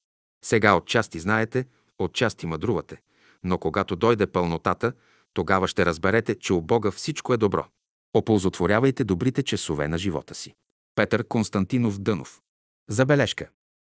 [0.45, 1.65] Сега отчасти знаете,
[1.99, 2.97] отчасти мъдрувате,
[3.43, 4.93] но когато дойде пълнотата,
[5.33, 7.65] тогава ще разберете, че у Бога всичко е добро.
[8.13, 10.55] Оползотворявайте добрите часове на живота си.
[10.95, 12.41] Петър Константинов Дънов.
[12.89, 13.49] Забележка.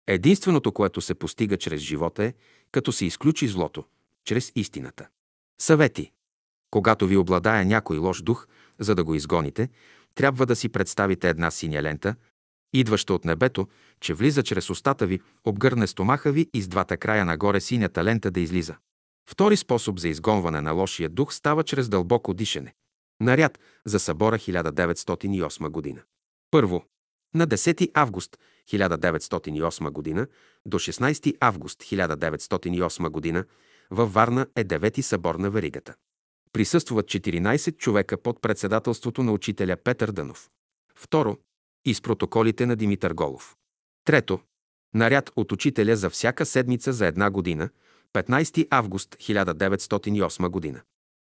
[0.07, 2.35] Единственото, което се постига чрез живота е,
[2.73, 3.85] като се изключи злото,
[4.25, 5.09] чрез истината.
[5.61, 6.12] Съвети.
[6.71, 8.47] Когато ви обладая някой лош дух,
[8.79, 9.69] за да го изгоните,
[10.15, 12.15] трябва да си представите една синя лента,
[12.73, 13.69] идваща от небето,
[14.01, 18.31] че влиза чрез устата ви, обгърне стомаха ви и с двата края нагоре синята лента
[18.31, 18.77] да излиза.
[19.31, 22.75] Втори способ за изгонване на лошия дух става чрез дълбоко дишане.
[23.21, 26.03] Наряд за събора 1908 година.
[26.51, 26.85] Първо.
[27.35, 28.39] На 10 август
[28.73, 30.27] 1908 г.
[30.67, 33.45] до 16 август 1908 г.
[33.91, 35.95] във Варна е девети събор на Веригата.
[36.55, 40.51] Присъстват 14 човека под председателството на учителя Петър Дънов.
[40.95, 41.37] Второ.
[41.85, 43.57] Из протоколите на Димитър Голов.
[44.05, 44.41] Трето.
[44.95, 47.69] Наряд от учителя за всяка седмица за една година,
[48.13, 50.81] 15 август 1908 година.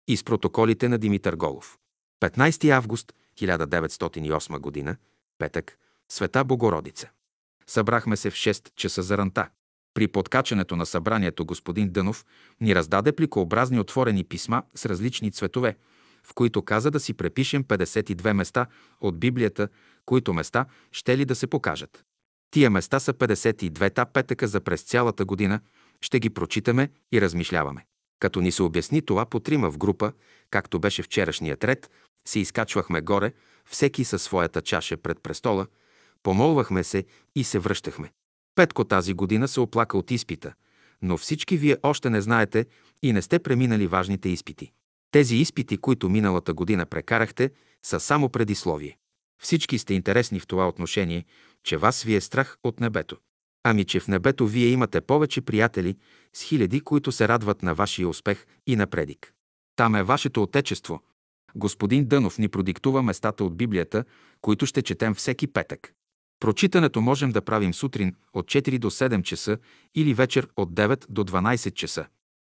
[0.07, 1.77] Из протоколите на Димитър Голов.
[2.21, 4.97] 15 август 1908 година,
[5.37, 5.77] петък,
[6.11, 7.09] Света Богородица.
[7.65, 9.49] Събрахме се в 6 часа за ранта.
[9.97, 12.25] При подкачането на събранието господин Дънов
[12.61, 15.77] ни раздаде пликообразни отворени писма с различни цветове,
[16.23, 18.65] в които каза да си препишем 52 места
[19.01, 19.67] от Библията,
[20.05, 22.03] които места ще ли да се покажат.
[22.51, 25.59] Тия места са 52-та петъка за през цялата година,
[26.01, 27.85] ще ги прочитаме и размишляваме.
[28.19, 30.11] Като ни се обясни това по трима в група,
[30.49, 31.91] както беше вчерашният ред,
[32.27, 33.33] се изкачвахме горе,
[33.65, 35.67] всеки със своята чаша пред престола,
[36.23, 37.05] помолвахме се
[37.35, 38.11] и се връщахме.
[38.57, 40.53] Петко тази година се оплака от изпита,
[41.01, 42.65] но всички вие още не знаете
[43.03, 44.71] и не сте преминали важните изпити.
[45.11, 47.51] Тези изпити, които миналата година прекарахте,
[47.85, 48.97] са само предисловие.
[49.41, 51.25] Всички сте интересни в това отношение,
[51.63, 53.17] че вас ви е страх от небето.
[53.63, 55.97] Ами, че в небето вие имате повече приятели
[56.33, 59.33] с хиляди, които се радват на вашия успех и напредик.
[59.75, 61.01] Там е вашето отечество.
[61.55, 64.03] Господин Дънов ни продиктува местата от Библията,
[64.41, 65.93] които ще четем всеки петък.
[66.39, 69.57] Прочитането можем да правим сутрин от 4 до 7 часа
[69.95, 72.05] или вечер от 9 до 12 часа.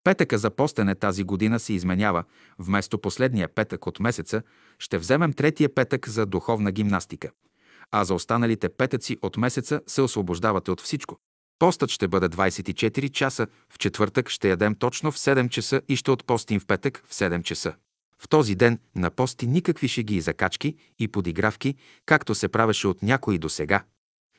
[0.04, 2.24] Петъка за постене тази година се изменява.
[2.58, 4.42] Вместо последния петък от месеца
[4.78, 7.30] ще вземем третия петък за духовна гимнастика.
[7.90, 11.16] А за останалите петъци от месеца се освобождавате от всичко.
[11.58, 16.10] Постът ще бъде 24 часа, в четвъртък ще ядем точно в 7 часа и ще
[16.10, 17.74] отпостим в петък в 7 часа.
[18.22, 21.74] В този ден на пости никакви шеги и закачки и подигравки,
[22.06, 23.84] както се правеше от някои до сега,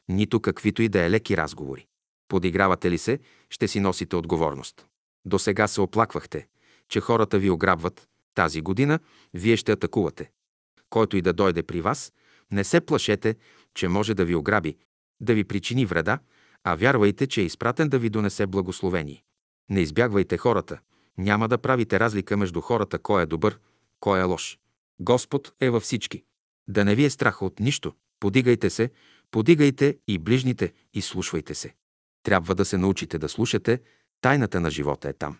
[0.09, 1.87] нито каквито и да е леки разговори.
[2.27, 4.85] Подигравате ли се, ще си носите отговорност.
[5.25, 6.47] До сега се оплаквахте,
[6.89, 8.07] че хората ви ограбват.
[8.35, 8.99] Тази година
[9.33, 10.31] вие ще атакувате.
[10.89, 12.13] Който и да дойде при вас,
[12.51, 13.35] не се плашете,
[13.75, 14.77] че може да ви ограби,
[15.19, 16.19] да ви причини вреда,
[16.63, 19.23] а вярвайте, че е изпратен да ви донесе благословение.
[19.69, 20.79] Не избягвайте хората.
[21.17, 23.59] Няма да правите разлика между хората, кой е добър,
[23.99, 24.59] кой е лош.
[24.99, 26.23] Господ е във всички.
[26.67, 27.93] Да не ви е страх от нищо.
[28.19, 28.91] Подигайте се,
[29.31, 31.73] подигайте и ближните и слушвайте се.
[32.23, 33.81] Трябва да се научите да слушате,
[34.21, 35.37] тайната на живота е там.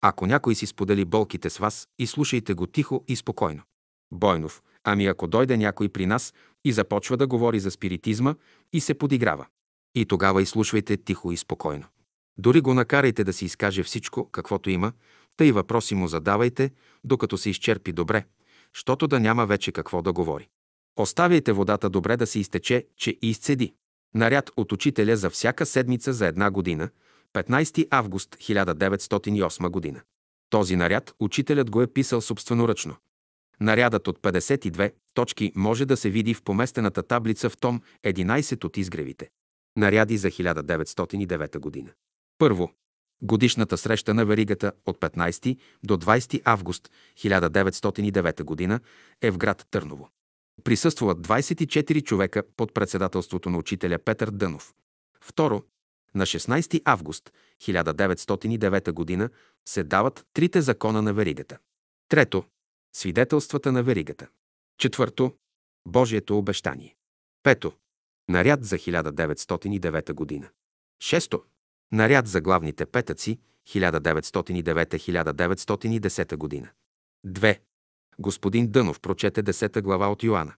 [0.00, 3.62] Ако някой си сподели болките с вас, и слушайте го тихо и спокойно.
[4.12, 6.34] Бойнов, ами ако дойде някой при нас
[6.64, 8.34] и започва да говори за спиритизма
[8.72, 9.46] и се подиграва.
[9.94, 11.86] И тогава изслушвайте тихо и спокойно.
[12.38, 14.92] Дори го накарайте да си изкаже всичко, каквото има,
[15.40, 16.70] тъй въпроси му задавайте,
[17.04, 18.24] докато се изчерпи добре,
[18.72, 20.48] щото да няма вече какво да говори.
[20.96, 23.74] Оставяйте водата добре да се изтече, че и изцеди.
[24.14, 26.90] Наряд от учителя за всяка седмица за една година,
[27.34, 30.00] 15 август 1908 година.
[30.50, 32.96] Този наряд учителят го е писал собственоръчно.
[33.60, 38.76] Нарядът от 52 точки може да се види в поместената таблица в том 11 от
[38.76, 39.30] изгревите.
[39.76, 41.90] Наряди за 1909 година.
[42.38, 42.72] Първо.
[43.22, 48.80] Годишната среща на Веригата от 15 до 20 август 1909 година
[49.22, 50.08] е в град Търново.
[50.64, 54.74] Присъстват 24 човека под председателството на учителя Петър Дънов.
[55.20, 55.62] Второ,
[56.14, 57.32] на 16 август
[57.62, 59.30] 1909 година
[59.68, 61.58] се дават трите закона на Веригата.
[62.08, 62.44] Трето,
[62.96, 64.28] свидетелствата на Веригата.
[64.78, 65.34] Четвърто,
[65.88, 66.96] Божието обещание.
[67.42, 67.72] Пето,
[68.28, 70.48] наряд за 1909 година.
[71.02, 71.42] Шесто,
[71.92, 73.38] наряд за главните петъци
[73.68, 76.68] 1909-1910 година.
[77.26, 77.58] 2.
[78.18, 80.54] Господин Дънов прочете 10 глава от Йоанна.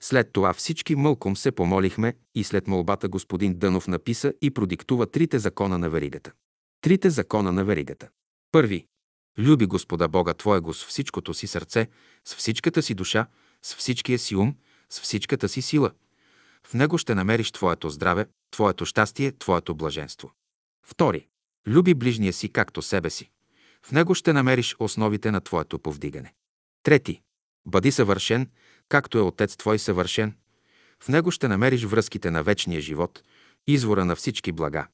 [0.00, 5.38] След това всички мълком се помолихме и след молбата господин Дънов написа и продиктува трите
[5.38, 6.32] закона на веригата.
[6.80, 8.08] Трите закона на веригата.
[8.52, 8.86] Първи.
[9.38, 11.88] Люби Господа Бога Твоего с всичкото си сърце,
[12.24, 13.26] с всичката си душа,
[13.62, 14.54] с всичкия си ум,
[14.90, 15.90] с всичката си сила.
[16.66, 20.30] В него ще намериш Твоето здраве, Твоето щастие, Твоето блаженство.
[20.90, 21.26] Втори.
[21.68, 23.30] Люби ближния си както себе си.
[23.86, 26.34] В него ще намериш основите на Твоето повдигане.
[26.82, 27.20] Трети.
[27.66, 28.50] Бъди съвършен,
[28.88, 30.36] както е Отец Твой съвършен.
[31.02, 33.22] В него ще намериш връзките на вечния живот,
[33.66, 34.86] извора на всички блага.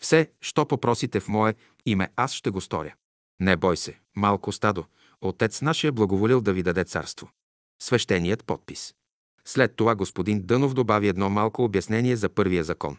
[0.00, 1.54] Все, що попросите в мое
[1.86, 2.94] име, аз ще го сторя.
[3.40, 4.84] Не бой се, малко стадо,
[5.20, 7.30] Отец наш е благоволил да ви даде царство.
[7.82, 8.94] Свещеният подпис.
[9.44, 12.96] След това господин Дънов добави едно малко обяснение за първия закон.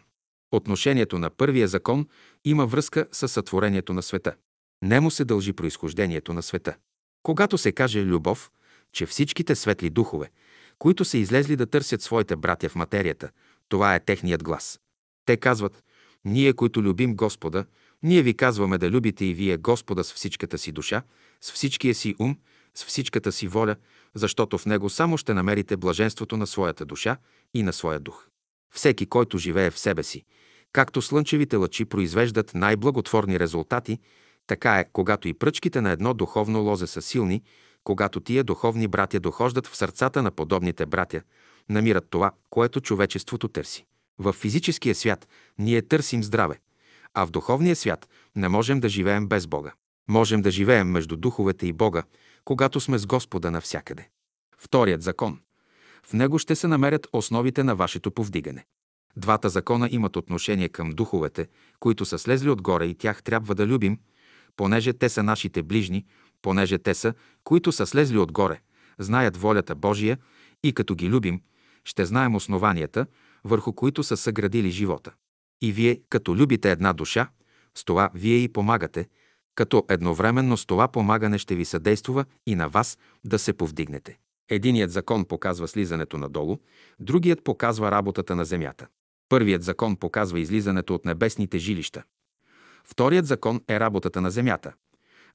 [0.52, 2.08] Отношението на първия закон
[2.44, 4.34] има връзка с сътворението на света.
[4.82, 6.76] Не му се дължи произхождението на света.
[7.22, 8.50] Когато се каже любов,
[8.92, 10.30] че всичките светли духове,
[10.78, 13.30] които са излезли да търсят своите братя в материята,
[13.68, 14.80] това е техният глас.
[15.24, 15.84] Те казват,
[16.24, 17.64] ние, които любим Господа,
[18.02, 21.02] ние ви казваме да любите и вие Господа с всичката си душа,
[21.40, 22.36] с всичкия си ум,
[22.74, 23.76] с всичката си воля,
[24.14, 27.16] защото в Него само ще намерите блаженството на своята душа
[27.54, 28.26] и на своя дух.
[28.74, 30.24] Всеки, който живее в себе си,
[30.72, 33.98] както слънчевите лъчи произвеждат най-благотворни резултати,
[34.46, 37.42] така е, когато и пръчките на едно духовно лозе са силни,
[37.84, 41.22] когато тия духовни братя дохождат в сърцата на подобните братя,
[41.68, 43.86] намират това, което човечеството търси.
[44.18, 45.28] В физическия свят
[45.58, 46.60] ние търсим здраве,
[47.14, 49.72] а в духовния свят не можем да живеем без Бога.
[50.08, 52.02] Можем да живеем между духовете и Бога,
[52.44, 54.08] когато сме с Господа навсякъде.
[54.58, 55.40] Вторият закон.
[56.08, 58.64] В него ще се намерят основите на вашето повдигане.
[59.16, 61.48] Двата закона имат отношение към духовете,
[61.80, 63.98] които са слезли отгоре и тях трябва да любим,
[64.56, 66.06] понеже те са нашите ближни,
[66.42, 67.14] понеже те са,
[67.44, 68.60] които са слезли отгоре,
[68.98, 70.18] знаят волята Божия
[70.64, 71.40] и като ги любим,
[71.84, 73.06] ще знаем основанията,
[73.44, 75.12] върху които са съградили живота.
[75.62, 77.28] И вие, като любите една душа,
[77.74, 79.08] с това вие и помагате,
[79.54, 84.18] като едновременно с това помагане ще ви съдействува и на вас да се повдигнете.
[84.50, 86.58] Единият закон показва слизането надолу,
[87.00, 88.86] другият показва работата на земята.
[89.28, 92.02] Първият закон показва излизането от небесните жилища.
[92.84, 94.72] Вторият закон е работата на земята.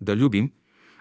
[0.02, 0.52] Да любим,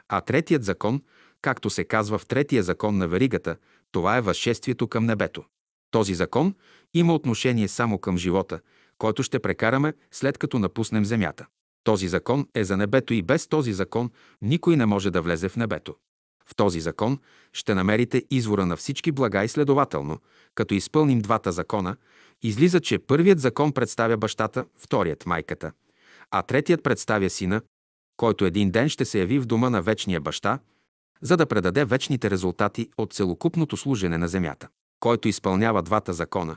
[0.08, 1.02] а третият закон,
[1.42, 3.56] както се казва в третия закон на веригата,
[3.92, 5.44] това е възшествието към небето.
[5.90, 6.54] Този закон
[6.94, 8.60] има отношение само към живота,
[8.98, 11.46] който ще прекараме след като напуснем земята.
[11.84, 14.10] Този закон е за небето и без този закон
[14.42, 15.94] никой не може да влезе в небето.
[16.50, 17.18] В този закон
[17.52, 20.18] ще намерите извора на всички блага и следователно,
[20.54, 21.96] като изпълним двата закона,
[22.42, 25.72] излиза, че първият закон представя бащата, вторият майката,
[26.30, 27.60] а третият представя сина,
[28.16, 30.58] който един ден ще се яви в дома на вечния баща,
[31.22, 34.68] за да предаде вечните резултати от целокупното служене на земята.
[35.00, 36.56] Който изпълнява двата закона,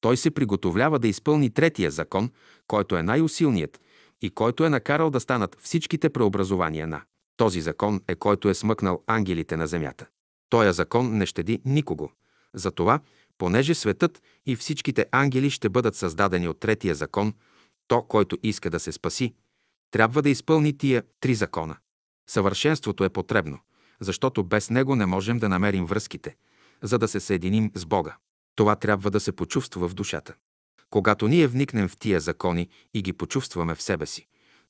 [0.00, 2.30] той се приготовлява да изпълни третия закон,
[2.66, 3.80] който е най-усилният
[4.22, 7.02] и който е накарал да станат всичките преобразования на.
[7.40, 10.06] Този закон е който е смъкнал ангелите на земята.
[10.48, 12.12] Тоя закон не щеди никого.
[12.54, 13.00] Затова,
[13.38, 17.34] понеже светът и всичките ангели ще бъдат създадени от третия закон,
[17.88, 19.34] то, който иска да се спаси,
[19.90, 21.76] трябва да изпълни тия три закона.
[22.30, 23.58] Съвършенството е потребно,
[24.00, 26.36] защото без него не можем да намерим връзките,
[26.82, 28.16] за да се съединим с Бога.
[28.56, 30.34] Това трябва да се почувства в душата.
[30.90, 34.26] Когато ние вникнем в тия закони и ги почувстваме в себе си,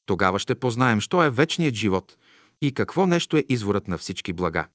[0.06, 2.16] тогава ще познаем, що е вечният живот
[2.62, 4.68] и какво нещо е изворът на всички блага.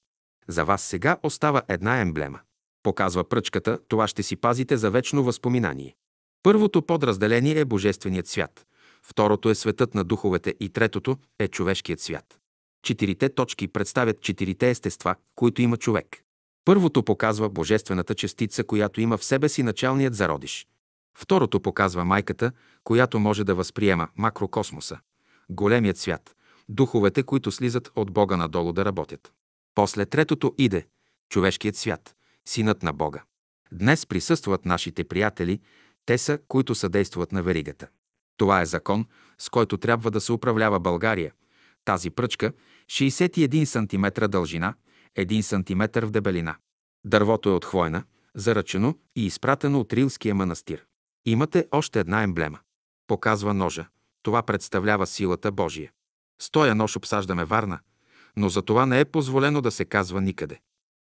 [0.47, 2.39] За вас сега остава една емблема.
[2.83, 5.95] Показва пръчката, това ще си пазите за вечно възпоминание.
[6.43, 8.65] Първото подразделение е Божественият свят,
[9.03, 12.39] второто е светът на духовете и третото е човешкият свят.
[12.83, 16.21] Четирите точки представят четирите естества, които има човек.
[16.65, 20.67] Първото показва божествената частица, която има в себе си началният зародиш.
[21.17, 22.51] Второто показва майката,
[22.83, 24.99] която може да възприема макрокосмоса,
[25.49, 26.35] големият свят,
[26.69, 29.33] духовете, които слизат от Бога надолу да работят.
[29.75, 30.87] После третото иде
[31.29, 32.15] човешкият свят,
[32.45, 33.23] синът на Бога.
[33.71, 35.59] Днес присъстват нашите приятели,
[36.05, 37.87] те са, които съдействат на веригата.
[38.37, 39.05] Това е закон,
[39.37, 41.33] с който трябва да се управлява България.
[41.85, 42.53] Тази пръчка
[42.85, 44.73] 61 см дължина,
[45.17, 46.55] 1 см в дебелина.
[47.05, 48.03] Дървото е от хвойна,
[48.35, 50.85] заръчено и изпратено от Рилския манастир.
[51.25, 52.59] Имате още една емблема.
[53.07, 53.87] Показва ножа.
[54.23, 55.91] Това представлява силата Божия.
[56.41, 57.79] С тоя нож обсаждаме Варна,
[58.37, 60.59] но за това не е позволено да се казва никъде.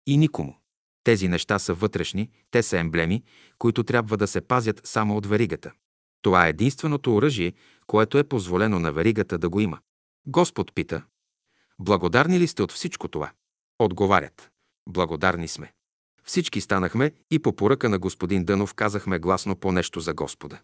[0.07, 0.57] И никому.
[1.05, 3.23] Тези неща са вътрешни, те са емблеми,
[3.59, 5.73] които трябва да се пазят само от веригата.
[6.23, 7.53] Това е единственото оръжие,
[7.87, 9.79] което е позволено на веригата да го има.
[10.27, 11.03] Господ пита,
[11.79, 13.31] благодарни ли сте от всичко това?
[13.79, 14.51] Отговарят,
[14.89, 15.73] благодарни сме.
[16.25, 20.61] Всички станахме и по поръка на господин Дънов казахме гласно по нещо за Господа.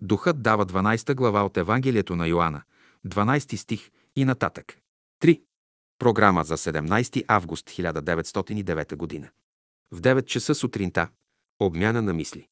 [0.00, 2.62] Духът дава 12 глава от Евангелието на Йоанна,
[3.06, 4.78] 12 стих и нататък.
[5.22, 5.42] 3.
[5.98, 9.28] Програма за 17 август 1909 година.
[9.92, 11.08] В 9 часа сутринта–
[11.60, 12.48] обмяна на мисли.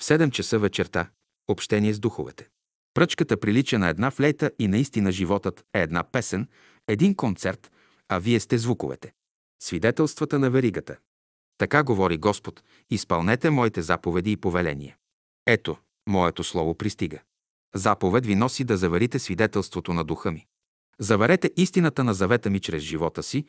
[0.00, 1.10] В 7 часа вечерта–
[1.48, 2.48] общение с духовете.
[2.94, 6.48] Пръчката прилича на една флейта и наистина животът е една песен,
[6.88, 7.72] един концерт,
[8.08, 9.12] а вие сте звуковете.
[9.62, 10.96] Свидетелствата на веригата.
[11.58, 14.96] Така говори Господ, изпълнете моите заповеди и повеления.
[15.46, 15.76] Ето,
[16.08, 17.18] моето слово пристига.
[17.74, 20.46] Заповед ви носи да заверите свидетелството на духа ми.
[21.00, 23.44] Заверете истината на завета ми чрез живота си,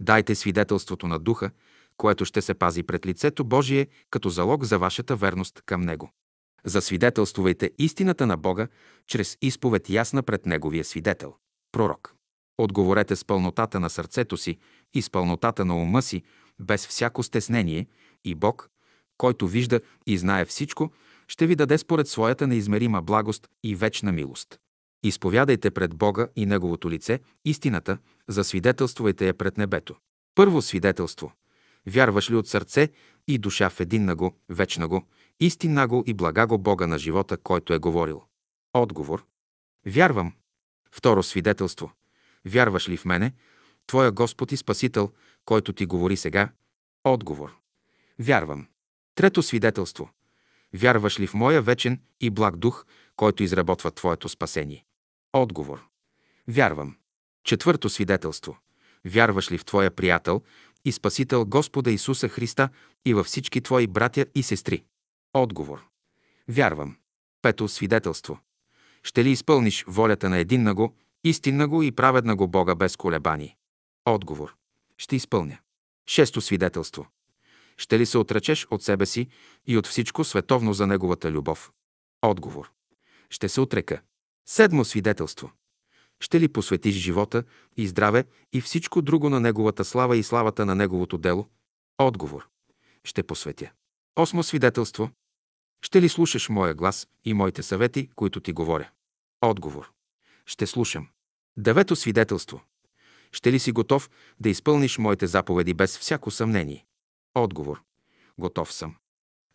[0.00, 1.50] дайте свидетелството на духа,
[1.96, 6.10] което ще се пази пред лицето Божие като залог за вашата верност към Него.
[6.64, 8.68] Засвидетелствувайте истината на Бога
[9.06, 11.34] чрез изповед ясна пред Неговия свидетел–
[11.72, 12.14] пророк.
[12.58, 14.58] Отговорете с пълнотата на сърцето си
[14.94, 16.22] и с пълнотата на ума си
[16.60, 17.86] без всяко стеснение
[18.24, 18.70] и Бог,
[19.18, 20.92] който вижда и знае всичко,
[21.28, 24.58] ще ви даде според своята неизмерима благост и вечна милост.
[25.02, 27.98] Изповядайте пред Бога и Неговото лице истината,
[28.28, 29.96] засвидетелствайте я пред небето.
[30.34, 31.32] Първо свидетелство.
[31.86, 32.88] Вярваш ли от сърце
[33.28, 35.06] и душа в един го, вечна го,
[35.40, 38.22] истинна го и блага го Бога на живота, който е говорил?
[38.72, 39.24] Отговор.
[39.86, 40.32] Вярвам.
[40.92, 41.92] Второ свидетелство.
[42.44, 43.32] Вярваш ли в мене,
[43.86, 45.12] Твоя Господ и Спасител,
[45.44, 46.52] който ти говори сега?
[47.04, 47.56] Отговор.
[48.18, 48.66] Вярвам.
[49.14, 50.10] Трето свидетелство.
[50.74, 54.84] Вярваш ли в моя вечен и благ дух, който изработва Твоето спасение?
[55.32, 55.88] Отговор.
[56.48, 56.96] Вярвам.
[57.44, 58.58] Четвърто свидетелство.
[59.04, 60.42] Вярваш ли в Твоя приятел
[60.84, 62.68] и Спасител Господа Исуса Христа
[63.04, 64.84] и във всички Твои братя и сестри?
[65.32, 65.86] Отговор.
[66.48, 66.96] Вярвам.
[67.42, 68.40] Пето свидетелство.
[69.02, 70.94] Ще ли изпълниш волята на един го,
[71.68, 73.56] го и праведна го Бога без колебание?
[74.04, 74.56] Отговор.
[74.98, 75.58] Ще изпълня.
[76.06, 77.06] Шесто свидетелство.
[77.76, 79.28] Ще ли се отречеш от себе си
[79.66, 81.72] и от всичко световно за Неговата любов?
[82.22, 82.70] Отговор.
[83.30, 84.00] Ще се отрека.
[84.50, 85.52] Седмо свидетелство.
[86.20, 87.44] Ще ли посветиш живота
[87.76, 91.48] и здраве и всичко друго на Неговата слава и славата на Неговото дело?
[91.98, 92.48] Отговор.
[93.04, 93.70] Ще посветя.
[94.16, 95.10] Осмо свидетелство.
[95.82, 98.90] Ще ли слушаш моя глас и моите съвети, които ти говоря?
[99.40, 99.92] Отговор.
[100.46, 101.08] Ще слушам.
[101.56, 102.62] Девето свидетелство.
[103.32, 104.10] Ще ли си готов
[104.40, 106.86] да изпълниш моите заповеди без всяко съмнение?
[107.34, 107.82] Отговор.
[108.38, 108.96] Готов съм.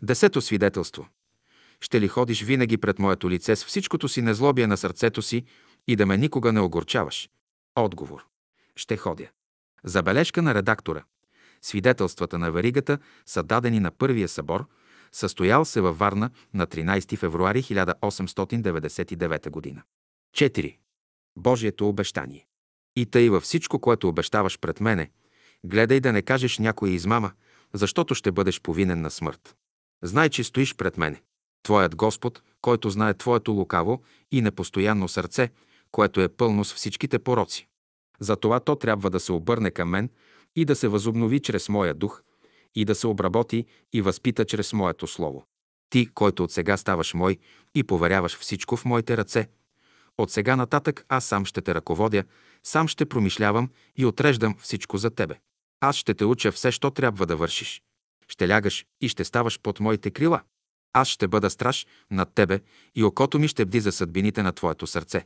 [0.02, 1.08] Десето свидетелство.
[1.84, 5.44] Ще ли ходиш винаги пред моето лице с всичкото си незлобие на сърцето си
[5.88, 7.30] и да ме никога не огорчаваш?
[7.76, 8.26] Отговор.
[8.76, 9.28] Ще ходя.
[9.84, 11.04] Забележка на редактора.
[11.62, 14.66] Свидетелствата на Веригата са дадени на първия събор,
[15.12, 19.84] състоял се във Варна на 13 февруари 1899 г.
[20.36, 20.78] 4.
[21.36, 22.48] Божието обещание.
[22.96, 25.12] И тъй във всичко, което обещаваш пред мене,
[25.66, 27.32] гледай да не кажеш някоя измама,
[27.74, 29.56] защото ще бъдеш повинен на смърт.
[30.04, 31.22] Знай, че стоиш пред мене.
[31.64, 35.50] Твоят Господ, който знае Твоето лукаво и непостоянно сърце,
[35.92, 37.68] което е пълно с всичките пороци.
[38.20, 40.10] Затова то трябва да се обърне към мен
[40.56, 42.24] и да се възобнови чрез моя дух
[42.76, 45.46] и да се обработи и възпита чрез моето слово.
[45.90, 47.38] Ти, който от сега ставаш мой
[47.76, 49.48] и поверяваш всичко в моите ръце,
[50.18, 52.24] от сега нататък аз сам ще те ръководя,
[52.64, 55.40] сам ще промишлявам и отреждам всичко за тебе.
[55.80, 57.82] Аз ще те уча все, що трябва да вършиш.
[58.28, 60.42] Ще лягаш и ще ставаш под моите крила.
[60.94, 62.60] Аз ще бъда страж над тебе
[62.96, 65.26] и окото ми ще бди за съдбините на твоето сърце.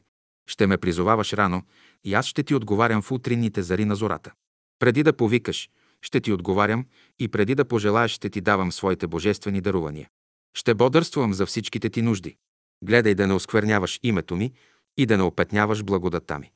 [0.50, 1.64] Ще ме призоваваш рано
[2.04, 4.32] и аз ще ти отговарям в утринните зари на зората.
[4.80, 5.70] Преди да повикаш,
[6.02, 6.86] ще ти отговарям
[7.20, 10.10] и преди да пожелаеш, ще ти давам своите божествени дарувания.
[10.58, 12.38] Ще бодърствам за всичките ти нужди.
[12.84, 14.54] Гледай да не оскверняваш името ми
[14.98, 16.52] и да не опетняваш благодата ми.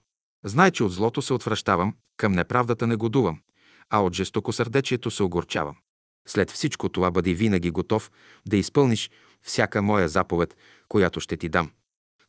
[0.46, 3.42] Знай, че от злото се отвръщавам, към неправдата не годувам,
[3.90, 5.76] а от жестокосърдечието се огорчавам.
[6.28, 8.12] След всичко това бъди винаги готов
[8.48, 9.10] да изпълниш
[9.42, 10.58] всяка моя заповед,
[10.88, 11.72] която ще ти дам.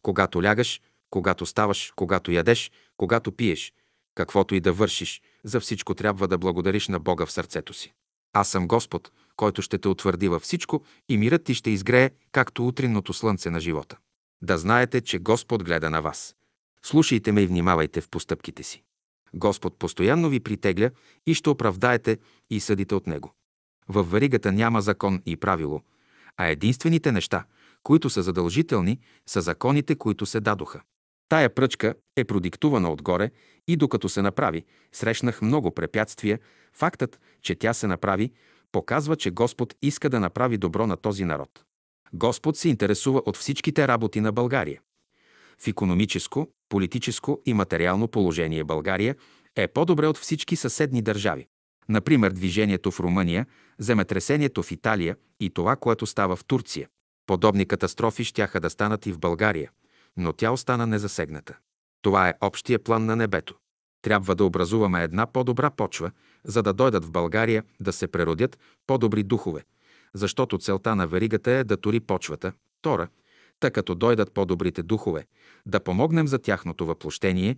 [0.02, 3.73] Когато лягаш, когато ставаш, когато ядеш, когато пиеш,
[4.14, 7.93] каквото и да вършиш, за всичко трябва да благодариш на Бога в сърцето си.
[8.32, 12.66] Аз съм Господ, който ще те утвърди във всичко и мирът ти ще изгрее, както
[12.66, 13.97] утринното слънце на живота.
[14.43, 16.36] Да знаете, че Господ гледа на вас.
[16.82, 18.82] Слушайте ме и внимавайте в постъпките си.
[19.35, 20.90] Господ постоянно ви притегля
[21.27, 22.19] и ще оправдаете
[22.51, 23.35] и съдите от Него.
[23.88, 25.82] В варигата няма закон и правило,
[26.36, 27.44] а единствените неща,
[27.82, 30.80] които са задължителни, са законите, които се дадоха.
[31.28, 33.30] Тая пръчка е продиктувана отгоре
[33.68, 36.38] и докато се направи, срещнах много препятствия.
[36.72, 38.32] Фактът, че тя се направи,
[38.72, 41.64] показва, че Господ иска да направи добро на този народ.
[42.12, 44.80] Господ се интересува от всичките работи на България.
[45.59, 49.16] В економическо, политическо и материално положение България
[49.56, 51.46] е по-добре от всички съседни държави.
[51.88, 53.46] Например, движението в Румъния,
[53.78, 56.88] земетресението в Италия и това, което става в Турция.
[57.26, 59.70] Подобни катастрофи щяха да станат и в България,
[60.16, 61.59] но тя остана незасегната.
[62.02, 63.54] Това е общия план на небето.
[64.02, 66.10] Трябва да образуваме една по-добра почва,
[66.44, 69.64] за да дойдат в България да се преродят по-добри духове,
[70.14, 72.52] защото целта на веригата е да тори почвата.
[72.82, 73.09] Тора,
[73.60, 75.26] та като дойдат по-добрите духове,
[75.66, 77.56] да помогнем за тяхното въплощение,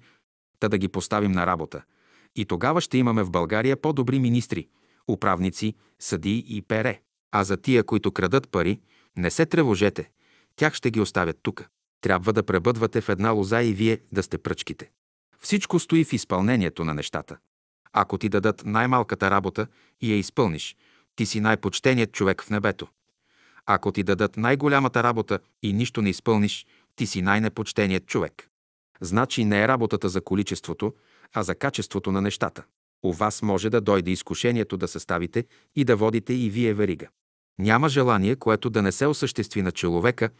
[0.61, 1.83] та да ги поставим на работа.
[2.37, 4.69] И тогава ще имаме в България по-добри министри,
[5.09, 7.01] управници, съдии и пере.
[7.33, 8.81] А за тия, които крадат пари,
[9.17, 10.11] не се тревожете,
[10.57, 11.69] тях ще ги оставят тук.
[12.01, 14.91] Трябва да пребъдвате в една лоза и вие да сте пръчките.
[15.39, 17.37] Всичко стои в изпълнението на нещата.
[17.93, 19.67] Ако ти дадат най-малката работа
[20.01, 20.77] и я изпълниш,
[21.17, 22.89] ти си най-почтеният човек в небето.
[23.67, 26.67] Ако ти дадат най-голямата работа и нищо не изпълниш,
[26.97, 28.49] ти си най-непочтеният човек.
[29.01, 30.95] Значи не е работата за количеството,
[31.33, 32.65] а за качеството на нещата.
[33.03, 35.45] у вас може да дойде изкушението да съставите
[35.77, 37.09] и да водите и вие верига.
[37.59, 40.31] Няма желание, което да не се осъществи на човека,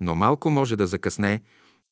[0.00, 1.40] но малко може да закъснее,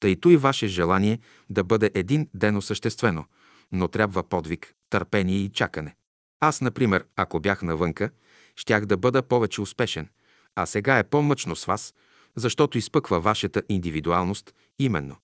[0.00, 1.18] тъйто и ваше желание
[1.50, 3.24] да бъде един ден осъществено,
[3.72, 5.94] но трябва подвиг, търпение и чакане.
[6.40, 8.10] Аз, например, ако бях навънка,
[8.56, 10.08] щях да бъда повече успешен,
[10.54, 11.94] а сега е по-мъчно с вас,
[12.36, 15.16] защото изпъква вашата индивидуалност именно.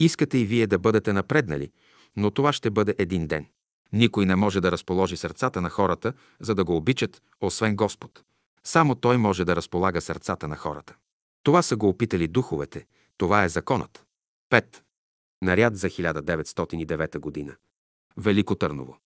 [0.00, 1.70] Искате и вие да бъдете напреднали,
[2.16, 3.46] но това ще бъде един ден.
[3.92, 8.22] Никой не може да разположи сърцата на хората, за да го обичат, освен Господ.
[8.64, 10.94] Само Той може да разполага сърцата на хората.
[11.42, 12.86] Това са го опитали духовете.
[13.16, 14.04] Това е законът.
[14.50, 14.80] 5.
[15.42, 17.56] Наряд за 1909 година.
[18.16, 18.98] Велико Търново.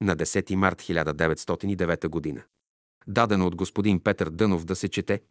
[0.00, 2.42] На 10 март 1909 година.
[3.06, 5.22] Дадено от господин Петър Дънов да се чете.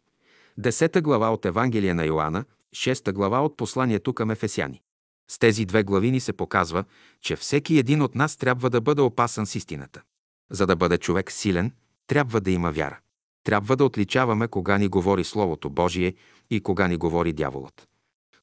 [0.60, 2.44] 10 глава от Евангелие на Йоанна,
[2.74, 4.82] 6 глава от посланието към Ефесяни.
[5.28, 6.84] С тези две глави ни се показва,
[7.20, 10.02] че всеки един от нас трябва да бъде опасан с истината.
[10.50, 11.72] За да бъде човек силен,
[12.06, 12.98] трябва да има вяра.
[13.44, 16.14] Трябва да отличаваме кога ни говори Словото Божие
[16.50, 17.88] и кога ни говори дяволът.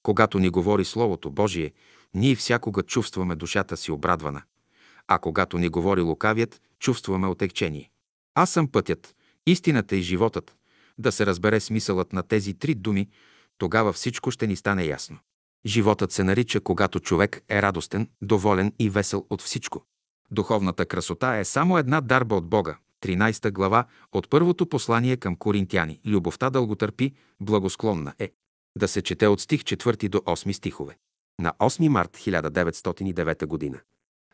[0.03, 1.71] Когато ни говори Словото Божие,
[2.13, 4.41] ние всякога чувстваме душата си обрадвана,
[5.07, 7.89] а когато ни говори лукавият, чувстваме отекчение.
[8.35, 9.15] Аз съм пътят,
[9.45, 10.55] истината и животът.
[10.97, 13.09] Да се разбере смисълът на тези три думи,
[13.57, 15.17] тогава всичко ще ни стане ясно.
[15.65, 19.85] Животът се нарича, когато човек е радостен, доволен и весел от всичко.
[20.31, 22.77] Духовната красота е само една дарба от Бога.
[23.03, 25.99] 13 глава от първото послание към коринтяни.
[26.05, 28.31] Любовта дълготърпи, благосклонна е.
[28.77, 30.97] Да се чете от стих 4 до 8 стихове.
[31.39, 33.79] На 8 март 1909 година.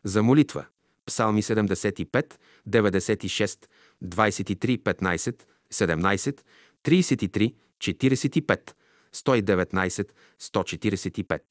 [0.04, 0.66] За молитва.
[1.06, 2.34] Псалми 75,
[2.68, 3.66] 96,
[4.04, 5.42] 23, 15,
[5.72, 6.40] 17,
[6.84, 8.72] 33, 45,
[9.14, 10.08] 119,
[10.40, 11.42] 145.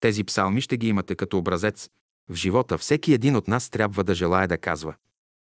[0.00, 1.90] Тези псалми ще ги имате като образец.
[2.28, 4.94] В живота всеки един от нас трябва да желая да казва.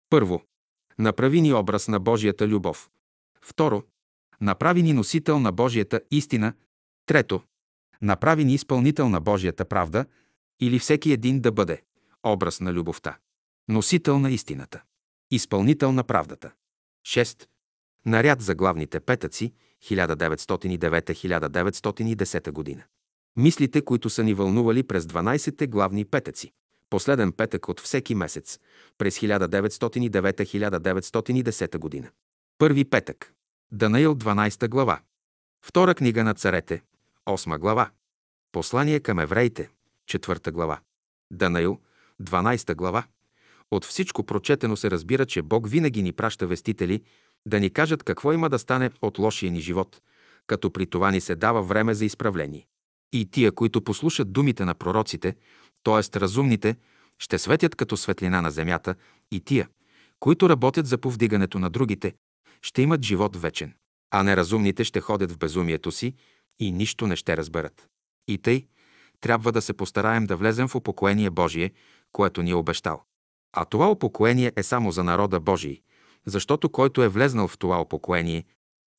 [0.09, 0.41] Първо,
[0.99, 2.89] направи ни образ на Божията любов.
[3.41, 3.83] Второ,
[4.41, 6.53] направи ни носител на Божията истина.
[7.05, 7.41] Трето,
[8.01, 10.05] направи ни изпълнител на Божията правда
[10.59, 11.81] или всеки един да бъде
[12.23, 13.17] образ на любовта,
[13.67, 14.81] носител на истината,
[15.31, 16.51] изпълнител на правдата.
[17.07, 17.47] 6.
[18.05, 22.83] Наряд за главните петъци 1909-1910 година.
[23.35, 26.51] Мислите, които са ни вълнували през 12-те главни петъци.
[26.89, 28.59] Последен петък от всеки месец
[28.97, 32.09] през 1909-1910 година.
[32.57, 33.33] Първи петък.
[33.71, 34.99] Данаил 12 глава.
[35.65, 36.83] Втора книга на царете.
[37.25, 37.89] 8 глава.
[38.51, 39.69] Послание към евреите.
[40.09, 40.79] 4 глава.
[41.31, 41.79] Данаил
[42.21, 43.03] 12 глава.
[43.71, 47.01] От всичко прочетено се разбира, че Бог винаги ни праща вестители,
[47.45, 50.01] да ни кажат какво има да стане от лошия ни живот,
[50.47, 52.67] като при това ни се дава време за изправление.
[53.13, 55.35] И тия, които послушат думите на пророците,
[55.83, 56.19] т.е.
[56.19, 56.75] разумните,
[57.19, 58.95] ще светят като светлина на земята,
[59.31, 59.69] и тия,
[60.19, 62.13] които работят за повдигането на другите,
[62.61, 63.73] ще имат живот вечен,
[64.11, 66.13] а неразумните ще ходят в безумието си
[66.59, 67.87] и нищо не ще разберат.
[68.27, 68.67] И тъй,
[69.21, 71.71] трябва да се постараем да влезем в упокоение Божие,
[72.11, 73.03] което ни е обещал.
[73.53, 75.81] А това упокоение е само за народа Божий,
[76.25, 78.45] защото който е влезнал в това упокоение,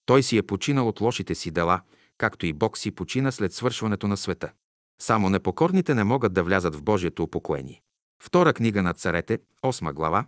[0.07, 1.81] той си е починал от лошите си дела,
[2.19, 4.53] както и Бог си почина след свършването на света.
[5.01, 7.83] Само непокорните не могат да влязат в Божието упокоение.
[8.23, 10.27] Втора книга на царете, 8 глава.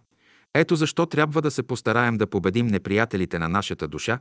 [0.54, 4.18] Ето защо трябва да се постараем да победим неприятелите на нашата душа,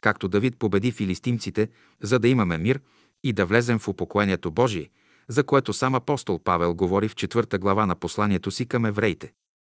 [0.00, 1.68] както Давид победи филистимците,
[2.02, 2.80] за да имаме мир
[3.24, 4.90] и да влезем в упокоението Божие,
[5.28, 9.32] за което сам апостол Павел говори в четвърта глава на посланието си към евреите.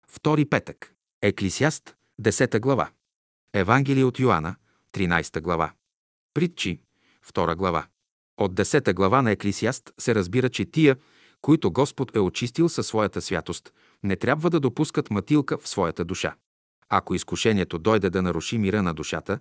[0.08, 0.94] Втори петък.
[1.22, 2.90] Еклисиаст, 10 глава.
[3.54, 4.56] Евангелие от Йоанна,
[4.94, 5.74] 13 глава.
[6.34, 6.80] Притчи,
[7.34, 7.86] 2 глава.
[8.38, 10.96] От 10 глава на Еклисиаст се разбира, че тия,
[11.42, 13.74] които Господ е очистил със своята святост,
[14.04, 16.36] не трябва да допускат матилка в своята душа.
[16.90, 19.40] Ако изкушението дойде да наруши мира на душата,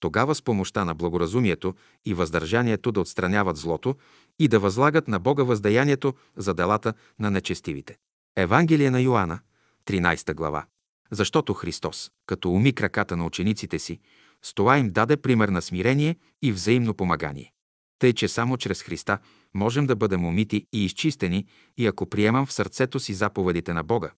[0.00, 1.74] тогава с помощта на благоразумието
[2.04, 3.96] и въздържанието да отстраняват злото
[4.38, 7.96] и да възлагат на Бога въздаянието за делата на нечестивите.
[8.36, 9.40] Евангелие на Йоанна,
[9.86, 10.66] 13 глава.
[11.10, 14.00] Защото Христос, като уми краката на учениците си,
[14.42, 17.52] с това им даде пример на смирение и взаимно помагание.
[17.98, 19.18] Тъй, че само чрез Христа
[19.54, 21.46] можем да бъдем умити и изчистени
[21.76, 24.10] и ако приемам в сърцето си заповедите на Бога,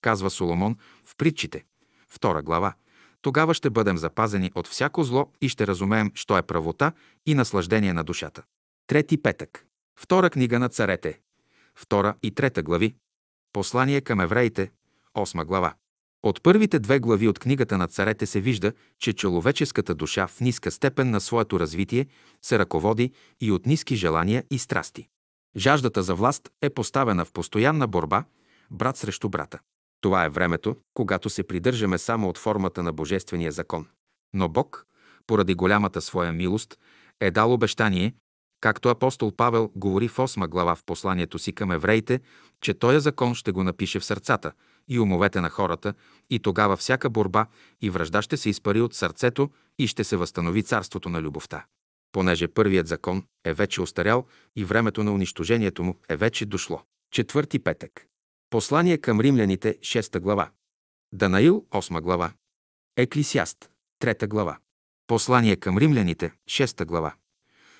[0.00, 1.64] казва Соломон в притчите,
[2.08, 2.74] втора глава,
[3.22, 6.92] тогава ще бъдем запазени от всяко зло и ще разумеем, що е правота
[7.26, 8.42] и наслаждение на душата.
[8.86, 9.66] Трети петък.
[10.00, 11.20] Втора книга на царете.
[11.74, 12.94] Втора и трета глави.
[13.52, 14.70] Послание към евреите.
[15.14, 15.74] Осма глава.
[16.24, 20.70] От първите две глави от книгата на царете се вижда, че човеческата душа в ниска
[20.70, 22.06] степен на своето развитие
[22.42, 25.08] се ръководи и от ниски желания и страсти.
[25.56, 28.24] Жаждата за власт е поставена в постоянна борба,
[28.70, 29.58] брат срещу брата.
[30.00, 33.86] Това е времето, когато се придържаме само от формата на Божествения закон.
[34.34, 34.86] Но Бог,
[35.26, 36.78] поради голямата своя милост,
[37.20, 38.14] е дал обещание,
[38.60, 42.20] както апостол Павел говори в 8 глава в посланието си към евреите,
[42.60, 44.52] че този закон ще го напише в сърцата
[44.88, 45.94] и умовете на хората
[46.30, 47.46] и тогава всяка борба
[47.82, 51.64] и връжда ще се изпари от сърцето и ще се възстанови царството на любовта.
[52.12, 56.82] Понеже първият закон е вече остарял и времето на унищожението му е вече дошло.
[57.12, 58.06] Четвърти петък.
[58.50, 60.50] Послание към римляните, 6 глава.
[61.12, 62.32] Данаил, 8 глава.
[62.96, 63.70] Еклисиаст,
[64.02, 64.58] 3 глава.
[65.06, 67.14] Послание към римляните, 6 глава.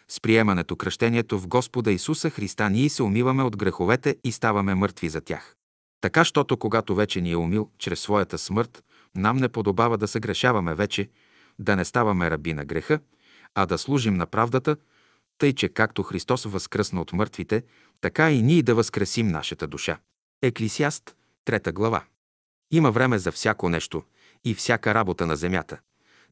[0.08, 5.08] С приемането кръщението в Господа Исуса Христа ние се умиваме от греховете и ставаме мъртви
[5.08, 5.56] за тях.
[6.04, 10.20] Така, щото когато вече ни е умил чрез своята смърт, нам не подобава да се
[10.20, 11.10] грешаваме вече,
[11.58, 13.00] да не ставаме раби на греха,
[13.54, 14.76] а да служим на правдата,
[15.38, 17.62] тъй че както Христос възкръсна от мъртвите,
[18.00, 19.98] така и ние да възкресим нашата душа.
[20.42, 22.04] Еклисиаст, трета глава.
[22.70, 24.02] Има време за всяко нещо
[24.44, 25.78] и всяка работа на земята.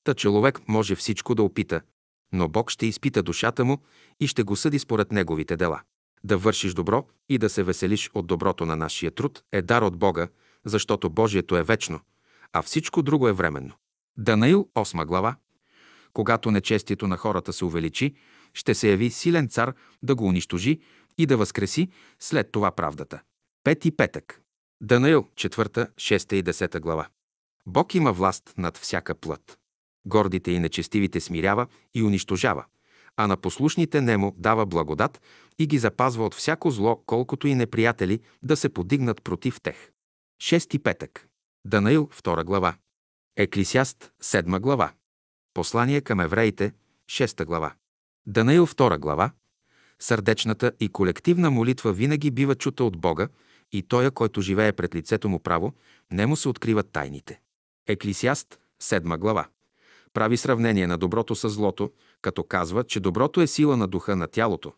[0.05, 1.81] Та човек може всичко да опита,
[2.33, 3.79] но Бог ще изпита душата му
[4.21, 5.81] и ще го съди според неговите дела.
[6.25, 9.97] Да вършиш добро и да се веселиш от доброто на нашия труд е дар от
[9.97, 10.29] Бога,
[10.65, 12.01] защото Божието е вечно,
[12.53, 13.75] а всичко друго е временно.
[14.17, 15.37] Данаил, 8 глава.
[16.13, 18.15] Когато нечестието на хората се увеличи,
[18.55, 20.81] ще се яви силен цар да го унищожи
[21.19, 21.89] и да възкреси
[22.21, 23.23] след това правдата.
[23.65, 24.41] Пети петък.
[24.81, 27.09] Данаил, 4, 6 и 10 глава.
[27.67, 29.59] Бог има власт над всяка плът.
[30.07, 32.65] Гордите и нечестивите смирява и унищожава,
[33.17, 35.21] а на послушните немо дава благодат
[35.59, 39.91] и ги запазва от всяко зло, колкото и неприятели да се подигнат против тех.
[40.39, 41.29] Шести петък.
[41.65, 42.75] Данаил, 2 глава.
[43.37, 44.93] Еклисяст, 7 глава.
[45.55, 46.73] Послание към евреите,
[47.11, 47.75] 6 глава.
[48.27, 49.31] Данаил, 2 глава.
[49.99, 53.29] Сърдечната и колективна молитва винаги бива чута от Бога
[53.73, 55.73] и Тоя, който живее пред лицето му право,
[56.11, 57.41] не му се откриват тайните.
[57.87, 59.49] Еклисяст, 7 глава.
[60.13, 61.93] Прави сравнение на доброто с злото,
[62.23, 64.73] като казва, че доброто е сила на духа на тялото,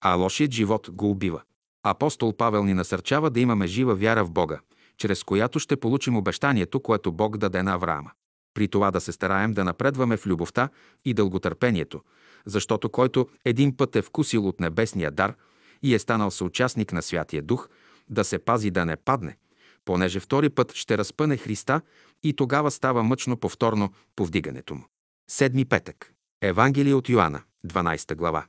[0.00, 1.42] а лошият живот го убива.
[1.82, 4.60] Апостол Павел ни насърчава да имаме жива вяра в Бога,
[4.96, 8.10] чрез която ще получим обещанието, което Бог даде на Авраама.
[8.54, 10.68] При това да се стараем да напредваме в любовта
[11.04, 12.00] и дълготърпението,
[12.46, 15.34] защото който един път е вкусил от небесния дар
[15.82, 17.68] и е станал съучастник на Святия Дух,
[18.10, 19.36] да се пази да не падне,
[19.84, 21.80] понеже втори път ще разпъне Христа
[22.22, 24.84] и тогава става мъчно повторно повдигането му.
[25.30, 26.12] Седми петък.
[26.42, 28.46] Евангелие от Йоанна, 12 глава.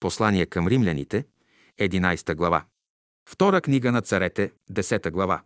[0.00, 1.24] Послание към римляните,
[1.80, 2.64] 11 глава.
[3.28, 5.42] Втора книга на царете, 10 глава.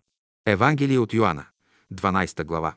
[0.47, 1.47] Евангелие от Йоанна,
[1.93, 2.74] 12 глава.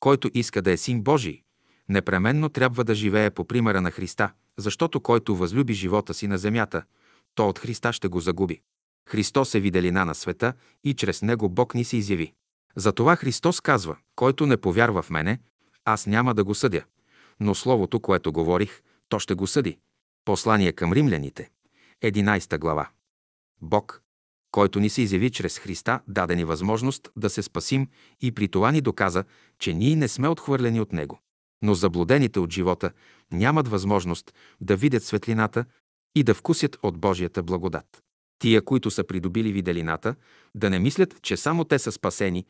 [0.00, 1.42] Който иска да е син Божий,
[1.88, 6.82] непременно трябва да живее по примера на Христа, защото който възлюби живота си на земята,
[7.34, 8.60] то от Христа ще го загуби.
[9.08, 10.52] Христос е виделина на света
[10.84, 12.32] и чрез него Бог ни се изяви.
[12.76, 15.38] Затова Христос казва, който не повярва в мене,
[15.84, 16.84] аз няма да го съдя,
[17.42, 19.78] но Словото, което говорих, то ще го съди.
[20.24, 21.50] Послание към римляните,
[22.04, 22.88] 11 глава.
[23.60, 24.02] Бог,
[24.50, 27.88] който ни се изяви чрез Христа, даде ни възможност да се спасим
[28.20, 29.24] и при това ни доказа,
[29.58, 31.18] че ние не сме отхвърлени от Него.
[31.62, 32.90] Но заблудените от живота
[33.32, 35.64] нямат възможност да видят светлината
[36.14, 38.02] и да вкусят от Божията благодат.
[38.38, 40.14] Тия, които са придобили виделината,
[40.54, 42.46] да не мислят, че само те са спасени,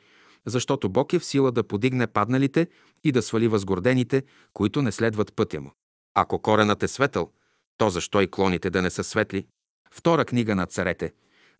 [0.47, 2.67] защото Бог е в сила да подигне падналите
[3.05, 5.73] и да свали възгордените, които не следват пътя му.
[6.15, 7.31] Ако коренът е светъл,
[7.79, 9.47] то защо и клоните да не са светли?
[9.91, 11.13] Втора книга на царете,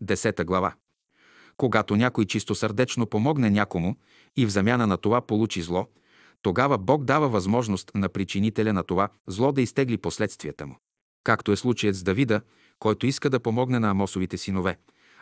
[0.03, 0.75] 10 глава.
[1.57, 3.97] Когато някой чисто сърдечно помогне някому
[4.37, 5.87] и в замяна на това получи зло,
[6.43, 10.77] тогава Бог дава възможност на причинителя на това зло да изтегли последствията му.
[11.25, 12.41] Както е случаят с Давида,
[12.79, 14.79] който иска да помогне на Амосовите синове,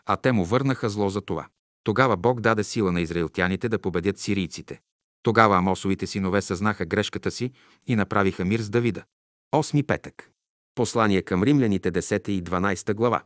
[0.06, 1.48] а те му върнаха зло за това.
[1.84, 4.80] Тогава Бог даде сила на израилтяните да победят сирийците.
[5.22, 7.52] Тогава Амосовите синове съзнаха грешката си
[7.86, 9.04] и направиха мир с Давида.
[9.52, 10.30] Осми петък.
[10.74, 13.22] Послание към римляните 10 и 12 глава.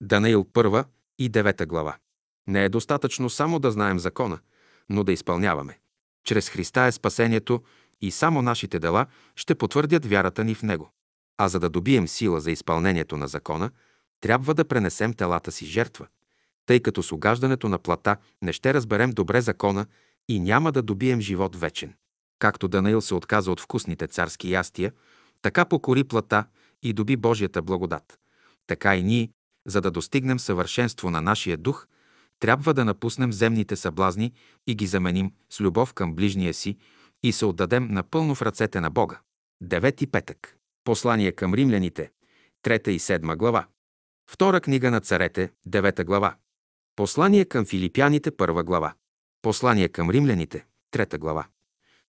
[0.00, 0.84] Данаил 1
[1.18, 1.96] и 9 глава.
[2.46, 4.38] Не е достатъчно само да знаем закона,
[4.88, 5.78] но да изпълняваме.
[6.24, 7.62] Чрез Христа е спасението
[8.00, 9.06] и само нашите дела
[9.36, 10.90] ще потвърдят вярата ни в Него.
[11.38, 13.70] А за да добием сила за изпълнението на закона,
[14.20, 16.06] трябва да пренесем телата си жертва,
[16.66, 19.86] тъй като с огаждането на плата не ще разберем добре закона
[20.28, 21.94] и няма да добием живот вечен.
[22.38, 24.92] Както Данаил се отказа от вкусните царски ястия,
[25.42, 26.44] така покори плата
[26.82, 28.18] и доби Божията благодат.
[28.66, 29.30] Така и ние,
[29.66, 31.86] за да достигнем съвършенство на нашия дух,
[32.40, 34.32] трябва да напуснем земните съблазни
[34.66, 36.76] и ги заменим с любов към ближния си
[37.22, 39.20] и се отдадем напълно в ръцете на Бога.
[39.60, 40.56] Девети петък.
[40.84, 42.10] Послание към римляните,
[42.64, 43.66] 3 и 7 глава.
[44.30, 46.36] Втора книга на царете, 9 глава.
[46.96, 48.94] Послание към филипяните, 1 глава.
[49.42, 51.46] Послание към римляните, трета глава.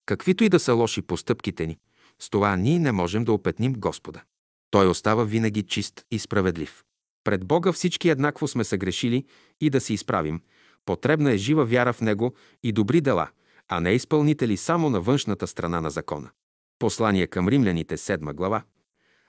[0.07, 1.79] Каквито и да са лоши постъпките ни,
[2.19, 4.23] с това ние не можем да опетним Господа.
[4.71, 6.85] Той остава винаги чист и справедлив.
[7.25, 9.25] Пред Бога всички еднакво сме съгрешили
[9.61, 10.43] и да се изправим.
[10.87, 13.29] Потребна е жива вяра в Него и добри дела,
[13.69, 16.31] а не изпълнители само на външната страна на закона.
[16.79, 18.63] Послание към римляните, 7 глава.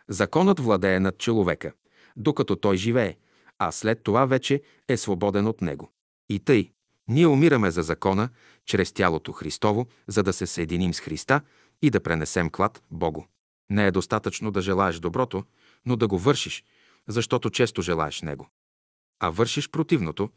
[0.07, 1.71] Законът владее над човека,
[2.15, 3.15] докато той живее,
[3.63, 5.91] а след това вече е свободен от него.
[6.29, 6.71] И тъй,
[7.07, 8.29] ние умираме за закона,
[8.65, 11.41] чрез тялото Христово, за да се съединим с Христа
[11.81, 13.23] и да пренесем клад Богу.
[13.69, 15.43] Не е достатъчно да желаеш доброто,
[15.85, 16.63] но да го вършиш,
[17.07, 18.49] защото често желаеш него.
[19.19, 20.29] А вършиш противното,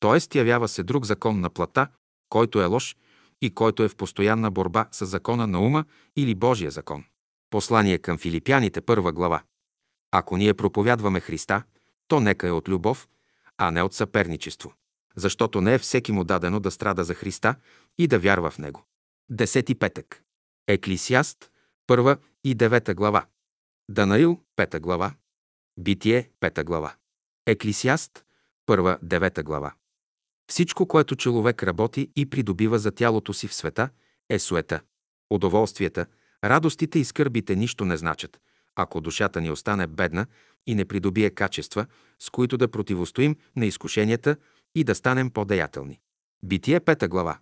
[0.00, 0.38] т.е.
[0.38, 1.88] явява се друг закон на плата,
[2.28, 2.96] който е лош
[3.42, 5.84] и който е в постоянна борба с закона на ума
[6.16, 7.04] или Божия закон.
[7.50, 9.42] Послание към филипяните, първа глава.
[10.10, 11.62] Ако ние проповядваме Христа,
[12.08, 13.08] то нека е от любов,
[13.58, 14.72] а не от съперничество.
[15.16, 17.54] Защото не е всеки му дадено да страда за Христа
[17.98, 18.84] и да вярва в Него.
[19.30, 20.22] Десети петък.
[20.66, 21.50] Еклисиаст,
[21.86, 23.26] първа и девета глава.
[23.90, 25.14] Данаил, пета глава.
[25.78, 26.94] Битие, пета глава.
[27.46, 28.24] Еклисиаст,
[28.66, 29.74] първа, девета глава.
[30.50, 33.88] Всичко, което човек работи и придобива за тялото си в света,
[34.28, 34.80] е суета.
[35.30, 36.06] Удоволствията,
[36.44, 38.40] радостите и скърбите нищо не значат,
[38.76, 40.26] ако душата ни остане бедна
[40.66, 41.86] и не придобие качества,
[42.18, 44.36] с които да противостоим на изкушенията
[44.74, 46.00] и да станем по-деятелни.
[46.42, 47.38] Битие пета глава.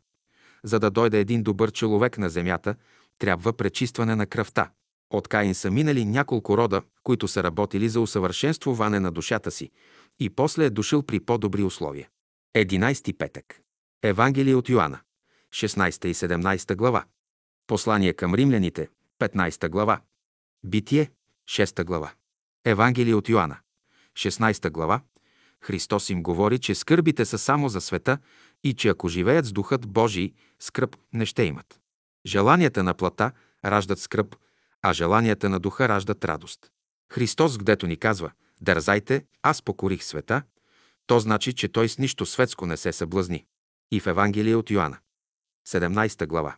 [0.64, 2.74] За да дойде един добър човек на земята,
[3.18, 4.70] трябва пречистване на кръвта.
[5.10, 9.70] От Каин са минали няколко рода, които са работили за усъвършенствуване на душата си
[10.18, 12.08] и после е дошъл при по-добри условия.
[12.56, 13.60] 11 петък.
[14.02, 15.00] Евангелие от Йоанна.
[15.52, 17.04] 16 и 17 глава.
[17.66, 18.88] Послание към римляните.
[19.20, 20.00] 15 глава.
[20.64, 21.10] Битие.
[21.48, 22.12] 6 глава.
[22.64, 23.58] Евангелие от Йоанна.
[24.16, 25.00] 16 глава.
[25.60, 28.18] Христос им говори, че скърбите са само за света
[28.64, 31.80] и че ако живеят с Духът Божий, скръп не ще имат.
[32.26, 33.32] Желанията на плата
[33.64, 34.36] раждат скръп,
[34.82, 36.70] а желанията на духа раждат радост.
[37.12, 38.30] Христос, гдето ни казва,
[38.60, 40.42] дързайте, аз покорих света,
[41.06, 43.46] то значи, че той с нищо светско не се съблазни.
[43.92, 44.98] И в Евангелие от Йоанна,
[45.68, 46.56] 17 глава.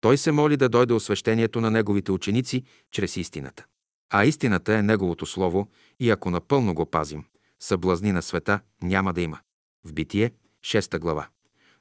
[0.00, 3.66] Той се моли да дойде освещението на неговите ученици чрез истината.
[4.10, 5.68] А истината е неговото слово
[6.00, 7.24] и ако напълно го пазим,
[7.60, 9.38] съблазни на света няма да има.
[9.84, 10.32] В Битие,
[10.64, 11.26] 6 глава.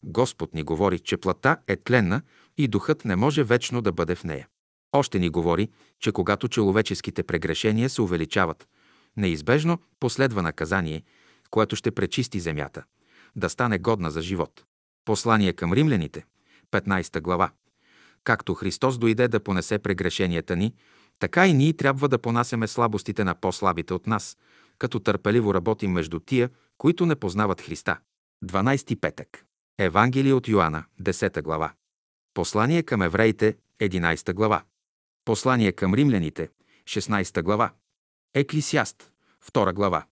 [0.03, 2.21] Господ ни говори, че плата е тленна
[2.57, 4.47] и духът не може вечно да бъде в нея.
[4.91, 5.69] Още ни говори,
[5.99, 8.67] че когато човеческите прегрешения се увеличават,
[9.17, 11.03] неизбежно последва наказание,
[11.49, 12.83] което ще пречисти земята,
[13.35, 14.65] да стане годна за живот.
[15.05, 16.25] Послание към римляните,
[16.71, 17.51] 15 глава.
[18.23, 20.73] Както Христос дойде да понесе прегрешенията ни,
[21.19, 24.37] така и ние трябва да понасяме слабостите на по-слабите от нас,
[24.77, 27.97] като търпеливо работим между тия, които не познават Христа.
[28.45, 29.45] 12 петък.
[29.79, 31.73] Евангелие от Йоанна, 10 глава.
[32.33, 34.63] Послание към евреите, 11 глава.
[35.25, 36.49] Послание към римляните,
[36.83, 37.73] 16 глава.
[38.33, 39.11] Еклисиаст,
[39.53, 40.05] 2 глава.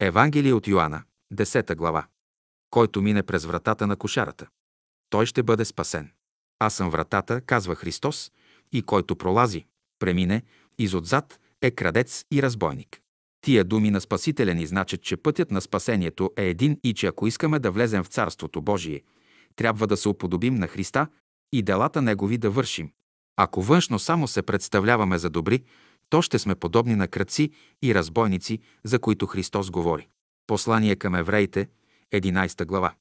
[0.00, 1.02] Евангелие от Йоанна,
[1.34, 2.06] 10 глава.
[2.70, 4.48] Който мине през вратата на кошарата,
[5.10, 6.12] той ще бъде спасен.
[6.58, 8.32] Аз съм вратата, казва Христос,
[8.72, 9.66] и който пролази,
[10.00, 10.42] премине,
[10.78, 13.00] изотзад е крадец и разбойник.
[13.40, 17.26] Тия думи на Спасителя ни значат, че пътят на спасението е един и че ако
[17.26, 19.02] искаме да влезем в Царството Божие,
[19.56, 21.06] трябва да се уподобим на Христа
[21.52, 22.90] и делата Негови да вършим.
[23.36, 25.62] Ако външно само се представляваме за добри,
[26.10, 27.50] то ще сме подобни на кръци
[27.82, 30.08] и разбойници, за които Христос говори.
[30.46, 31.68] Послание към евреите,
[32.14, 32.92] 11 глава.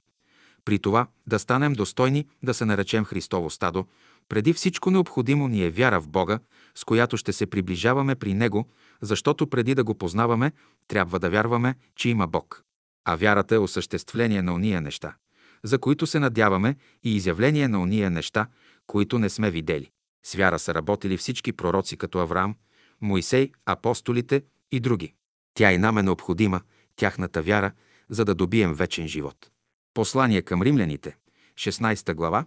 [0.66, 3.86] При това да станем достойни да се наречем Христово стадо,
[4.30, 6.40] преди всичко необходимо ни е вяра в Бога,
[6.80, 8.70] с която ще се приближаваме при Него,
[9.02, 10.52] защото преди да го познаваме,
[10.88, 12.64] трябва да вярваме, че има Бог.
[13.06, 15.16] А вярата е осъществление на уния неща,
[15.64, 18.48] за които се надяваме и изявление на уния неща,
[18.88, 19.92] които не сме видели.
[20.26, 22.56] С вяра са работили всички пророци като Авраам,
[23.02, 25.14] Моисей, апостолите и други.
[25.54, 26.62] Тя и нам е необходима,
[26.96, 27.72] тяхната вяра,
[28.10, 29.52] за да добием вечен живот.
[29.94, 31.18] Послание към римляните,
[31.56, 32.46] 16 глава,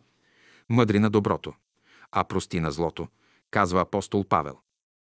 [0.68, 1.54] мъдри на доброто,
[2.12, 3.09] а прости на злото,
[3.53, 4.59] казва апостол Павел.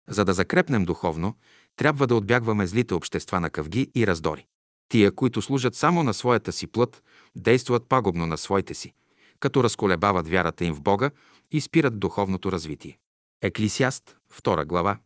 [0.09, 1.35] За да закрепнем духовно,
[1.75, 4.45] трябва да отбягваме злите общества на къвги и раздори.
[4.89, 7.03] Тия, които служат само на своята си плът,
[7.35, 8.93] действат пагубно на своите си,
[9.39, 11.11] като разколебават вярата им в Бога
[11.51, 12.97] и спират духовното развитие.
[13.41, 14.97] Еклисиаст, 2 глава.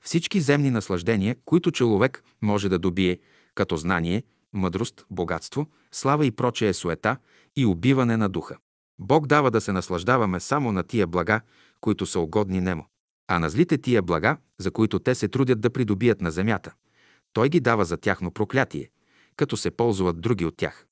[0.00, 3.18] Всички земни наслаждения, които човек може да добие,
[3.54, 7.16] като знание, мъдрост, богатство, слава и прочее суета
[7.56, 8.56] и убиване на духа.
[8.98, 11.40] Бог дава да се наслаждаваме само на тия блага,
[11.80, 12.86] които са угодни нему,
[13.28, 16.74] а на злите тия блага, за които те се трудят да придобият на земята.
[17.32, 18.90] Той ги дава за тяхно проклятие,
[19.36, 20.86] като се ползват други от тях.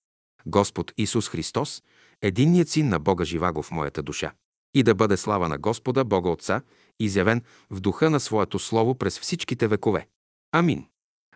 [0.47, 1.83] Господ Исус Христос
[2.23, 4.33] Единният син на Бога живаго в моята душа.
[4.75, 6.63] И да бъде слава на Господа, Бога Отца,
[7.01, 10.09] изявен в духа на своето Слово през всичките векове.
[10.53, 10.87] Амин.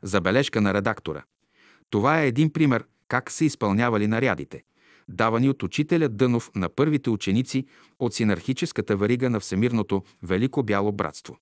[0.03, 1.24] Забележка на редактора.
[1.91, 4.62] Това е един пример как се изпълнявали нарядите,
[5.09, 7.66] давани от учителя Дънов на първите ученици
[7.99, 11.37] от синархическата варига на Всемирното Велико Бяло Братство.